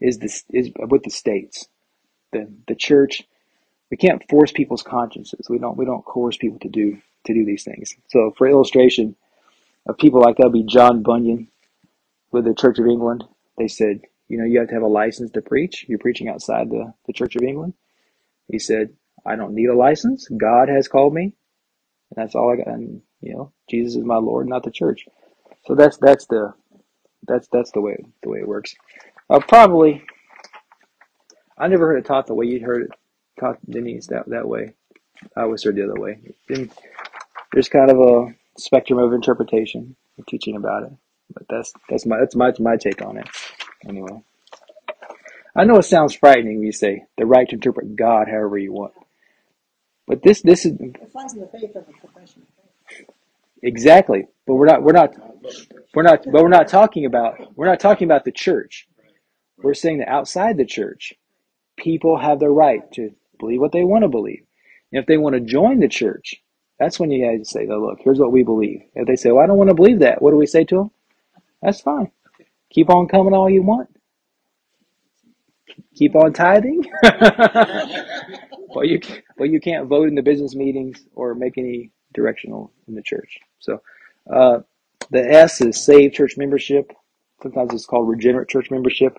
is 0.00 0.18
this 0.18 0.44
is 0.50 0.70
with 0.76 1.02
the 1.02 1.10
states. 1.10 1.68
The 2.32 2.50
the 2.66 2.74
church 2.74 3.22
we 3.90 3.96
can't 3.96 4.28
force 4.28 4.52
people's 4.52 4.82
consciences. 4.82 5.48
We 5.48 5.58
don't 5.58 5.76
we 5.76 5.84
don't 5.84 6.04
coerce 6.04 6.36
people 6.36 6.58
to 6.60 6.68
do 6.68 6.98
to 7.26 7.34
do 7.34 7.44
these 7.44 7.64
things. 7.64 7.94
So 8.08 8.32
for 8.36 8.48
illustration 8.48 9.16
of 9.86 9.98
people 9.98 10.20
like 10.20 10.36
that 10.36 10.44
would 10.44 10.52
be 10.52 10.64
John 10.64 11.02
Bunyan 11.02 11.48
with 12.32 12.44
the 12.44 12.54
Church 12.54 12.78
of 12.78 12.86
England. 12.86 13.24
They 13.58 13.68
said, 13.68 14.02
you 14.28 14.38
know, 14.38 14.44
you 14.44 14.58
have 14.58 14.68
to 14.68 14.74
have 14.74 14.82
a 14.82 14.88
license 14.88 15.30
to 15.32 15.42
preach. 15.42 15.84
You're 15.88 15.98
preaching 15.98 16.28
outside 16.28 16.70
the, 16.70 16.92
the 17.06 17.12
Church 17.12 17.36
of 17.36 17.42
England. 17.42 17.74
He 18.50 18.58
said, 18.58 18.90
I 19.24 19.36
don't 19.36 19.54
need 19.54 19.68
a 19.68 19.76
license. 19.76 20.28
God 20.28 20.68
has 20.68 20.88
called 20.88 21.14
me. 21.14 21.22
And 21.24 22.16
that's 22.16 22.34
all 22.34 22.52
I 22.52 22.56
got. 22.56 22.68
And, 22.68 23.02
you 23.20 23.34
know, 23.34 23.52
Jesus 23.68 23.96
is 23.96 24.04
my 24.04 24.16
Lord, 24.16 24.48
not 24.48 24.62
the 24.62 24.70
church. 24.70 25.06
So 25.66 25.74
that's 25.74 25.96
that's 25.98 26.26
the 26.26 26.54
that's 27.26 27.48
that's 27.48 27.72
the 27.72 27.80
way 27.80 27.96
the 28.22 28.28
way 28.28 28.38
it 28.38 28.48
works. 28.48 28.74
Uh, 29.28 29.40
probably 29.40 30.04
I 31.58 31.68
never 31.68 31.88
heard 31.88 31.98
it 31.98 32.04
taught 32.04 32.26
the 32.26 32.34
way 32.34 32.46
you 32.46 32.64
heard 32.64 32.82
it 32.82 32.90
taught 33.40 33.58
Denise 33.68 34.06
that 34.08 34.28
that 34.28 34.48
way. 34.48 34.74
I 35.36 35.42
always 35.42 35.64
heard 35.64 35.76
the 35.76 35.84
other 35.84 36.00
way. 36.00 36.18
And 36.48 36.70
there's 37.52 37.68
kind 37.68 37.90
of 37.90 37.98
a 37.98 38.34
spectrum 38.58 38.98
of 38.98 39.12
interpretation 39.12 39.96
of 40.18 40.26
teaching 40.26 40.56
about 40.56 40.84
it. 40.84 40.92
But 41.32 41.44
that's 41.48 41.72
that's 41.88 42.06
my 42.06 42.18
that's 42.20 42.36
my 42.36 42.52
my 42.60 42.76
take 42.76 43.02
on 43.02 43.16
it. 43.18 43.28
Anyway. 43.88 44.22
I 45.54 45.64
know 45.64 45.76
it 45.78 45.84
sounds 45.84 46.14
frightening 46.14 46.58
when 46.58 46.66
you 46.66 46.72
say 46.72 47.04
the 47.16 47.24
right 47.26 47.48
to 47.48 47.54
interpret 47.54 47.96
God 47.96 48.28
however 48.28 48.58
you 48.58 48.72
want. 48.72 48.92
But 50.06 50.22
this 50.22 50.42
this 50.42 50.66
is 50.66 50.72
it 50.72 50.96
the 51.00 51.48
faith 51.52 51.74
of 51.74 51.88
a 51.88 51.92
profession 51.92 52.42
exactly. 53.62 54.26
But 54.46 54.54
we're 54.54 54.66
not 54.66 54.82
we're 54.82 54.92
not 54.92 55.14
we're 55.94 56.02
not 56.02 56.24
but 56.24 56.42
we're 56.42 56.48
not 56.48 56.68
talking 56.68 57.06
about 57.06 57.56
we're 57.56 57.66
not 57.66 57.80
talking 57.80 58.06
about 58.06 58.24
the 58.24 58.32
church. 58.32 58.86
We're 59.58 59.74
saying 59.74 59.98
that 59.98 60.08
outside 60.08 60.58
the 60.58 60.66
church, 60.66 61.14
people 61.76 62.18
have 62.18 62.38
the 62.38 62.50
right 62.50 62.90
to 62.92 63.14
believe 63.38 63.60
what 63.60 63.72
they 63.72 63.84
want 63.84 64.04
to 64.04 64.08
believe. 64.08 64.44
And 64.92 65.00
if 65.00 65.06
they 65.06 65.16
want 65.16 65.34
to 65.34 65.40
join 65.40 65.80
the 65.80 65.88
church, 65.88 66.34
that's 66.78 67.00
when 67.00 67.10
you 67.10 67.26
guys 67.26 67.48
say, 67.48 67.66
oh, 67.70 67.78
look, 67.78 67.98
here's 68.00 68.18
what 68.18 68.32
we 68.32 68.42
believe. 68.42 68.82
If 68.94 69.06
they 69.06 69.16
say, 69.16 69.32
well, 69.32 69.42
I 69.42 69.46
don't 69.46 69.56
want 69.56 69.70
to 69.70 69.74
believe 69.74 70.00
that, 70.00 70.20
what 70.20 70.30
do 70.30 70.36
we 70.36 70.46
say 70.46 70.64
to 70.64 70.76
them? 70.76 70.90
That's 71.62 71.80
fine. 71.80 72.10
Keep 72.70 72.90
on 72.90 73.08
coming 73.08 73.32
all 73.32 73.48
you 73.48 73.62
want. 73.62 73.88
Keep 75.94 76.14
on 76.14 76.32
tithing. 76.32 76.84
but 77.02 78.86
you 78.86 79.00
but 79.36 79.48
you 79.48 79.60
can't 79.60 79.88
vote 79.88 80.08
in 80.08 80.14
the 80.14 80.22
business 80.22 80.54
meetings 80.54 81.04
or 81.14 81.34
make 81.34 81.56
any 81.56 81.90
directional 82.12 82.72
in 82.88 82.94
the 82.94 83.02
church. 83.02 83.38
So 83.58 83.80
uh, 84.32 84.60
the 85.10 85.30
S 85.30 85.60
is 85.60 85.82
save 85.82 86.12
church 86.12 86.36
membership. 86.36 86.92
Sometimes 87.42 87.72
it's 87.72 87.86
called 87.86 88.08
regenerate 88.08 88.48
church 88.48 88.70
membership. 88.70 89.18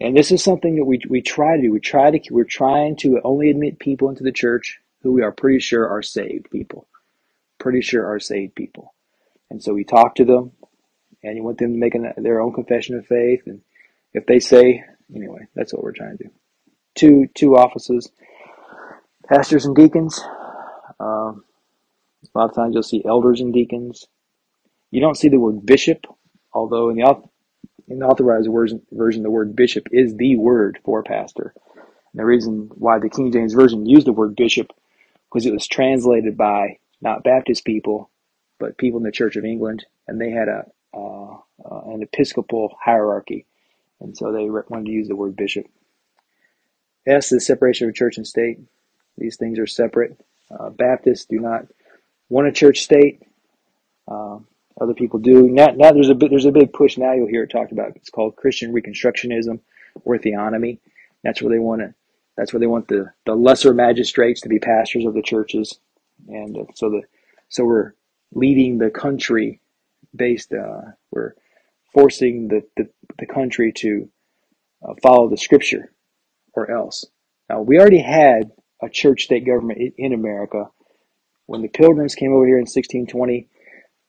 And 0.00 0.16
this 0.16 0.32
is 0.32 0.42
something 0.42 0.76
that 0.76 0.84
we 0.84 1.00
we 1.08 1.22
try 1.22 1.56
to 1.56 1.62
do. 1.62 1.72
We 1.72 1.80
try 1.80 2.10
to 2.10 2.20
we're 2.30 2.44
trying 2.44 2.96
to 2.96 3.20
only 3.24 3.50
admit 3.50 3.78
people 3.78 4.08
into 4.08 4.24
the 4.24 4.32
church 4.32 4.80
who 5.02 5.12
we 5.12 5.22
are 5.22 5.32
pretty 5.32 5.60
sure 5.60 5.88
are 5.88 6.02
saved 6.02 6.50
people. 6.50 6.88
Pretty 7.58 7.80
sure 7.80 8.06
are 8.06 8.20
saved 8.20 8.54
people. 8.54 8.94
And 9.50 9.62
so 9.62 9.72
we 9.72 9.84
talk 9.84 10.16
to 10.16 10.24
them 10.24 10.52
and 11.24 11.36
you 11.36 11.42
want 11.42 11.58
them 11.58 11.72
to 11.72 11.78
make 11.78 11.94
an, 11.94 12.12
their 12.18 12.40
own 12.40 12.52
confession 12.52 12.96
of 12.96 13.06
faith 13.06 13.42
and 13.46 13.62
if 14.12 14.26
they 14.26 14.38
say 14.38 14.84
anyway, 15.14 15.46
that's 15.54 15.74
what 15.74 15.82
we're 15.82 15.92
trying 15.92 16.16
to 16.16 16.24
do. 16.24 16.30
Two 16.94 17.28
two 17.34 17.56
offices, 17.56 18.10
pastors 19.26 19.64
and 19.66 19.74
deacons. 19.74 20.20
Um, 21.00 21.44
a 22.34 22.38
lot 22.38 22.50
of 22.50 22.54
times 22.54 22.74
you'll 22.74 22.82
see 22.84 23.02
elders 23.04 23.40
and 23.40 23.52
deacons. 23.52 24.06
You 24.90 25.00
don't 25.00 25.16
see 25.16 25.28
the 25.28 25.40
word 25.40 25.66
bishop, 25.66 26.06
although 26.52 26.90
in 26.90 26.96
the 26.96 27.22
in 27.88 27.98
the 27.98 28.06
authorized 28.06 28.48
version, 28.50 28.82
version 28.92 29.22
the 29.22 29.30
word 29.30 29.54
bishop 29.56 29.88
is 29.92 30.14
the 30.16 30.36
word 30.36 30.78
for 30.84 31.02
pastor. 31.02 31.52
And 31.74 32.20
the 32.20 32.24
reason 32.24 32.70
why 32.74 32.98
the 32.98 33.10
King 33.10 33.32
James 33.32 33.54
version 33.54 33.86
used 33.86 34.06
the 34.06 34.12
word 34.12 34.36
bishop 34.36 34.68
was 35.32 35.44
it 35.46 35.52
was 35.52 35.66
translated 35.66 36.36
by 36.36 36.78
not 37.00 37.24
Baptist 37.24 37.64
people, 37.64 38.08
but 38.60 38.78
people 38.78 38.98
in 38.98 39.04
the 39.04 39.10
Church 39.10 39.34
of 39.34 39.44
England, 39.44 39.84
and 40.06 40.20
they 40.20 40.30
had 40.30 40.48
a 40.48 40.66
uh, 40.94 41.32
uh, 41.64 41.80
an 41.92 42.02
episcopal 42.02 42.76
hierarchy, 42.80 43.46
and 44.00 44.16
so 44.16 44.32
they 44.32 44.48
wanted 44.48 44.86
to 44.86 44.92
use 44.92 45.08
the 45.08 45.16
word 45.16 45.36
bishop. 45.36 45.66
S 47.06 47.30
the 47.30 47.40
separation 47.40 47.88
of 47.88 47.94
church 47.94 48.16
and 48.16 48.26
state. 48.26 48.58
These 49.18 49.36
things 49.36 49.58
are 49.58 49.66
separate. 49.66 50.18
Uh, 50.50 50.70
Baptists 50.70 51.26
do 51.26 51.38
not 51.38 51.66
want 52.28 52.48
a 52.48 52.52
church 52.52 52.80
state. 52.82 53.22
Uh, 54.08 54.38
other 54.80 54.94
people 54.94 55.20
do. 55.20 55.48
Now, 55.48 55.68
now 55.68 55.92
there's 55.92 56.08
a 56.08 56.14
bit, 56.14 56.30
there's 56.30 56.46
a 56.46 56.52
big 56.52 56.72
push 56.72 56.98
now. 56.98 57.12
You'll 57.12 57.28
hear 57.28 57.44
it 57.44 57.50
talked 57.50 57.72
about. 57.72 57.94
It's 57.96 58.10
called 58.10 58.36
Christian 58.36 58.72
Reconstructionism 58.72 59.60
or 60.04 60.18
theonomy. 60.18 60.78
That's 61.22 61.40
where 61.40 61.50
they 61.50 61.58
want 61.60 61.80
to 61.82 61.94
That's 62.36 62.52
where 62.52 62.60
they 62.60 62.66
want 62.66 62.88
the, 62.88 63.12
the 63.24 63.34
lesser 63.34 63.72
magistrates 63.72 64.40
to 64.42 64.48
be 64.48 64.58
pastors 64.58 65.04
of 65.04 65.14
the 65.14 65.22
churches, 65.22 65.78
and 66.28 66.56
uh, 66.56 66.64
so 66.74 66.90
the 66.90 67.02
so 67.48 67.64
we're 67.64 67.94
leading 68.32 68.78
the 68.78 68.90
country 68.90 69.60
based. 70.14 70.52
Uh, 70.52 70.92
we're 71.10 71.34
forcing 71.92 72.48
the, 72.48 72.62
the, 72.76 72.88
the 73.18 73.26
country 73.26 73.72
to 73.72 74.08
uh, 74.86 74.94
follow 75.02 75.28
the 75.28 75.36
scripture 75.36 75.92
or 76.54 76.70
else. 76.70 77.04
Now, 77.48 77.62
we 77.62 77.78
already 77.78 78.00
had 78.00 78.50
a 78.82 78.88
church 78.88 79.24
state 79.24 79.46
government 79.46 79.94
in, 79.96 80.12
America. 80.12 80.70
When 81.46 81.62
the 81.62 81.68
pilgrims 81.68 82.14
came 82.14 82.32
over 82.32 82.46
here 82.46 82.56
in 82.56 82.62
1620, 82.62 83.48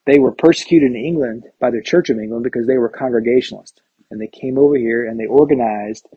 they 0.06 0.20
were 0.20 0.32
persecuted 0.32 0.92
in 0.92 0.98
England 0.98 1.46
by 1.60 1.72
the 1.72 1.82
Church 1.82 2.10
of 2.10 2.20
England 2.20 2.44
because 2.44 2.68
they 2.68 2.78
were 2.78 2.90
Congregationalists. 2.90 3.82
And 4.10 4.22
they 4.22 4.28
came 4.28 4.58
over 4.58 4.78
here 4.78 5.06
and 5.06 5.20
they 5.20 5.26
organized 5.26 6.08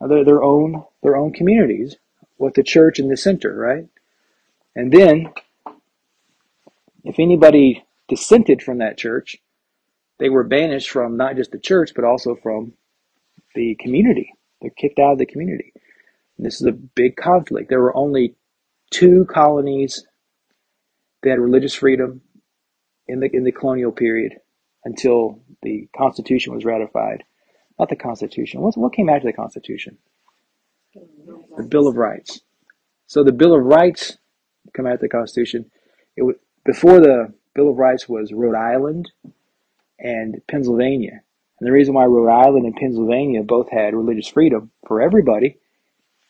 their, 0.00 0.24
their 0.24 0.42
own 0.42 0.84
their 1.02 1.16
own 1.16 1.32
communities 1.32 1.96
with 2.38 2.54
the 2.54 2.62
church 2.62 2.98
in 2.98 3.08
the 3.08 3.16
center, 3.16 3.54
right? 3.54 3.86
And 4.74 4.92
then, 4.92 5.32
if 7.04 7.18
anybody 7.18 7.84
dissented 8.14 8.62
from 8.62 8.78
that 8.78 8.98
church, 8.98 9.38
they 10.18 10.28
were 10.28 10.44
banished 10.44 10.90
from 10.90 11.16
not 11.16 11.36
just 11.36 11.50
the 11.50 11.58
church, 11.58 11.92
but 11.94 12.04
also 12.04 12.34
from 12.34 12.74
the 13.54 13.74
community. 13.80 14.34
They're 14.60 14.70
kicked 14.70 14.98
out 14.98 15.12
of 15.12 15.18
the 15.18 15.26
community. 15.26 15.72
And 16.36 16.44
this 16.44 16.60
is 16.60 16.66
a 16.66 16.72
big 16.72 17.16
conflict. 17.16 17.70
There 17.70 17.80
were 17.80 17.96
only 17.96 18.36
two 18.90 19.24
colonies 19.24 20.06
that 21.22 21.30
had 21.30 21.38
religious 21.40 21.74
freedom 21.74 22.20
in 23.08 23.20
the 23.20 23.30
in 23.32 23.44
the 23.44 23.52
colonial 23.52 23.92
period 23.92 24.34
until 24.84 25.40
the 25.62 25.88
Constitution 25.96 26.54
was 26.54 26.66
ratified. 26.66 27.24
Not 27.78 27.88
the 27.88 27.96
Constitution. 27.96 28.60
What 28.60 28.92
came 28.92 29.08
after 29.08 29.26
the 29.26 29.32
Constitution? 29.32 29.96
The 31.56 31.64
Bill 31.64 31.88
of 31.88 31.96
Rights. 31.96 32.42
So 33.06 33.24
the 33.24 33.32
Bill 33.32 33.54
of 33.54 33.64
Rights 33.64 34.18
come 34.74 34.86
after 34.86 35.06
the 35.06 35.08
Constitution. 35.08 35.70
It 36.16 36.22
was, 36.22 36.36
before 36.64 37.00
the 37.00 37.32
Bill 37.54 37.70
of 37.70 37.76
Rights 37.76 38.08
was 38.08 38.32
Rhode 38.32 38.54
Island 38.56 39.10
and 39.98 40.40
Pennsylvania. 40.48 41.22
And 41.58 41.66
the 41.66 41.72
reason 41.72 41.94
why 41.94 42.04
Rhode 42.04 42.30
Island 42.30 42.66
and 42.66 42.74
Pennsylvania 42.74 43.42
both 43.42 43.70
had 43.70 43.94
religious 43.94 44.28
freedom 44.28 44.70
for 44.86 45.02
everybody, 45.02 45.58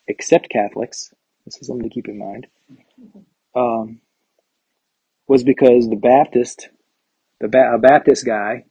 except 0.07 0.49
Catholics, 0.49 1.13
this 1.45 1.57
is 1.57 1.67
something 1.67 1.89
to 1.89 1.93
keep 1.93 2.07
in 2.07 2.17
mind, 2.17 2.47
um, 3.55 4.01
was 5.27 5.43
because 5.43 5.89
the 5.89 5.95
Baptist, 5.95 6.69
the 7.39 7.47
ba- 7.47 7.73
a 7.73 7.79
Baptist 7.79 8.25
guy, 8.25 8.65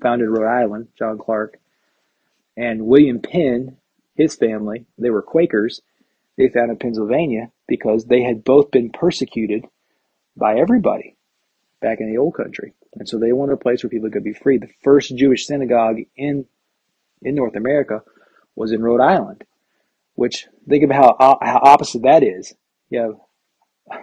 founded 0.00 0.30
Rhode 0.30 0.48
Island, 0.48 0.88
John 0.98 1.18
Clarke, 1.18 1.58
and 2.56 2.86
William 2.86 3.20
Penn, 3.20 3.76
his 4.14 4.34
family, 4.34 4.86
they 4.98 5.10
were 5.10 5.22
Quakers. 5.22 5.80
They 6.36 6.48
founded 6.48 6.80
Pennsylvania 6.80 7.50
because 7.68 8.06
they 8.06 8.22
had 8.22 8.44
both 8.44 8.70
been 8.70 8.90
persecuted 8.90 9.66
by 10.36 10.56
everybody 10.56 11.16
back 11.82 12.00
in 12.00 12.10
the 12.10 12.18
old 12.18 12.34
country. 12.34 12.72
And 12.94 13.08
so 13.08 13.18
they 13.18 13.32
wanted 13.32 13.54
a 13.54 13.56
place 13.58 13.82
where 13.82 13.90
people 13.90 14.10
could 14.10 14.24
be 14.24 14.32
free. 14.32 14.58
The 14.58 14.70
first 14.82 15.16
Jewish 15.16 15.46
synagogue 15.46 15.96
in 16.16 16.46
in 17.22 17.34
North 17.34 17.56
America 17.56 18.02
was 18.56 18.72
in 18.72 18.82
Rhode 18.82 19.00
Island, 19.00 19.44
which 20.14 20.48
think 20.68 20.84
about 20.84 21.16
how, 21.18 21.38
how 21.40 21.60
opposite 21.62 22.02
that 22.02 22.22
is. 22.22 22.54
You 22.90 23.00
have 23.00 24.00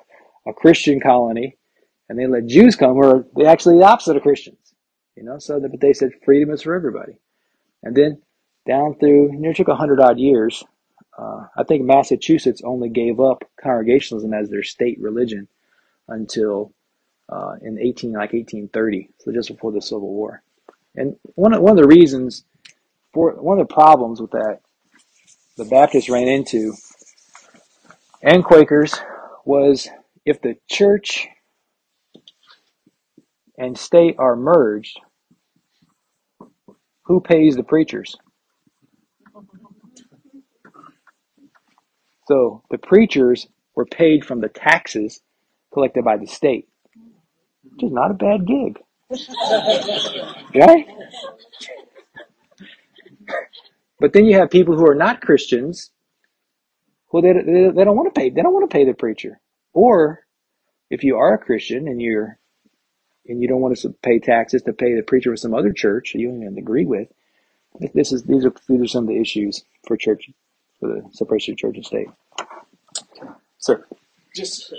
a 0.48 0.54
Christian 0.54 1.00
colony, 1.00 1.58
and 2.08 2.18
they 2.18 2.28
let 2.28 2.48
Jews 2.48 2.76
come, 2.76 2.96
where 2.96 3.26
they 3.36 3.46
actually 3.46 3.78
the 3.78 3.86
opposite 3.86 4.18
of 4.18 4.24
Christians. 4.24 4.74
You 5.16 5.24
know, 5.24 5.38
so 5.38 5.60
that, 5.60 5.70
but 5.70 5.82
they 5.82 5.94
said 5.94 6.12
freedom 6.24 6.52
is 6.52 6.62
for 6.62 6.74
everybody. 6.74 7.18
And 7.84 7.96
then 7.96 8.22
down 8.66 8.96
through, 8.96 9.34
you 9.34 9.40
know, 9.40 9.50
it 9.50 9.56
took 9.56 9.68
a 9.68 9.76
hundred 9.76 10.00
odd 10.00 10.18
years. 10.18 10.64
Uh, 11.18 11.48
I 11.58 11.64
think 11.64 11.84
Massachusetts 11.84 12.62
only 12.64 12.90
gave 12.90 13.20
up 13.20 13.44
Congregationalism 13.62 14.34
as 14.34 14.50
their 14.50 14.64
state 14.64 14.98
religion 15.02 15.50
until 16.08 16.74
uh, 17.32 17.56
in 17.62 17.78
18 17.80 18.12
like 18.14 18.34
1830, 18.34 19.10
so 19.20 19.32
just 19.32 19.50
before 19.50 19.72
the 19.72 19.82
Civil 19.82 20.10
War. 20.10 20.42
And 20.96 21.16
one 21.36 21.54
of, 21.54 21.62
one 21.62 21.72
of 21.72 21.78
the 21.78 21.88
reasons 21.88 22.44
for 23.14 23.34
one 23.34 23.60
of 23.60 23.68
the 23.68 23.74
problems 23.74 24.22
with 24.22 24.32
that 24.32 24.62
the 25.58 25.66
Baptists 25.66 26.10
ran 26.10 26.28
into 26.28 26.74
and 28.22 28.44
Quakers 28.44 28.96
was 29.46 29.90
if 30.26 30.42
the 30.42 30.58
church 30.70 31.28
and 33.58 33.78
state 33.78 34.16
are 34.18 34.36
merged, 34.36 35.00
who 37.04 37.20
pays 37.20 37.56
the 37.56 37.64
preachers? 37.64 38.16
So 42.28 42.64
the 42.70 42.78
preachers 42.78 43.48
were 43.76 43.86
paid 43.86 44.24
from 44.24 44.40
the 44.40 44.50
taxes 44.50 45.22
collected 45.74 46.04
by 46.04 46.18
the 46.18 46.28
state 46.28 46.69
which 47.80 47.90
is 47.90 47.94
not 47.94 48.12
a 48.12 48.14
bad 48.14 48.46
gig. 48.46 48.80
right? 50.56 50.88
But 54.00 54.14
then 54.14 54.26
you 54.26 54.38
have 54.38 54.50
people 54.50 54.76
who 54.76 54.88
are 54.88 54.96
not 54.96 55.22
Christians 55.22 55.92
who 57.12 57.22
they, 57.22 57.34
they, 57.34 57.70
they 57.76 57.84
don't 57.84 57.96
want 57.96 58.14
to 58.14 58.20
pay. 58.20 58.30
They 58.30 58.42
don't 58.42 58.54
want 58.54 58.70
to 58.70 58.74
pay 58.74 58.86
the 58.86 58.94
preacher. 58.94 59.40
Or 59.74 60.20
if 60.90 61.04
you 61.04 61.18
are 61.18 61.34
a 61.34 61.38
Christian 61.38 61.88
and 61.88 62.02
you're 62.02 62.38
and 63.28 63.42
you 63.42 63.48
don't 63.48 63.62
want 63.62 63.78
to 63.78 63.90
pay 64.02 64.20
taxes 64.20 64.64
to 64.64 64.74
pay 64.74 64.96
the 64.96 65.04
preacher 65.04 65.32
of 65.32 65.40
some 65.40 65.54
other 65.54 65.72
church 65.72 66.14
you 66.16 66.28
don't 66.30 66.42
even 66.42 66.58
agree 66.58 66.86
with, 66.86 67.08
this 67.94 68.12
is 68.12 68.24
these 68.24 68.46
are 68.46 68.54
these 68.68 68.82
are 68.82 68.88
some 68.88 69.04
of 69.06 69.10
the 69.10 69.20
issues 69.20 69.64
for 69.88 69.98
church 69.98 70.30
for 70.80 70.90
the 70.90 71.02
separation 71.12 71.54
of 71.54 71.58
church 71.58 71.76
and 71.76 71.86
state. 71.86 72.08
Sir, 73.58 73.86
just 74.36 74.74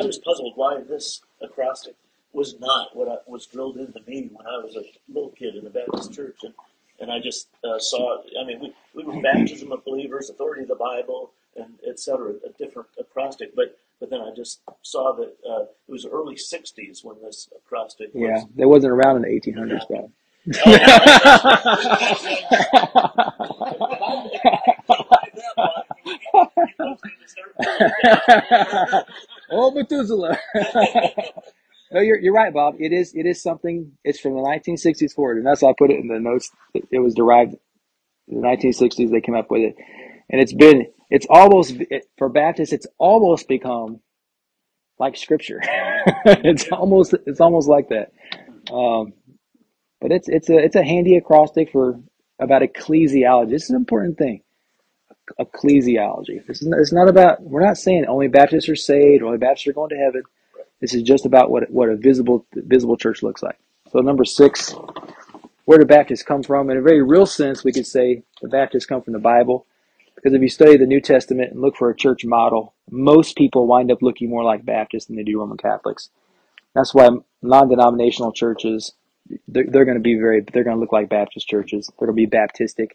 I 0.00 0.04
was 0.04 0.18
puzzled 0.18 0.52
why 0.56 0.80
this 0.80 1.20
acrostic 1.40 1.94
was 2.32 2.58
not 2.60 2.96
what 2.96 3.08
I, 3.08 3.16
was 3.26 3.46
drilled 3.46 3.76
into 3.76 4.00
me 4.06 4.30
when 4.32 4.46
I 4.46 4.58
was 4.58 4.76
a 4.76 4.84
little 5.12 5.30
kid 5.30 5.56
in 5.56 5.64
the 5.64 5.70
Baptist 5.70 6.14
church, 6.14 6.38
and 6.42 6.54
and 7.00 7.12
I 7.12 7.20
just 7.20 7.48
uh, 7.64 7.78
saw. 7.78 8.22
I 8.40 8.44
mean, 8.44 8.60
we 8.60 8.74
we 8.94 9.04
were 9.04 9.20
baptism 9.22 9.72
of 9.72 9.84
believers, 9.84 10.30
authority 10.30 10.62
of 10.62 10.68
the 10.68 10.74
Bible, 10.74 11.32
and 11.56 11.78
etc. 11.88 12.34
A 12.46 12.50
different 12.58 12.88
acrostic, 12.98 13.54
but 13.54 13.78
but 14.00 14.10
then 14.10 14.20
I 14.20 14.32
just 14.34 14.60
saw 14.82 15.14
that 15.16 15.36
uh, 15.48 15.62
it 15.62 15.92
was 15.92 16.06
early 16.06 16.36
'60s 16.36 17.04
when 17.04 17.16
this 17.22 17.48
acrostic. 17.56 18.12
Was, 18.14 18.22
yeah, 18.22 18.42
it 18.62 18.66
wasn't 18.66 18.92
around 18.92 19.16
in 19.16 19.22
the 19.22 19.28
1800s, 19.28 19.86
though. 19.88 20.10
oh, 29.50 29.70
Methuselah. 29.72 30.38
No, 31.92 32.00
you're 32.00 32.18
you're 32.18 32.34
right, 32.34 32.52
Bob. 32.52 32.76
It 32.78 32.92
is 32.92 33.14
it 33.14 33.26
is 33.26 33.42
something. 33.42 33.92
It's 34.04 34.20
from 34.20 34.34
the 34.34 34.40
1960s 34.40 35.14
forward, 35.14 35.38
and 35.38 35.46
that's 35.46 35.62
why 35.62 35.70
I 35.70 35.74
put 35.78 35.90
it 35.90 36.00
in 36.00 36.08
the 36.08 36.20
notes. 36.20 36.50
It, 36.74 36.86
it 36.92 36.98
was 36.98 37.14
derived 37.14 37.54
in 38.28 38.40
the 38.40 38.46
1960s. 38.46 39.10
They 39.10 39.20
came 39.20 39.36
up 39.36 39.50
with 39.50 39.62
it, 39.62 39.76
and 40.30 40.40
it's 40.40 40.52
been 40.52 40.86
it's 41.10 41.26
almost 41.30 41.76
it, 41.90 42.06
for 42.18 42.28
Baptists. 42.28 42.72
It's 42.72 42.86
almost 42.98 43.48
become 43.48 44.00
like 44.98 45.16
Scripture. 45.16 45.60
it's 46.26 46.70
almost 46.70 47.14
it's 47.26 47.40
almost 47.40 47.68
like 47.68 47.88
that. 47.88 48.12
Um, 48.72 49.14
but 50.00 50.12
it's 50.12 50.28
it's 50.28 50.50
a 50.50 50.58
it's 50.58 50.76
a 50.76 50.84
handy 50.84 51.16
acrostic 51.16 51.72
for 51.72 52.00
about 52.38 52.62
ecclesiology. 52.62 53.50
This 53.50 53.64
is 53.64 53.70
an 53.70 53.76
important 53.76 54.18
thing. 54.18 54.42
Ecclesiology. 55.40 56.46
This 56.46 56.62
is 56.62 56.68
not, 56.68 56.80
it's 56.80 56.92
not 56.92 57.08
about. 57.08 57.42
We're 57.42 57.64
not 57.64 57.78
saying 57.78 58.06
only 58.08 58.28
Baptists 58.28 58.68
are 58.68 58.76
saved, 58.76 59.22
only 59.22 59.38
Baptists 59.38 59.66
are 59.68 59.72
going 59.72 59.90
to 59.90 59.96
heaven. 59.96 60.22
This 60.80 60.94
is 60.94 61.02
just 61.02 61.26
about 61.26 61.50
what 61.50 61.70
what 61.70 61.88
a 61.88 61.96
visible 61.96 62.46
visible 62.52 62.96
church 62.96 63.22
looks 63.22 63.42
like. 63.42 63.58
So 63.90 64.00
number 64.00 64.24
six, 64.24 64.74
where 65.64 65.78
do 65.78 65.84
Baptists 65.84 66.22
come 66.22 66.42
from? 66.42 66.70
In 66.70 66.76
a 66.76 66.82
very 66.82 67.02
real 67.02 67.26
sense, 67.26 67.64
we 67.64 67.72
could 67.72 67.86
say 67.86 68.22
the 68.42 68.48
Baptists 68.48 68.86
come 68.86 69.02
from 69.02 69.12
the 69.12 69.18
Bible. 69.18 69.66
Because 70.14 70.34
if 70.34 70.42
you 70.42 70.48
study 70.48 70.76
the 70.76 70.86
New 70.86 71.00
Testament 71.00 71.52
and 71.52 71.60
look 71.60 71.76
for 71.76 71.90
a 71.90 71.96
church 71.96 72.24
model, 72.24 72.74
most 72.90 73.36
people 73.36 73.68
wind 73.68 73.92
up 73.92 74.02
looking 74.02 74.28
more 74.28 74.42
like 74.42 74.64
Baptists 74.64 75.06
than 75.06 75.14
they 75.14 75.22
do 75.22 75.38
Roman 75.38 75.56
Catholics. 75.56 76.10
That's 76.74 76.92
why 76.92 77.08
non-denominational 77.40 78.32
churches, 78.32 78.92
they're, 79.46 79.66
they're 79.68 79.84
going 79.84 79.96
to 79.96 80.02
be 80.02 80.16
very, 80.16 80.40
they're 80.40 80.64
going 80.64 80.76
to 80.76 80.80
look 80.80 80.92
like 80.92 81.08
Baptist 81.08 81.46
churches. 81.46 81.88
They're 81.98 82.08
going 82.08 82.16
to 82.16 82.28
be 82.28 82.36
Baptistic. 82.36 82.92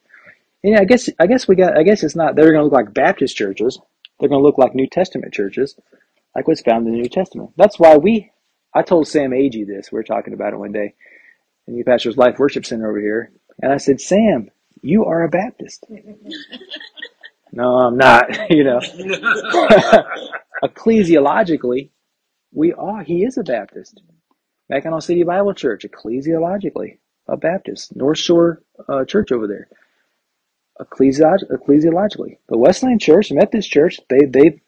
And 0.65 0.77
I 0.77 0.83
guess, 0.83 1.09
I 1.17 1.27
guess 1.27 1.47
we 1.47 1.55
got, 1.55 1.77
I 1.77 1.83
guess 1.83 2.03
it's 2.03 2.15
not, 2.15 2.35
they're 2.35 2.51
going 2.51 2.57
to 2.59 2.63
look 2.63 2.73
like 2.73 2.93
Baptist 2.93 3.37
churches. 3.37 3.79
They're 4.19 4.29
going 4.29 4.41
to 4.41 4.45
look 4.45 4.57
like 4.57 4.75
New 4.75 4.87
Testament 4.87 5.33
churches 5.33 5.75
like 6.35 6.47
what's 6.47 6.61
found 6.61 6.87
in 6.87 6.93
the 6.93 6.99
New 6.99 7.09
Testament. 7.09 7.51
That's 7.57 7.79
why 7.79 7.97
we, 7.97 8.31
I 8.73 8.81
told 8.83 9.07
Sam 9.07 9.31
Agee 9.31 9.67
this, 9.67 9.91
we 9.91 9.97
were 9.97 10.03
talking 10.03 10.33
about 10.33 10.53
it 10.53 10.59
one 10.59 10.71
day, 10.71 10.95
in 11.67 11.77
the 11.77 11.83
Pastor's 11.83 12.17
Life 12.17 12.39
Worship 12.39 12.65
Center 12.65 12.89
over 12.89 12.99
here, 12.99 13.31
and 13.61 13.71
I 13.71 13.77
said, 13.77 14.01
Sam, 14.01 14.49
you 14.81 15.05
are 15.05 15.23
a 15.23 15.29
Baptist. 15.29 15.85
no, 17.53 17.63
I'm 17.77 17.97
not, 17.97 18.25
you 18.51 18.63
know. 18.63 18.79
Ecclesiologically, 20.63 21.89
we 22.53 22.73
are, 22.73 23.03
he 23.03 23.23
is 23.23 23.37
a 23.37 23.43
Baptist. 23.43 24.01
Mackinaw 24.71 25.01
City 25.03 25.23
Bible 25.23 25.53
Church, 25.53 25.85
ecclesiologically, 25.85 26.97
a 27.27 27.37
Baptist. 27.37 27.95
North 27.95 28.17
Shore 28.19 28.63
uh, 28.89 29.05
Church 29.05 29.31
over 29.31 29.47
there. 29.47 29.67
ecclesiolog- 30.79 31.49
ecclesiologically. 31.51 32.37
The 32.49 32.57
Wesleyan 32.57 32.99
Church, 32.99 33.31
Methodist 33.31 33.71
Church, 33.71 33.99
they 34.09 34.25
they 34.25 34.61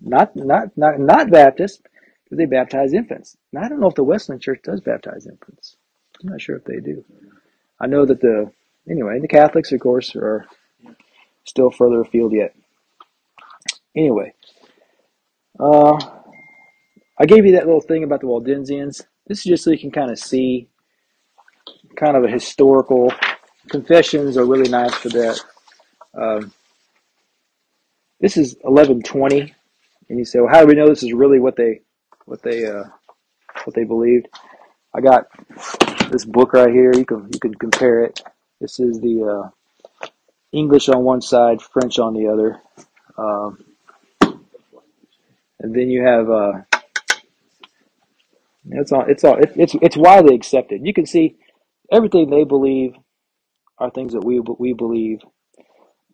not 0.00 0.34
not 0.36 0.76
not 0.76 0.98
not 0.98 1.30
Baptist, 1.30 1.82
but 2.28 2.38
they 2.38 2.46
baptize 2.46 2.92
infants. 2.92 3.36
Now 3.52 3.62
I 3.62 3.68
don't 3.68 3.80
know 3.80 3.88
if 3.88 3.94
the 3.94 4.04
Wesleyan 4.04 4.40
Church 4.40 4.60
does 4.62 4.80
baptize 4.80 5.26
infants. 5.26 5.76
I'm 6.22 6.30
not 6.30 6.40
sure 6.40 6.56
if 6.56 6.64
they 6.64 6.80
do. 6.80 7.04
I 7.80 7.86
know 7.86 8.04
that 8.06 8.20
the 8.20 8.50
anyway 8.88 9.18
the 9.20 9.28
Catholics, 9.28 9.72
of 9.72 9.80
course, 9.80 10.14
are 10.16 10.46
still 11.44 11.70
further 11.70 12.00
afield 12.00 12.32
yet. 12.32 12.54
Anyway, 13.96 14.32
uh, 15.58 15.98
I 17.18 17.26
gave 17.26 17.44
you 17.44 17.52
that 17.52 17.66
little 17.66 17.80
thing 17.80 18.04
about 18.04 18.20
the 18.20 18.26
Waldensians. 18.26 19.02
This 19.26 19.38
is 19.38 19.44
just 19.44 19.64
so 19.64 19.70
you 19.70 19.78
can 19.78 19.90
kind 19.90 20.10
of 20.10 20.18
see 20.18 20.68
kind 21.96 22.16
of 22.16 22.24
a 22.24 22.28
historical 22.28 23.12
confessions 23.68 24.36
are 24.36 24.44
really 24.44 24.70
nice 24.70 24.94
for 24.94 25.08
that. 25.10 25.40
Um, 26.14 26.52
this 28.20 28.36
is 28.36 28.54
1120, 28.62 29.54
and 30.10 30.18
you 30.18 30.24
say, 30.24 30.40
"Well, 30.40 30.52
how 30.52 30.60
do 30.60 30.66
we 30.66 30.74
know 30.74 30.88
this 30.88 31.04
is 31.04 31.12
really 31.12 31.38
what 31.38 31.56
they 31.56 31.80
what 32.26 32.42
they 32.42 32.66
uh, 32.66 32.84
what 33.64 33.74
they 33.74 33.84
believed?" 33.84 34.28
I 34.92 35.00
got 35.00 35.28
this 36.10 36.24
book 36.24 36.52
right 36.52 36.72
here. 36.72 36.92
You 36.94 37.06
can 37.06 37.30
you 37.32 37.40
can 37.40 37.54
compare 37.54 38.04
it. 38.04 38.20
This 38.60 38.80
is 38.80 39.00
the 39.00 39.44
uh, 39.46 40.08
English 40.52 40.88
on 40.88 41.04
one 41.04 41.22
side, 41.22 41.62
French 41.62 41.98
on 42.00 42.12
the 42.14 42.26
other, 42.26 42.60
um, 43.16 43.64
and 45.60 45.74
then 45.74 45.88
you 45.88 46.04
have 46.04 46.28
uh, 46.28 46.52
it's 48.72 48.92
all 48.92 49.04
it's 49.08 49.22
all 49.22 49.38
it, 49.38 49.52
it's 49.54 49.76
it's 49.80 49.96
widely 49.96 50.34
accepted. 50.34 50.84
You 50.84 50.92
can 50.92 51.06
see 51.06 51.36
everything 51.90 52.30
they 52.30 52.44
believe 52.44 52.94
are 53.78 53.90
things 53.90 54.12
that 54.14 54.24
we 54.24 54.40
we 54.40 54.72
believe. 54.72 55.20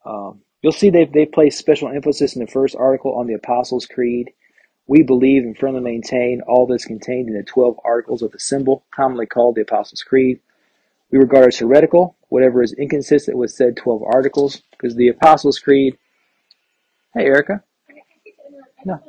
Um, 0.04 0.42
you'll 0.62 0.72
see 0.72 0.90
they 0.90 1.04
they 1.06 1.26
place 1.26 1.58
special 1.58 1.88
emphasis 1.88 2.36
in 2.36 2.44
the 2.44 2.50
first 2.50 2.76
article 2.76 3.14
on 3.16 3.26
the 3.26 3.34
Apostles' 3.34 3.86
Creed. 3.86 4.32
We 4.88 5.02
believe 5.02 5.44
and 5.44 5.56
firmly 5.58 5.80
maintain 5.80 6.42
all 6.46 6.66
that's 6.66 6.84
contained 6.84 7.28
in 7.28 7.36
the 7.36 7.42
12 7.42 7.78
articles 7.84 8.22
of 8.22 8.32
the 8.32 8.38
symbol, 8.40 8.84
commonly 8.94 9.26
called 9.26 9.56
the 9.56 9.62
Apostles' 9.62 10.02
Creed. 10.02 10.40
We 11.10 11.18
regard 11.18 11.48
as 11.48 11.58
heretical 11.58 12.16
whatever 12.28 12.62
is 12.62 12.72
inconsistent 12.72 13.38
with 13.38 13.50
said 13.50 13.76
12 13.76 14.02
articles, 14.02 14.62
because 14.72 14.94
the 14.96 15.08
Apostles' 15.08 15.58
Creed. 15.58 15.96
Hey, 17.14 17.24
Erica. 17.26 17.62
No. 18.84 19.00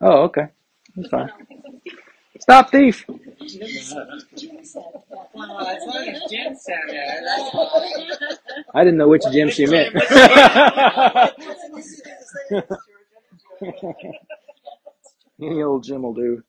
Oh, 0.00 0.24
okay. 0.24 0.48
That's 0.96 1.08
fine. 1.08 1.30
Stop 2.48 2.70
thief. 2.70 3.04
I 8.72 8.84
didn't 8.84 8.98
know 8.98 9.08
which 9.08 9.24
Jim 9.32 9.50
she 9.50 9.66
meant. 9.66 9.96
Any 15.42 15.60
old 15.60 15.82
Jim 15.82 16.02
will 16.02 16.14
do. 16.14 16.44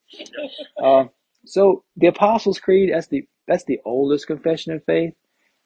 Uh, 0.79 1.05
so 1.45 1.83
the 1.95 2.05
Apostles' 2.05 2.59
Creed 2.59 2.91
that's 2.93 3.07
the 3.07 3.27
that's 3.47 3.63
the 3.63 3.79
oldest 3.83 4.27
confession 4.27 4.73
of 4.73 4.83
faith, 4.85 5.15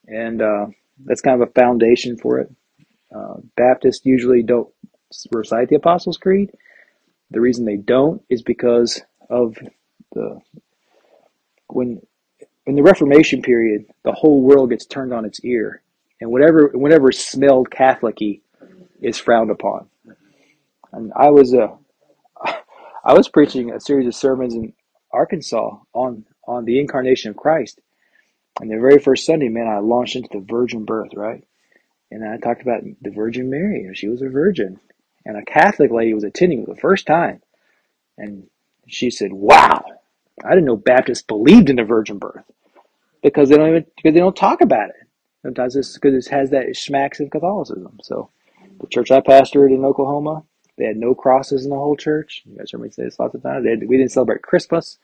and 0.08 0.42
uh, 0.42 0.68
that's 1.04 1.20
kind 1.20 1.42
of 1.42 1.50
a 1.50 1.52
foundation 1.52 2.18
for 2.18 2.40
it. 2.40 2.50
Uh, 3.14 3.42
Baptists 3.58 4.06
usually 4.06 4.44
don't 4.44 4.70
recite 5.34 5.68
the 5.68 5.76
Apostles' 5.76 6.18
Creed. 6.18 6.52
The 7.32 7.42
reason 7.42 7.66
they 7.66 7.76
don't 7.76 8.22
is 8.30 8.42
because 8.42 9.02
of 9.30 9.58
the 10.14 10.40
when 11.68 12.02
in 12.66 12.76
the 12.76 12.84
Reformation 12.84 13.42
period, 13.42 13.86
the 14.04 14.12
whole 14.12 14.42
world 14.42 14.70
gets 14.70 14.86
turned 14.86 15.14
on 15.14 15.26
its 15.26 15.44
ear, 15.44 15.82
and 16.20 16.32
whatever 16.32 16.72
whatever 16.74 17.12
smelled 17.12 17.72
Catholicy 17.72 18.42
is 19.02 19.18
frowned 19.18 19.52
upon. 19.52 19.88
And 20.92 21.12
I 21.16 21.30
was 21.30 21.54
uh, 21.54 21.76
I 23.04 23.14
was 23.14 23.30
preaching 23.30 23.72
a 23.72 23.80
series 23.80 24.08
of 24.08 24.16
sermons 24.16 24.54
in 24.54 24.74
Arkansas 25.12 25.78
on 25.94 26.26
on 26.48 26.66
the 26.66 26.80
incarnation 26.80 27.32
of 27.32 27.38
Christ, 27.38 27.80
and 28.60 28.70
the 28.70 28.80
very 28.80 29.00
first 29.00 29.26
Sunday, 29.26 29.50
man, 29.50 29.68
I 29.68 29.80
launched 29.80 30.16
into 30.16 30.30
the 30.32 30.46
virgin 30.46 30.86
birth, 30.86 31.14
right? 31.16 31.44
And 32.12 32.28
I 32.28 32.38
talked 32.38 32.62
about 32.62 32.84
the 33.02 33.10
Virgin 33.10 33.50
Mary, 33.50 33.86
and 33.86 33.98
she 33.98 34.10
was 34.10 34.22
a 34.22 34.28
virgin, 34.28 34.82
and 35.26 35.38
a 35.38 35.46
Catholic 35.46 35.92
lady 35.92 36.14
was 36.14 36.26
attending 36.26 36.66
for 36.66 36.74
the 36.74 36.82
first 36.82 37.08
time, 37.08 37.42
and 38.18 38.48
she 38.88 39.10
said, 39.10 39.32
"Wow, 39.32 39.84
I 40.44 40.50
didn't 40.50 40.66
know 40.66 40.78
Baptists 40.78 41.22
believed 41.24 41.70
in 41.70 41.76
the 41.76 41.84
virgin 41.84 42.18
birth 42.18 42.44
because 43.22 43.50
they 43.50 43.58
don't 43.58 43.70
even 43.70 43.86
because 43.96 44.14
they 44.14 44.20
don't 44.20 44.36
talk 44.36 44.62
about 44.62 44.90
it. 44.90 45.08
Sometimes 45.44 45.76
it's 45.76 45.94
because 45.94 46.26
it 46.26 46.32
has 46.32 46.52
that 46.52 46.76
smacks 46.76 47.20
of 47.20 47.30
Catholicism. 47.30 48.00
So, 48.04 48.30
the 48.80 48.88
church 48.88 49.12
I 49.12 49.22
pastored 49.22 49.74
in 49.74 49.84
Oklahoma, 49.84 50.44
they 50.78 50.86
had 50.86 50.98
no 50.98 51.16
crosses 51.16 51.64
in 51.64 51.72
the 51.72 51.78
whole 51.78 51.96
church. 51.96 52.44
You 52.46 52.58
guys 52.58 52.72
heard 52.72 52.82
me 52.82 52.90
say 52.92 53.04
this 53.04 53.20
lots 53.20 53.36
of 53.36 53.44
times. 53.44 53.68
Had, 53.68 53.88
we 53.88 53.98
didn't 53.98 54.12
celebrate 54.12 54.44
Christmas, 54.44 55.00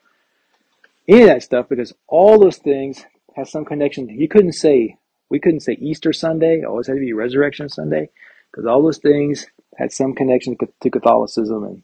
any 1.08 1.22
of 1.22 1.28
that 1.28 1.42
stuff, 1.42 1.68
because 1.68 1.92
all 2.06 2.38
those 2.38 2.58
things 2.58 3.04
have 3.34 3.48
some 3.48 3.64
connection. 3.64 4.08
You 4.08 4.28
couldn't 4.28 4.52
say 4.52 4.96
we 5.28 5.40
couldn't 5.40 5.60
say 5.60 5.74
Easter 5.74 6.12
Sunday. 6.12 6.60
It 6.60 6.64
always 6.64 6.86
had 6.86 6.94
to 6.94 7.00
be 7.00 7.12
Resurrection 7.12 7.68
Sunday, 7.68 8.10
because 8.50 8.66
all 8.66 8.82
those 8.82 8.98
things 8.98 9.46
had 9.76 9.92
some 9.92 10.14
connection 10.14 10.56
to 10.80 10.90
Catholicism, 10.90 11.64
and 11.64 11.82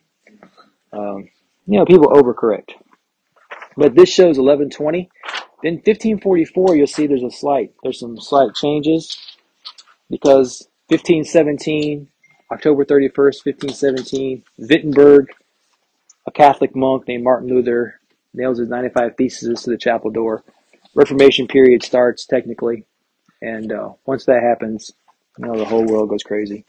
um, 0.92 1.28
you 1.66 1.78
know 1.78 1.84
people 1.84 2.08
overcorrect. 2.08 2.70
But 3.76 3.94
this 3.94 4.08
shows 4.08 4.38
1120. 4.38 5.10
Then 5.62 5.74
1544, 5.74 6.76
you'll 6.76 6.86
see 6.86 7.06
there's 7.06 7.22
a 7.22 7.30
slight, 7.30 7.72
there's 7.82 7.98
some 7.98 8.20
slight 8.20 8.54
changes 8.54 9.16
because 10.10 10.68
1517, 10.88 12.08
October 12.52 12.84
31st, 12.84 13.46
1517, 13.46 14.42
Wittenberg, 14.58 15.28
a 16.26 16.30
Catholic 16.30 16.76
monk 16.76 17.08
named 17.08 17.24
Martin 17.24 17.48
Luther, 17.48 17.98
nails 18.34 18.58
his 18.58 18.68
95 18.68 19.16
theses 19.16 19.62
to 19.62 19.70
the 19.70 19.78
chapel 19.78 20.10
door. 20.10 20.44
Reformation 20.94 21.48
period 21.48 21.82
starts 21.82 22.26
technically, 22.26 22.84
and 23.40 23.72
uh, 23.72 23.90
once 24.06 24.26
that 24.26 24.42
happens, 24.42 24.92
you 25.38 25.46
know 25.46 25.56
the 25.56 25.64
whole 25.64 25.84
world 25.84 26.10
goes 26.10 26.22
crazy, 26.22 26.64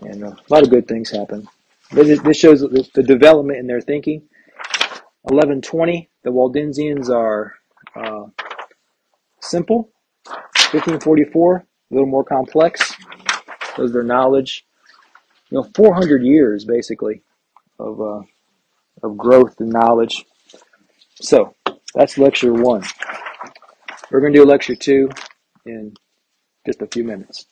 and 0.00 0.24
uh, 0.24 0.28
a 0.28 0.52
lot 0.52 0.62
of 0.62 0.70
good 0.70 0.88
things 0.88 1.10
happen. 1.10 1.46
This 1.90 2.38
shows 2.38 2.60
the 2.60 3.02
development 3.02 3.58
in 3.58 3.66
their 3.66 3.82
thinking. 3.82 4.22
1120, 5.22 6.08
the 6.24 6.30
Waldensians 6.30 7.08
are 7.08 7.54
uh, 7.94 8.26
simple. 9.40 9.90
1544, 10.26 11.56
a 11.56 11.64
little 11.94 12.08
more 12.08 12.24
complex. 12.24 12.94
Shows 13.76 13.92
their 13.92 14.02
knowledge. 14.02 14.66
You 15.50 15.58
know, 15.58 15.68
400 15.74 16.22
years 16.22 16.64
basically 16.64 17.22
of 17.78 18.00
uh, 18.00 18.22
of 19.02 19.16
growth 19.16 19.60
and 19.60 19.70
knowledge. 19.70 20.24
So 21.14 21.54
that's 21.94 22.18
lecture 22.18 22.52
one. 22.52 22.82
We're 24.10 24.20
going 24.20 24.32
to 24.32 24.38
do 24.40 24.44
lecture 24.44 24.74
two 24.74 25.08
in 25.66 25.94
just 26.66 26.82
a 26.82 26.86
few 26.86 27.04
minutes 27.04 27.46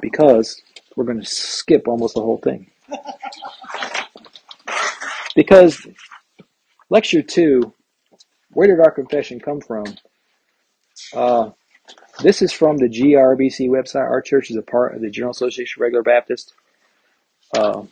because 0.00 0.60
we're 0.96 1.04
going 1.04 1.20
to 1.20 1.26
skip 1.26 1.88
almost 1.88 2.14
the 2.14 2.22
whole 2.22 2.38
thing. 2.38 2.70
Because 5.34 5.86
lecture 6.92 7.22
two, 7.22 7.72
where 8.52 8.68
did 8.68 8.78
our 8.78 8.90
confession 8.90 9.40
come 9.40 9.62
from? 9.62 9.84
Uh, 11.14 11.50
this 12.22 12.42
is 12.42 12.52
from 12.52 12.76
the 12.76 12.86
GRBC 12.86 13.70
website. 13.70 14.10
Our 14.10 14.20
church 14.20 14.50
is 14.50 14.56
a 14.56 14.62
part 14.62 14.94
of 14.94 15.00
the 15.00 15.08
General 15.08 15.30
Association 15.30 15.78
of 15.78 15.84
Regular 15.84 16.02
Baptist, 16.02 16.52
uh, 17.56 17.84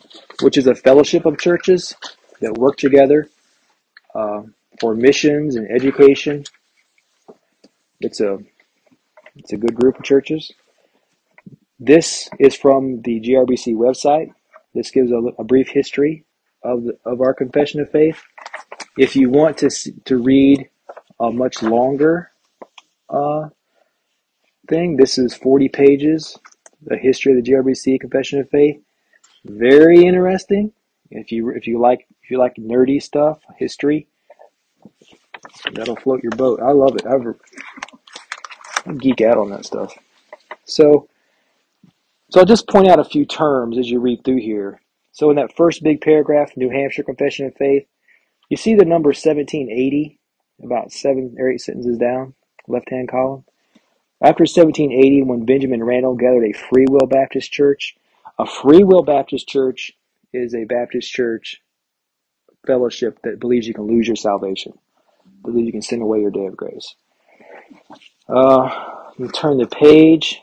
which 0.43 0.55
is 0.55 0.67
a 0.67 0.75
fellowship 0.75 1.25
of 1.25 1.39
churches 1.39 1.95
that 2.41 2.53
work 2.53 2.77
together 2.77 3.27
uh, 4.13 4.43
for 4.79 4.93
missions 4.93 5.55
and 5.55 5.67
education. 5.71 6.43
It's 7.99 8.21
a 8.21 8.37
it's 9.35 9.51
a 9.51 9.57
good 9.57 9.73
group 9.73 9.97
of 9.97 10.03
churches. 10.03 10.51
This 11.79 12.29
is 12.37 12.55
from 12.55 13.01
the 13.01 13.19
GRBC 13.19 13.73
website. 13.75 14.31
This 14.75 14.91
gives 14.91 15.11
a, 15.11 15.17
a 15.39 15.43
brief 15.43 15.69
history 15.69 16.23
of 16.63 16.83
the, 16.83 16.97
of 17.03 17.19
our 17.21 17.33
confession 17.33 17.81
of 17.81 17.89
faith. 17.89 18.21
If 18.97 19.15
you 19.15 19.29
want 19.29 19.57
to 19.59 19.69
to 20.05 20.17
read 20.17 20.69
a 21.19 21.31
much 21.31 21.61
longer 21.61 22.31
uh, 23.09 23.49
thing, 24.67 24.97
this 24.97 25.17
is 25.17 25.33
40 25.35 25.69
pages. 25.69 26.37
The 26.83 26.97
history 26.97 27.37
of 27.37 27.43
the 27.43 27.51
GRBC 27.51 27.99
Confession 27.99 28.39
of 28.39 28.49
Faith. 28.49 28.81
Very 29.45 30.05
interesting. 30.05 30.73
If 31.09 31.31
you 31.31 31.49
if 31.49 31.67
you 31.67 31.79
like 31.79 32.07
if 32.23 32.31
you 32.31 32.37
like 32.37 32.55
nerdy 32.55 33.01
stuff, 33.01 33.39
history, 33.57 34.07
that'll 35.73 35.95
float 35.95 36.23
your 36.23 36.31
boat. 36.31 36.59
I 36.61 36.71
love 36.71 36.95
it. 36.95 37.05
I've, 37.05 37.35
I 38.85 38.93
geek 38.93 39.21
out 39.21 39.37
on 39.37 39.49
that 39.51 39.65
stuff. 39.65 39.97
So 40.65 41.07
so 42.29 42.39
I'll 42.39 42.45
just 42.45 42.67
point 42.67 42.87
out 42.87 42.99
a 42.99 43.03
few 43.03 43.25
terms 43.25 43.77
as 43.77 43.89
you 43.89 43.99
read 43.99 44.23
through 44.23 44.41
here. 44.41 44.81
So 45.11 45.29
in 45.29 45.35
that 45.35 45.55
first 45.55 45.83
big 45.83 46.01
paragraph, 46.01 46.51
New 46.55 46.69
Hampshire 46.69 47.03
Confession 47.03 47.45
of 47.45 47.55
Faith, 47.55 47.85
you 48.51 48.57
see 48.57 48.75
the 48.75 48.83
number 48.83 49.07
1780 49.07 50.19
about 50.61 50.91
seven 50.91 51.37
or 51.39 51.49
eight 51.49 51.61
sentences 51.61 51.97
down, 51.97 52.33
left 52.67 52.89
hand 52.89 53.09
column. 53.09 53.45
After 54.21 54.43
1780, 54.43 55.23
when 55.23 55.45
Benjamin 55.45 55.81
Randall 55.81 56.15
gathered 56.15 56.43
a 56.43 56.51
Free 56.51 56.85
Will 56.89 57.07
Baptist 57.07 57.49
church, 57.49 57.95
a 58.37 58.45
Free 58.45 58.83
Will 58.83 59.03
Baptist 59.03 59.47
church 59.47 59.93
is 60.33 60.53
a 60.53 60.65
Baptist 60.65 61.09
church 61.09 61.61
fellowship 62.67 63.19
that 63.23 63.39
believes 63.39 63.67
you 63.67 63.73
can 63.73 63.87
lose 63.87 64.05
your 64.05 64.17
salvation, 64.17 64.73
believes 65.43 65.65
you 65.65 65.71
can 65.71 65.81
send 65.81 66.01
away 66.01 66.19
your 66.19 66.29
day 66.29 66.45
of 66.45 66.57
grace. 66.57 66.93
Uh, 68.27 68.69
you 69.17 69.29
turn 69.29 69.59
the 69.59 69.65
page, 69.65 70.41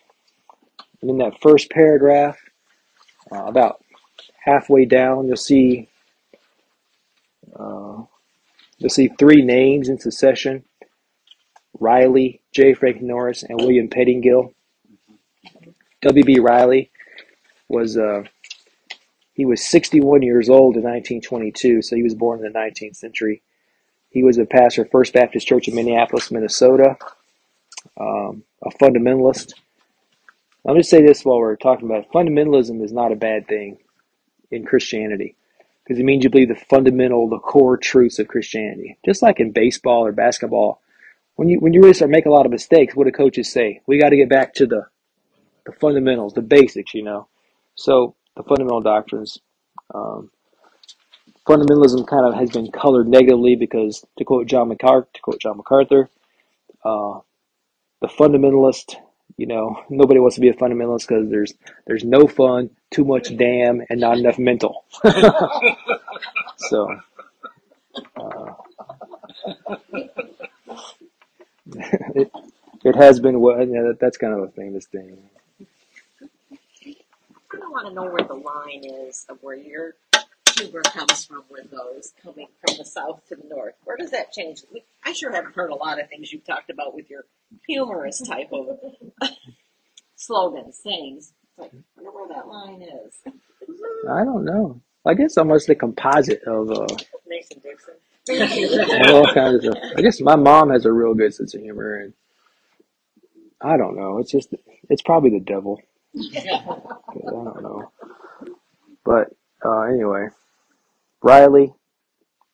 and 1.02 1.11
in 1.11 1.18
that 1.18 1.42
first 1.42 1.70
paragraph, 1.70 2.38
uh, 3.30 3.44
about 3.44 3.84
halfway 4.42 4.86
down, 4.86 5.26
you'll 5.28 5.36
see 5.36 5.90
uh, 7.59 8.02
you'll 8.78 8.90
see 8.90 9.09
three 9.18 9.42
names 9.42 9.88
in 9.88 9.98
succession: 9.98 10.64
Riley, 11.78 12.40
J. 12.52 12.74
Frank 12.74 13.02
Norris, 13.02 13.42
and 13.42 13.61
William 13.61 13.88
Pettingill. 13.88 14.54
W.B. 16.02 16.38
Riley 16.38 16.90
was 17.68 17.96
uh, 17.96 18.22
he 19.34 19.44
was 19.44 19.64
61 19.66 20.22
years 20.22 20.48
old 20.48 20.76
in 20.76 20.82
1922, 20.82 21.82
so 21.82 21.96
he 21.96 22.02
was 22.02 22.14
born 22.14 22.44
in 22.44 22.52
the 22.52 22.59
19th 22.59 22.96
century. 22.96 23.42
He 24.11 24.22
was 24.22 24.38
a 24.38 24.44
pastor 24.44 24.82
of 24.82 24.90
First 24.90 25.12
Baptist 25.12 25.46
Church 25.46 25.68
in 25.68 25.74
Minneapolis, 25.74 26.30
Minnesota, 26.30 26.96
um, 28.00 28.42
a 28.64 28.70
fundamentalist. 28.82 29.52
Let 30.64 30.76
me 30.76 30.82
say 30.82 31.02
this 31.02 31.24
while 31.24 31.38
we're 31.38 31.56
talking 31.56 31.86
about 31.86 32.04
it. 32.04 32.12
fundamentalism 32.12 32.82
is 32.82 32.92
not 32.92 33.12
a 33.12 33.16
bad 33.16 33.46
thing 33.46 33.78
in 34.50 34.64
Christianity 34.64 35.36
because 35.89 35.99
it 35.99 36.05
means 36.05 36.22
you 36.22 36.28
believe 36.28 36.49
the 36.49 36.55
fundamental, 36.55 37.30
the 37.30 37.39
core 37.39 37.78
truths 37.78 38.18
of 38.18 38.28
Christianity. 38.28 38.99
Just 39.07 39.22
like 39.22 39.41
in 39.41 39.53
baseball 39.53 40.05
or 40.05 40.12
basketball, 40.12 40.82
when 41.36 41.49
you 41.49 41.59
when 41.61 41.72
you 41.72 41.80
really 41.80 41.95
start 41.95 42.11
making 42.11 42.30
a 42.30 42.34
lot 42.34 42.45
of 42.45 42.53
mistakes, 42.53 42.95
what 42.95 43.05
do 43.05 43.11
coaches 43.11 43.51
say? 43.51 43.80
We 43.86 43.99
got 43.99 44.11
to 44.11 44.16
get 44.16 44.28
back 44.28 44.53
to 44.55 44.66
the 44.66 44.82
the 45.64 45.72
fundamentals, 45.72 46.34
the 46.34 46.43
basics, 46.43 46.93
you 46.93 47.03
know. 47.03 47.28
So 47.74 48.16
the 48.36 48.43
fundamental 48.43 48.82
doctrines. 48.82 49.39
Um, 49.95 50.30
fundamentalism 51.47 52.07
kind 52.07 52.26
of 52.26 52.34
has 52.34 52.51
been 52.51 52.70
colored 52.70 53.09
negatively 53.09 53.57
because, 53.57 54.05
to 54.18 54.24
quote 54.24 54.47
John 54.47 54.68
MacArthur, 54.68 55.09
to 55.14 55.20
quote 55.22 55.41
John 55.41 55.57
MacArthur, 55.57 56.11
uh, 56.84 57.20
the 58.03 58.09
fundamentalist, 58.09 58.97
you 59.39 59.47
know, 59.47 59.82
nobody 59.89 60.18
wants 60.20 60.34
to 60.34 60.41
be 60.43 60.49
a 60.49 60.53
fundamentalist 60.53 61.07
because 61.09 61.30
there's 61.30 61.55
there's 61.86 62.05
no 62.05 62.26
fun, 62.26 62.70
too 62.91 63.05
much 63.05 63.34
damn, 63.36 63.80
and 63.89 64.01
not 64.01 64.18
enough 64.18 64.39
mental. 64.39 64.84
so. 66.57 67.01
Uh, 68.16 68.55
it, 72.14 72.30
it 72.84 72.97
has 72.97 73.20
been 73.20 73.41
what 73.41 73.66
yeah, 73.68 73.93
that's 74.01 74.18
kind 74.18 74.34
of 74.34 74.41
a 74.41 74.49
famous 74.49 74.86
thing. 74.86 75.16
I 76.84 77.57
don't 77.59 77.70
want 77.70 77.86
to 77.86 77.95
know 77.95 78.07
where 78.07 78.24
the 78.24 78.34
line 78.34 78.84
is 78.84 79.24
of 79.28 79.39
where 79.41 79.57
your 79.57 79.95
humor 80.57 80.82
comes 80.82 81.24
from 81.24 81.45
with 81.49 81.70
those 81.70 82.12
coming 82.22 82.49
from 82.66 82.76
the 82.76 82.84
south 82.84 83.22
to 83.28 83.36
the 83.36 83.47
north. 83.49 83.74
Where 83.84 83.97
does 83.97 84.11
that 84.11 84.32
change? 84.32 84.62
I 85.05 85.12
sure 85.12 85.30
haven't 85.32 85.55
heard 85.55 85.70
a 85.70 85.76
lot 85.76 86.01
of 86.01 86.09
things 86.09 86.32
you've 86.32 86.45
talked 86.45 86.70
about 86.70 86.95
with 86.95 87.09
your 87.09 87.24
humorous 87.69 88.23
type 88.23 88.51
of 88.53 88.66
slogans, 90.16 90.81
sayings. 90.83 91.35
But 91.59 91.71
I 91.73 92.03
wonder 92.03 92.12
where 92.12 92.29
that 92.29 92.49
line 92.49 92.83
is. 92.83 93.14
I 94.11 94.25
don't 94.25 94.45
know. 94.45 94.81
I 95.07 95.14
guess 95.14 95.39
almost 95.39 95.69
a 95.71 95.75
composite 95.77 96.43
of 96.45 96.71
uh, 96.71 96.87
Mason 97.29 97.61
Dixon. 97.62 97.95
all 99.12 99.27
kinds 99.35 99.57
of 99.66 99.73
stuff. 99.75 99.79
I 99.97 100.03
guess 100.03 100.21
my 100.21 100.37
mom 100.37 100.71
has 100.71 100.85
a 100.87 100.93
real 100.93 101.14
good 101.14 101.35
sense 101.35 101.55
of 101.55 101.62
humor, 101.62 101.97
and 102.01 102.14
I 103.62 103.77
don't 103.77 103.97
know. 103.97 104.19
It's 104.19 104.31
just 104.33 104.55
it's 104.91 105.03
probably 105.03 105.31
the 105.31 105.41
devil. 105.41 105.81
'Cause 106.16 106.47
I 106.47 107.21
don't 107.23 107.62
know. 107.62 107.93
But 109.05 109.29
uh, 109.64 109.83
anyway, 109.83 110.29
Riley, 111.23 111.73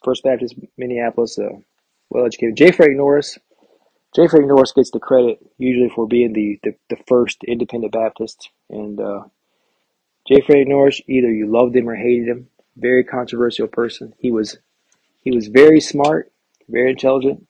First 0.05 0.25
Baptist 0.25 0.55
Minneapolis, 0.79 1.39
uh, 1.39 1.51
well 2.11 2.27
educated. 2.27 2.57
J. 2.57 2.73
Frank 2.73 2.97
Norris. 2.97 3.39
J. 4.15 4.29
Frank 4.29 4.47
Norris 4.47 4.73
gets 4.73 4.91
the 4.93 5.01
credit 5.01 5.39
usually 5.59 5.89
for 5.89 6.07
being 6.07 6.33
the, 6.33 6.61
the, 6.63 6.75
the 6.89 7.03
first 7.09 7.43
independent 7.45 7.93
Baptist. 7.93 8.51
And 8.71 9.01
uh, 9.01 9.25
J. 10.29 10.41
Frank 10.41 10.69
Norris, 10.69 11.01
either 11.09 11.33
you 11.33 11.47
loved 11.47 11.75
him 11.75 11.89
or 11.89 11.97
hated 11.97 12.29
him. 12.29 12.49
Very 12.77 13.05
controversial 13.05 13.67
person. 13.67 14.15
He 14.19 14.31
was 14.31 14.59
he 15.23 15.31
was 15.31 15.47
very 15.47 15.81
smart, 15.81 16.33
very 16.69 16.91
intelligent. 16.91 17.47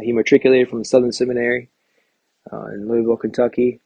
He 0.00 0.12
matriculated 0.12 0.68
from 0.68 0.84
Southern 0.84 1.12
Seminary 1.12 1.70
uh, 2.52 2.66
in 2.66 2.88
Louisville, 2.88 3.16
Kentucky. 3.16 3.80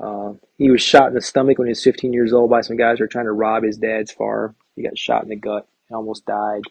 Uh, 0.00 0.34
he 0.56 0.70
was 0.70 0.80
shot 0.80 1.08
in 1.08 1.14
the 1.14 1.20
stomach 1.20 1.58
when 1.58 1.66
he 1.66 1.70
was 1.70 1.82
15 1.82 2.12
years 2.12 2.32
old 2.32 2.50
by 2.50 2.60
some 2.60 2.76
guys 2.76 2.98
who 2.98 3.04
were 3.04 3.08
trying 3.08 3.24
to 3.24 3.32
rob 3.32 3.64
his 3.64 3.78
dad's 3.78 4.12
farm. 4.12 4.54
He 4.76 4.82
got 4.82 4.96
shot 4.96 5.24
in 5.24 5.30
the 5.30 5.36
gut 5.36 5.66
and 5.88 5.96
almost 5.96 6.26
died. 6.26 6.62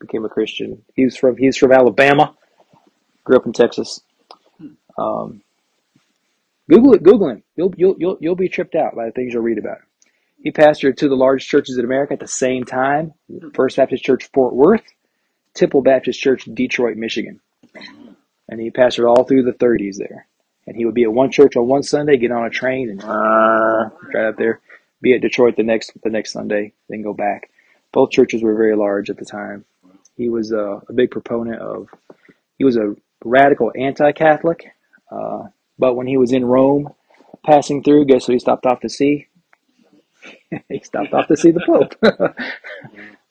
Became 0.00 0.24
a 0.24 0.28
Christian. 0.28 0.82
He 0.94 1.04
was 1.04 1.16
from 1.16 1.36
he's 1.36 1.56
from 1.56 1.70
Alabama. 1.72 2.34
Grew 3.24 3.36
up 3.36 3.46
in 3.46 3.52
Texas. 3.52 4.00
Um, 4.98 5.42
Google 6.68 6.94
it. 6.94 7.02
Google 7.02 7.28
him. 7.30 7.42
You'll 7.56 7.74
you'll 7.76 7.96
you'll 7.98 8.18
you'll 8.20 8.36
be 8.36 8.48
tripped 8.48 8.74
out 8.74 8.94
by 8.94 9.06
the 9.06 9.12
things 9.12 9.32
you'll 9.32 9.42
read 9.42 9.58
about 9.58 9.78
him. 9.78 9.86
He 10.42 10.52
pastored 10.52 10.96
two 10.96 11.06
of 11.06 11.10
the 11.10 11.16
largest 11.16 11.48
churches 11.48 11.78
in 11.78 11.84
America 11.84 12.12
at 12.12 12.20
the 12.20 12.28
same 12.28 12.64
time: 12.64 13.14
First 13.54 13.76
Baptist 13.76 14.04
Church 14.04 14.28
Fort 14.32 14.54
Worth, 14.54 14.82
Temple 15.54 15.82
Baptist 15.82 16.20
Church 16.20 16.44
Detroit, 16.52 16.96
Michigan, 16.96 17.40
and 18.48 18.60
he 18.60 18.70
pastored 18.70 19.08
all 19.08 19.24
through 19.24 19.44
the 19.44 19.52
30s 19.52 19.96
there. 19.96 20.26
And 20.66 20.76
he 20.76 20.84
would 20.86 20.94
be 20.94 21.04
at 21.04 21.12
one 21.12 21.30
church 21.30 21.56
on 21.56 21.68
one 21.68 21.82
Sunday, 21.82 22.16
get 22.16 22.32
on 22.32 22.46
a 22.46 22.50
train, 22.50 22.88
and 22.88 23.02
uh, 23.04 23.90
right 24.14 24.28
up 24.28 24.36
there, 24.38 24.60
be 25.02 25.14
at 25.14 25.20
Detroit 25.20 25.56
the 25.56 25.62
next 25.62 25.92
the 26.02 26.10
next 26.10 26.32
Sunday, 26.32 26.72
then 26.88 27.02
go 27.02 27.12
back. 27.12 27.50
Both 27.92 28.10
churches 28.10 28.42
were 28.42 28.54
very 28.54 28.74
large 28.74 29.10
at 29.10 29.18
the 29.18 29.26
time. 29.26 29.64
He 30.16 30.28
was 30.28 30.52
a, 30.52 30.80
a 30.88 30.92
big 30.92 31.10
proponent 31.10 31.60
of. 31.60 31.88
He 32.56 32.64
was 32.64 32.76
a 32.76 32.96
radical 33.24 33.72
anti-Catholic, 33.74 34.66
uh, 35.10 35.44
but 35.78 35.94
when 35.94 36.06
he 36.06 36.16
was 36.16 36.32
in 36.32 36.44
Rome, 36.44 36.92
passing 37.44 37.82
through, 37.82 38.06
guess 38.06 38.26
who 38.26 38.32
he 38.32 38.38
stopped 38.38 38.66
off 38.66 38.80
to 38.80 38.88
see? 38.88 39.26
he 40.68 40.80
stopped 40.82 41.12
off 41.12 41.28
to 41.28 41.36
see 41.36 41.50
the 41.50 41.62
Pope. 41.66 41.94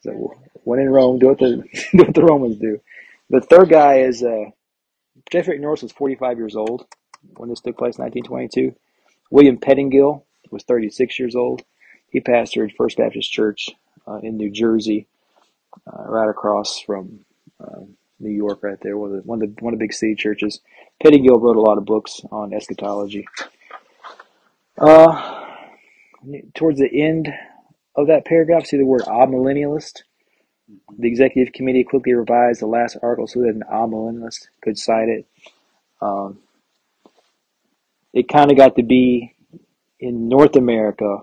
so 0.01 0.35
when 0.63 0.79
in 0.79 0.89
Rome, 0.89 1.19
do 1.19 1.27
what 1.27 1.39
the 1.39 1.63
do 1.91 1.97
what 1.97 2.13
the 2.13 2.23
Romans 2.23 2.57
do. 2.57 2.79
The 3.29 3.41
third 3.41 3.69
guy 3.69 3.99
is 3.99 4.23
uh, 4.23 4.45
J. 5.31 5.43
Frank 5.43 5.61
Norris 5.61 5.81
was 5.81 5.91
45 5.91 6.37
years 6.37 6.55
old 6.55 6.85
when 7.37 7.49
this 7.49 7.61
took 7.61 7.77
place, 7.77 7.97
1922. 7.97 8.75
William 9.31 9.57
Pettingill 9.57 10.23
was 10.51 10.63
36 10.63 11.17
years 11.17 11.35
old. 11.35 11.63
He 12.09 12.19
pastored 12.19 12.75
First 12.75 12.97
Baptist 12.97 13.31
Church 13.31 13.69
uh, 14.07 14.17
in 14.17 14.37
New 14.37 14.51
Jersey, 14.51 15.07
uh, 15.87 16.03
right 16.03 16.29
across 16.29 16.79
from 16.79 17.25
uh, 17.59 17.81
New 18.23 18.31
York, 18.31 18.63
right 18.63 18.79
there, 18.81 18.97
one 18.97 19.11
of 19.11 19.17
the 19.17 19.21
one 19.23 19.41
of 19.41 19.55
the 19.55 19.63
one 19.63 19.73
of 19.73 19.79
the 19.79 19.83
big 19.83 19.93
city 19.93 20.15
churches. 20.15 20.59
Pettingill 21.03 21.41
wrote 21.41 21.57
a 21.57 21.61
lot 21.61 21.77
of 21.77 21.85
books 21.85 22.21
on 22.31 22.53
eschatology. 22.53 23.27
Uh, 24.77 25.45
towards 26.55 26.79
the 26.79 26.89
end 26.91 27.31
of 27.95 28.07
that 28.07 28.25
paragraph, 28.25 28.65
see 28.65 28.77
the 28.77 28.85
word 28.85 29.01
amillennialist. 29.01 30.03
The 30.97 31.07
executive 31.07 31.53
committee 31.53 31.83
quickly 31.83 32.13
revised 32.13 32.61
the 32.61 32.67
last 32.67 32.97
article 33.03 33.27
so 33.27 33.41
that 33.41 33.49
an 33.49 33.63
amillennialist 33.71 34.47
could 34.61 34.77
cite 34.77 35.09
it. 35.09 35.27
Um, 36.01 36.39
it 38.13 38.27
kind 38.27 38.51
of 38.51 38.57
got 38.57 38.75
to 38.77 38.83
be 38.83 39.35
in 39.99 40.29
North 40.29 40.55
America 40.55 41.19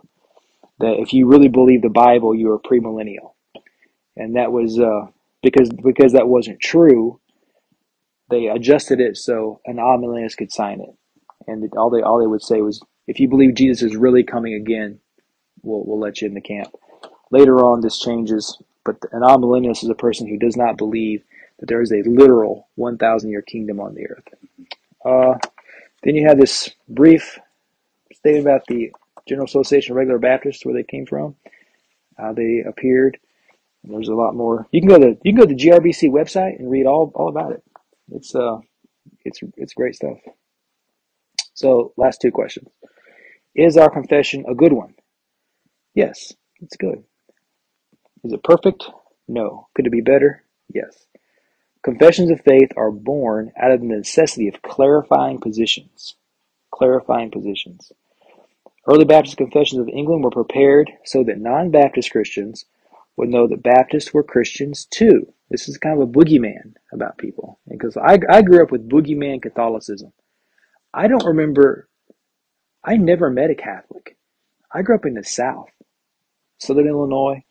that 0.78 0.98
if 0.98 1.12
you 1.12 1.26
really 1.26 1.48
believe 1.48 1.82
the 1.82 1.88
Bible, 1.88 2.34
you 2.34 2.50
are 2.52 2.58
premillennial, 2.58 3.32
and 4.16 4.36
that 4.36 4.52
was 4.52 4.78
uh, 4.78 5.06
because 5.42 5.70
because 5.70 6.12
that 6.12 6.28
wasn't 6.28 6.60
true. 6.60 7.20
They 8.30 8.46
adjusted 8.46 9.00
it 9.00 9.16
so 9.16 9.60
an 9.66 9.76
amillennialist 9.76 10.36
could 10.36 10.52
sign 10.52 10.80
it, 10.80 10.94
and 11.46 11.68
all 11.76 11.90
they 11.90 12.02
all 12.02 12.20
they 12.20 12.26
would 12.26 12.42
say 12.42 12.60
was, 12.60 12.82
if 13.06 13.18
you 13.20 13.28
believe 13.28 13.54
Jesus 13.54 13.82
is 13.82 13.96
really 13.96 14.22
coming 14.22 14.54
again, 14.54 15.00
we'll 15.62 15.84
we'll 15.84 16.00
let 16.00 16.20
you 16.20 16.28
in 16.28 16.34
the 16.34 16.40
camp. 16.40 16.72
Later 17.30 17.58
on, 17.58 17.80
this 17.80 17.98
changes, 18.00 18.58
but 18.84 18.96
an 19.12 19.22
amillennialist 19.22 19.84
is 19.84 19.88
a 19.90 19.94
person 19.94 20.26
who 20.26 20.38
does 20.38 20.56
not 20.56 20.76
believe 20.76 21.22
that 21.58 21.66
there 21.66 21.82
is 21.82 21.92
a 21.92 22.02
literal 22.08 22.68
1,000 22.76 23.30
year 23.30 23.42
kingdom 23.42 23.80
on 23.80 23.94
the 23.94 24.06
earth. 24.08 24.28
Uh, 25.04 25.38
then 26.02 26.16
you 26.16 26.26
have 26.26 26.38
this 26.38 26.70
brief 26.88 27.38
statement 28.12 28.46
about 28.46 28.66
the 28.66 28.90
General 29.28 29.46
Association 29.46 29.92
of 29.92 29.98
Regular 29.98 30.18
Baptists, 30.18 30.64
where 30.64 30.74
they 30.74 30.82
came 30.82 31.06
from, 31.06 31.36
how 32.18 32.32
they 32.32 32.64
appeared. 32.66 33.18
And 33.82 33.94
there's 33.94 34.08
a 34.08 34.14
lot 34.14 34.34
more. 34.34 34.66
You 34.72 34.80
can 34.80 34.88
go 34.88 34.98
to 34.98 35.16
you 35.22 35.32
can 35.32 35.36
go 35.36 35.46
to 35.46 35.54
the 35.54 35.60
GRBC 35.60 36.10
website 36.10 36.58
and 36.58 36.70
read 36.70 36.86
all, 36.86 37.12
all 37.14 37.28
about 37.28 37.52
it. 37.52 37.62
It's 38.12 38.34
uh 38.34 38.58
it's 39.24 39.40
it's 39.56 39.74
great 39.74 39.94
stuff. 39.94 40.18
So 41.54 41.92
last 41.96 42.20
two 42.20 42.30
questions. 42.30 42.68
Is 43.54 43.76
our 43.76 43.90
confession 43.90 44.44
a 44.48 44.54
good 44.54 44.72
one? 44.72 44.94
Yes, 45.94 46.32
it's 46.60 46.76
good. 46.76 47.04
Is 48.22 48.32
it 48.32 48.42
perfect? 48.44 48.84
No. 49.26 49.68
Could 49.74 49.86
it 49.86 49.92
be 49.92 50.02
better? 50.02 50.44
Yes. 50.72 51.06
Confessions 51.82 52.30
of 52.30 52.42
faith 52.42 52.70
are 52.76 52.90
born 52.90 53.52
out 53.60 53.70
of 53.70 53.80
the 53.80 53.86
necessity 53.86 54.48
of 54.48 54.60
clarifying 54.62 55.40
positions. 55.40 56.14
Clarifying 56.70 57.30
positions. 57.30 57.92
Early 58.86 59.04
Baptist 59.04 59.36
confessions 59.36 59.80
of 59.80 59.88
England 59.88 60.24
were 60.24 60.30
prepared 60.30 60.90
so 61.04 61.24
that 61.24 61.38
non 61.38 61.70
Baptist 61.70 62.10
Christians 62.10 62.66
would 63.20 63.28
know 63.28 63.46
that 63.46 63.62
Baptists 63.62 64.14
were 64.14 64.22
Christians 64.22 64.86
too. 64.86 65.32
This 65.50 65.68
is 65.68 65.76
kind 65.76 66.00
of 66.00 66.08
a 66.08 66.10
boogeyman 66.10 66.74
about 66.90 67.18
people. 67.18 67.60
Because 67.68 67.96
I, 67.96 68.18
I 68.30 68.40
grew 68.40 68.62
up 68.62 68.72
with 68.72 68.88
boogeyman 68.88 69.42
Catholicism. 69.42 70.12
I 70.94 71.06
don't 71.06 71.26
remember, 71.26 71.88
I 72.82 72.96
never 72.96 73.30
met 73.30 73.50
a 73.50 73.54
Catholic. 73.54 74.16
I 74.72 74.80
grew 74.80 74.94
up 74.94 75.04
in 75.04 75.14
the 75.14 75.24
South, 75.24 75.68
Southern 76.58 76.88
Illinois, 76.88 77.44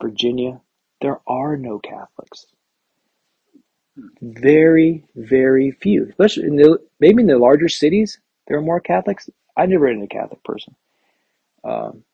Virginia. 0.00 0.60
There 1.02 1.20
are 1.26 1.56
no 1.58 1.78
Catholics. 1.80 2.46
Very, 4.22 5.04
very 5.14 5.70
few. 5.70 6.06
Especially 6.08 6.44
in 6.44 6.56
the, 6.56 6.78
maybe 6.98 7.20
in 7.20 7.28
the 7.28 7.36
larger 7.36 7.68
cities, 7.68 8.18
there 8.46 8.56
are 8.56 8.62
more 8.62 8.80
Catholics. 8.80 9.28
I 9.54 9.66
never 9.66 9.92
met 9.92 10.04
a 10.04 10.06
Catholic 10.06 10.42
person. 10.44 10.74
Um, 11.62 12.04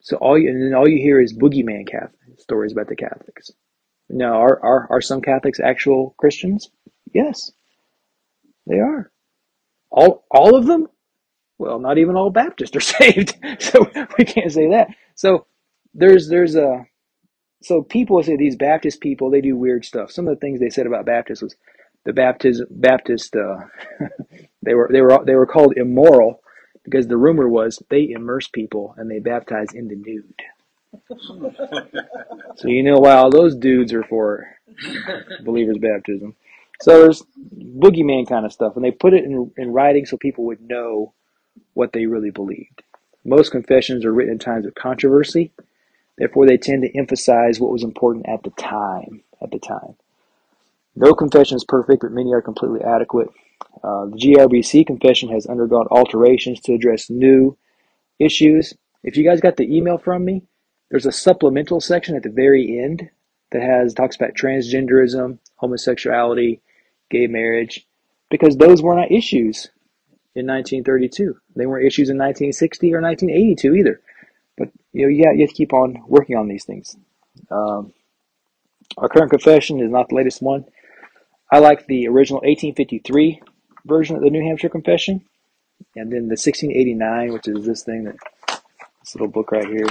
so 0.00 0.16
all 0.16 0.38
you, 0.38 0.50
and 0.50 0.62
then 0.62 0.74
all 0.74 0.88
you 0.88 0.98
hear 0.98 1.20
is 1.20 1.36
boogeyman 1.36 1.86
Catholic 1.86 2.14
stories 2.38 2.72
about 2.72 2.88
the 2.88 2.96
Catholics. 2.96 3.50
Now, 4.08 4.40
are, 4.40 4.60
are, 4.64 4.88
are 4.90 5.00
some 5.00 5.20
Catholics 5.20 5.60
actual 5.60 6.14
Christians? 6.18 6.70
Yes, 7.14 7.52
they 8.66 8.78
are. 8.78 9.12
All, 9.90 10.24
all 10.30 10.56
of 10.56 10.66
them? 10.66 10.88
Well, 11.58 11.78
not 11.78 11.98
even 11.98 12.16
all 12.16 12.30
Baptists 12.30 12.76
are 12.76 12.80
saved. 12.80 13.36
So 13.60 13.86
we 14.18 14.24
can't 14.24 14.52
say 14.52 14.70
that. 14.70 14.88
So 15.14 15.46
there's, 15.94 16.28
there's 16.28 16.56
a, 16.56 16.86
so 17.62 17.82
people 17.82 18.22
say 18.22 18.36
these 18.36 18.56
Baptist 18.56 19.00
people, 19.00 19.30
they 19.30 19.42
do 19.42 19.56
weird 19.56 19.84
stuff. 19.84 20.10
Some 20.10 20.26
of 20.26 20.34
the 20.34 20.40
things 20.40 20.60
they 20.60 20.70
said 20.70 20.86
about 20.86 21.06
Baptists 21.06 21.42
was 21.42 21.56
the 22.04 22.14
Baptist, 22.14 22.62
Baptist, 22.70 23.36
uh, 23.36 23.58
they 24.62 24.74
were, 24.74 24.88
they 24.90 25.02
were, 25.02 25.22
they 25.24 25.34
were 25.34 25.46
called 25.46 25.74
immoral 25.76 26.39
because 26.84 27.06
the 27.06 27.16
rumor 27.16 27.48
was 27.48 27.82
they 27.88 28.10
immerse 28.10 28.48
people 28.48 28.94
and 28.96 29.10
they 29.10 29.18
baptize 29.18 29.72
in 29.72 29.88
the 29.88 29.96
nude. 29.96 30.42
So 32.56 32.68
you 32.68 32.82
know 32.82 32.98
why 32.98 33.14
all 33.14 33.30
those 33.30 33.56
dudes 33.56 33.92
are 33.92 34.02
for 34.04 34.56
believers' 35.44 35.78
baptism. 35.78 36.34
So 36.80 37.02
there's 37.02 37.22
boogeyman 37.56 38.28
kind 38.28 38.46
of 38.46 38.52
stuff, 38.52 38.76
and 38.76 38.84
they 38.84 38.90
put 38.90 39.14
it 39.14 39.24
in, 39.24 39.52
in 39.56 39.72
writing 39.72 40.06
so 40.06 40.16
people 40.16 40.44
would 40.46 40.62
know 40.62 41.12
what 41.74 41.92
they 41.92 42.06
really 42.06 42.30
believed. 42.30 42.82
Most 43.24 43.50
confessions 43.52 44.04
are 44.04 44.12
written 44.12 44.32
in 44.32 44.38
times 44.38 44.64
of 44.66 44.74
controversy, 44.74 45.52
therefore 46.16 46.46
they 46.46 46.56
tend 46.56 46.82
to 46.82 46.98
emphasize 46.98 47.60
what 47.60 47.70
was 47.70 47.84
important 47.84 48.26
at 48.28 48.42
the 48.42 48.50
time. 48.50 49.22
At 49.42 49.50
the 49.52 49.58
time, 49.58 49.94
no 50.94 51.14
confession 51.14 51.56
is 51.56 51.64
perfect, 51.64 52.02
but 52.02 52.12
many 52.12 52.32
are 52.34 52.42
completely 52.42 52.82
adequate. 52.82 53.28
Uh, 53.82 54.06
the 54.06 54.16
GRBC 54.16 54.86
confession 54.86 55.30
has 55.30 55.46
undergone 55.46 55.86
alterations 55.90 56.60
to 56.60 56.74
address 56.74 57.08
new 57.08 57.56
issues. 58.18 58.74
If 59.02 59.16
you 59.16 59.24
guys 59.24 59.40
got 59.40 59.56
the 59.56 59.74
email 59.74 59.98
from 59.98 60.24
me, 60.24 60.42
there's 60.90 61.06
a 61.06 61.12
supplemental 61.12 61.80
section 61.80 62.16
at 62.16 62.22
the 62.22 62.30
very 62.30 62.78
end 62.78 63.08
that 63.52 63.62
has 63.62 63.94
talks 63.94 64.16
about 64.16 64.34
transgenderism, 64.34 65.38
homosexuality, 65.56 66.60
gay 67.10 67.26
marriage, 67.26 67.86
because 68.30 68.56
those 68.56 68.82
were 68.82 68.94
not 68.94 69.10
issues 69.10 69.70
in 70.34 70.46
1932. 70.46 71.36
They 71.56 71.66
weren't 71.66 71.86
issues 71.86 72.10
in 72.10 72.16
1960 72.16 72.94
or 72.94 73.00
1982 73.00 73.74
either. 73.74 74.00
But 74.56 74.68
you 74.92 75.02
know, 75.02 75.08
you 75.08 75.24
have, 75.26 75.36
you 75.36 75.42
have 75.42 75.50
to 75.50 75.54
keep 75.54 75.72
on 75.72 76.02
working 76.06 76.36
on 76.36 76.48
these 76.48 76.64
things. 76.64 76.96
Um, 77.50 77.92
our 78.98 79.08
current 79.08 79.30
confession 79.30 79.80
is 79.80 79.90
not 79.90 80.08
the 80.08 80.16
latest 80.16 80.42
one. 80.42 80.64
I 81.50 81.58
like 81.58 81.86
the 81.86 82.06
original 82.08 82.40
1853 82.40 83.40
version 83.84 84.16
of 84.16 84.22
the 84.22 84.30
New 84.30 84.42
Hampshire 84.42 84.68
Confession, 84.68 85.24
and 85.96 86.12
then 86.12 86.28
the 86.28 86.36
1689, 86.36 87.32
which 87.32 87.48
is 87.48 87.64
this 87.64 87.82
thing 87.82 88.04
that 88.04 88.16
this 89.00 89.14
little 89.14 89.28
book 89.28 89.52
right 89.52 89.66
here. 89.66 89.86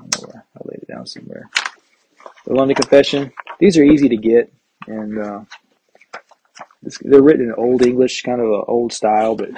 I 0.00 0.60
laid 0.64 0.82
it 0.82 0.88
down 0.88 1.06
somewhere. 1.06 1.50
The 2.44 2.54
London 2.54 2.76
Confession. 2.76 3.32
These 3.58 3.76
are 3.78 3.84
easy 3.84 4.08
to 4.08 4.16
get, 4.16 4.52
and 4.86 5.18
uh, 5.18 5.40
they're 7.02 7.22
written 7.22 7.46
in 7.46 7.54
Old 7.54 7.84
English, 7.84 8.22
kind 8.22 8.40
of 8.40 8.46
an 8.46 8.64
old 8.68 8.92
style, 8.92 9.34
but 9.34 9.50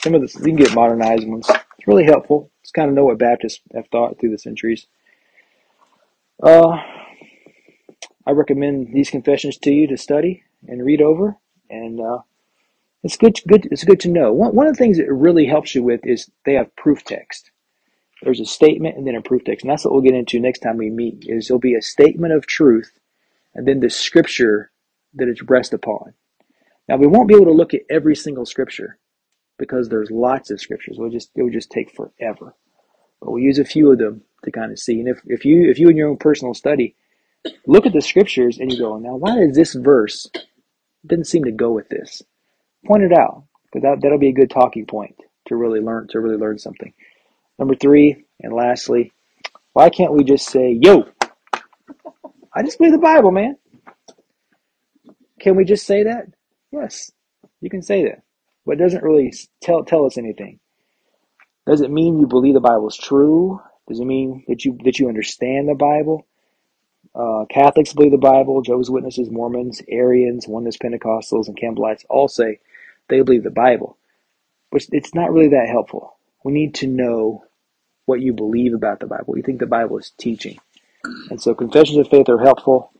some 0.00 0.14
of 0.14 0.20
the 0.20 0.38
you 0.40 0.54
can 0.54 0.56
get 0.56 0.74
modernized 0.74 1.26
ones. 1.26 1.48
It's 1.48 1.86
really 1.86 2.04
helpful. 2.04 2.50
It's 2.62 2.72
kind 2.72 2.88
of 2.88 2.94
know 2.94 3.06
what 3.06 3.18
Baptists 3.18 3.60
have 3.74 3.88
thought 3.88 4.18
through 4.18 4.30
the 4.30 4.38
centuries. 4.38 4.86
Uh, 6.42 6.76
I 8.26 8.32
recommend 8.32 8.92
these 8.92 9.10
confessions 9.10 9.56
to 9.58 9.72
you 9.72 9.86
to 9.86 9.96
study 9.96 10.42
and 10.68 10.84
read 10.84 11.00
over, 11.00 11.36
and 11.70 12.00
uh, 12.00 12.18
it's 13.06 13.16
good. 13.16 13.38
Good. 13.46 13.68
It's 13.70 13.84
good 13.84 14.00
to 14.00 14.10
know. 14.10 14.32
One 14.32 14.54
one 14.54 14.66
of 14.66 14.74
the 14.74 14.78
things 14.78 14.98
that 14.98 15.06
it 15.06 15.12
really 15.12 15.46
helps 15.46 15.74
you 15.74 15.82
with 15.82 16.00
is 16.04 16.30
they 16.44 16.54
have 16.54 16.74
proof 16.76 17.04
text. 17.04 17.50
There's 18.22 18.40
a 18.40 18.46
statement 18.46 18.96
and 18.96 19.06
then 19.06 19.14
a 19.14 19.22
proof 19.22 19.44
text, 19.44 19.64
and 19.64 19.70
that's 19.70 19.84
what 19.84 19.92
we'll 19.94 20.02
get 20.02 20.14
into 20.14 20.40
next 20.40 20.60
time 20.60 20.76
we 20.76 20.90
meet. 20.90 21.24
Is 21.26 21.48
there'll 21.48 21.60
be 21.60 21.74
a 21.74 21.82
statement 21.82 22.34
of 22.34 22.46
truth, 22.46 22.98
and 23.54 23.66
then 23.66 23.80
the 23.80 23.90
scripture 23.90 24.70
that 25.14 25.28
it's 25.28 25.42
rest 25.42 25.72
upon. 25.72 26.14
Now 26.88 26.96
we 26.96 27.06
won't 27.06 27.28
be 27.28 27.34
able 27.34 27.46
to 27.46 27.52
look 27.52 27.74
at 27.74 27.82
every 27.88 28.16
single 28.16 28.46
scripture 28.46 28.98
because 29.58 29.88
there's 29.88 30.10
lots 30.10 30.50
of 30.50 30.60
scriptures. 30.60 30.96
We'll 30.98 31.10
just 31.10 31.30
it 31.34 31.42
will 31.42 31.50
just 31.50 31.70
take 31.70 31.94
forever. 31.94 32.54
But 33.20 33.30
we'll 33.30 33.42
use 33.42 33.58
a 33.58 33.64
few 33.64 33.90
of 33.90 33.98
them 33.98 34.22
to 34.44 34.50
kind 34.50 34.72
of 34.72 34.78
see. 34.78 35.00
And 35.00 35.08
if, 35.08 35.20
if 35.26 35.44
you 35.44 35.70
if 35.70 35.78
you 35.78 35.88
in 35.88 35.96
your 35.96 36.08
own 36.08 36.18
personal 36.18 36.54
study 36.54 36.96
look 37.66 37.86
at 37.86 37.92
the 37.92 38.02
scriptures 38.02 38.58
and 38.58 38.72
you 38.72 38.78
go, 38.78 38.98
now 38.98 39.14
why 39.14 39.36
does 39.36 39.54
this 39.54 39.74
verse 39.74 40.28
didn't 41.06 41.26
seem 41.26 41.44
to 41.44 41.52
go 41.52 41.70
with 41.70 41.88
this? 41.88 42.22
Point 42.86 43.02
it 43.04 43.12
out 43.12 43.44
because 43.66 43.82
that 43.82 44.00
that'll 44.00 44.18
be 44.18 44.28
a 44.28 44.32
good 44.32 44.50
talking 44.50 44.86
point 44.86 45.16
to 45.48 45.56
really 45.56 45.80
learn 45.80 46.06
to 46.10 46.20
really 46.20 46.36
learn 46.36 46.58
something. 46.58 46.92
Number 47.58 47.74
three, 47.74 48.24
and 48.40 48.52
lastly, 48.52 49.12
why 49.72 49.90
can't 49.90 50.12
we 50.12 50.24
just 50.24 50.48
say, 50.48 50.78
"Yo, 50.80 51.04
I 52.52 52.62
just 52.62 52.78
believe 52.78 52.92
the 52.92 52.98
Bible, 52.98 53.32
man"? 53.32 53.56
Can 55.40 55.56
we 55.56 55.64
just 55.64 55.86
say 55.86 56.04
that? 56.04 56.26
Yes, 56.70 57.10
you 57.60 57.70
can 57.70 57.82
say 57.82 58.04
that, 58.04 58.22
but 58.64 58.72
it 58.72 58.82
doesn't 58.82 59.02
really 59.02 59.32
tell 59.60 59.84
tell 59.84 60.06
us 60.06 60.16
anything. 60.18 60.60
Does 61.66 61.80
it 61.80 61.90
mean 61.90 62.20
you 62.20 62.26
believe 62.26 62.54
the 62.54 62.60
Bible 62.60 62.88
is 62.88 62.96
true? 62.96 63.60
Does 63.88 63.98
it 64.00 64.04
mean 64.04 64.44
that 64.48 64.64
you 64.64 64.78
that 64.84 64.98
you 64.98 65.08
understand 65.08 65.68
the 65.68 65.74
Bible? 65.74 66.26
Uh, 67.14 67.46
Catholics 67.50 67.94
believe 67.94 68.12
the 68.12 68.18
Bible. 68.18 68.62
Jehovah's 68.62 68.90
Witnesses, 68.90 69.30
Mormons, 69.30 69.82
Arians, 69.88 70.46
Oneness 70.46 70.76
Pentecostals, 70.76 71.48
and 71.48 71.58
Campbellites 71.58 72.04
all 72.08 72.28
say 72.28 72.60
they 73.08 73.20
believe 73.22 73.44
the 73.44 73.50
Bible, 73.50 73.98
but 74.72 74.84
it's 74.92 75.14
not 75.14 75.32
really 75.32 75.48
that 75.50 75.68
helpful. 75.68 76.18
We 76.44 76.52
need 76.52 76.74
to 76.76 76.86
know 76.86 77.44
what 78.06 78.20
you 78.20 78.32
believe 78.32 78.74
about 78.74 79.00
the 79.00 79.06
Bible, 79.06 79.24
what 79.26 79.36
you 79.36 79.42
think 79.42 79.60
the 79.60 79.66
Bible 79.66 79.98
is 79.98 80.12
teaching. 80.18 80.58
And 81.30 81.40
so 81.40 81.54
confessions 81.54 81.98
of 81.98 82.08
faith 82.08 82.28
are 82.28 82.38
helpful. 82.38 82.92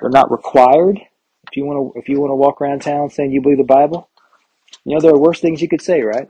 They're 0.00 0.10
not 0.10 0.30
required. 0.30 0.98
If 1.50 1.56
you 1.56 1.64
want 1.64 1.94
to, 1.94 2.00
if 2.00 2.08
you 2.08 2.20
want 2.20 2.30
to 2.30 2.36
walk 2.36 2.60
around 2.60 2.82
town 2.82 3.10
saying 3.10 3.32
you 3.32 3.42
believe 3.42 3.58
the 3.58 3.64
Bible, 3.64 4.08
you 4.84 4.94
know 4.94 5.00
there 5.00 5.12
are 5.12 5.18
worse 5.18 5.40
things 5.40 5.62
you 5.62 5.68
could 5.68 5.82
say, 5.82 6.02
right? 6.02 6.28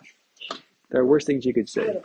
There 0.91 1.01
are 1.01 1.07
worse 1.07 1.25
things 1.25 1.45
you 1.45 1.55
could 1.55 1.69
say. 1.69 2.03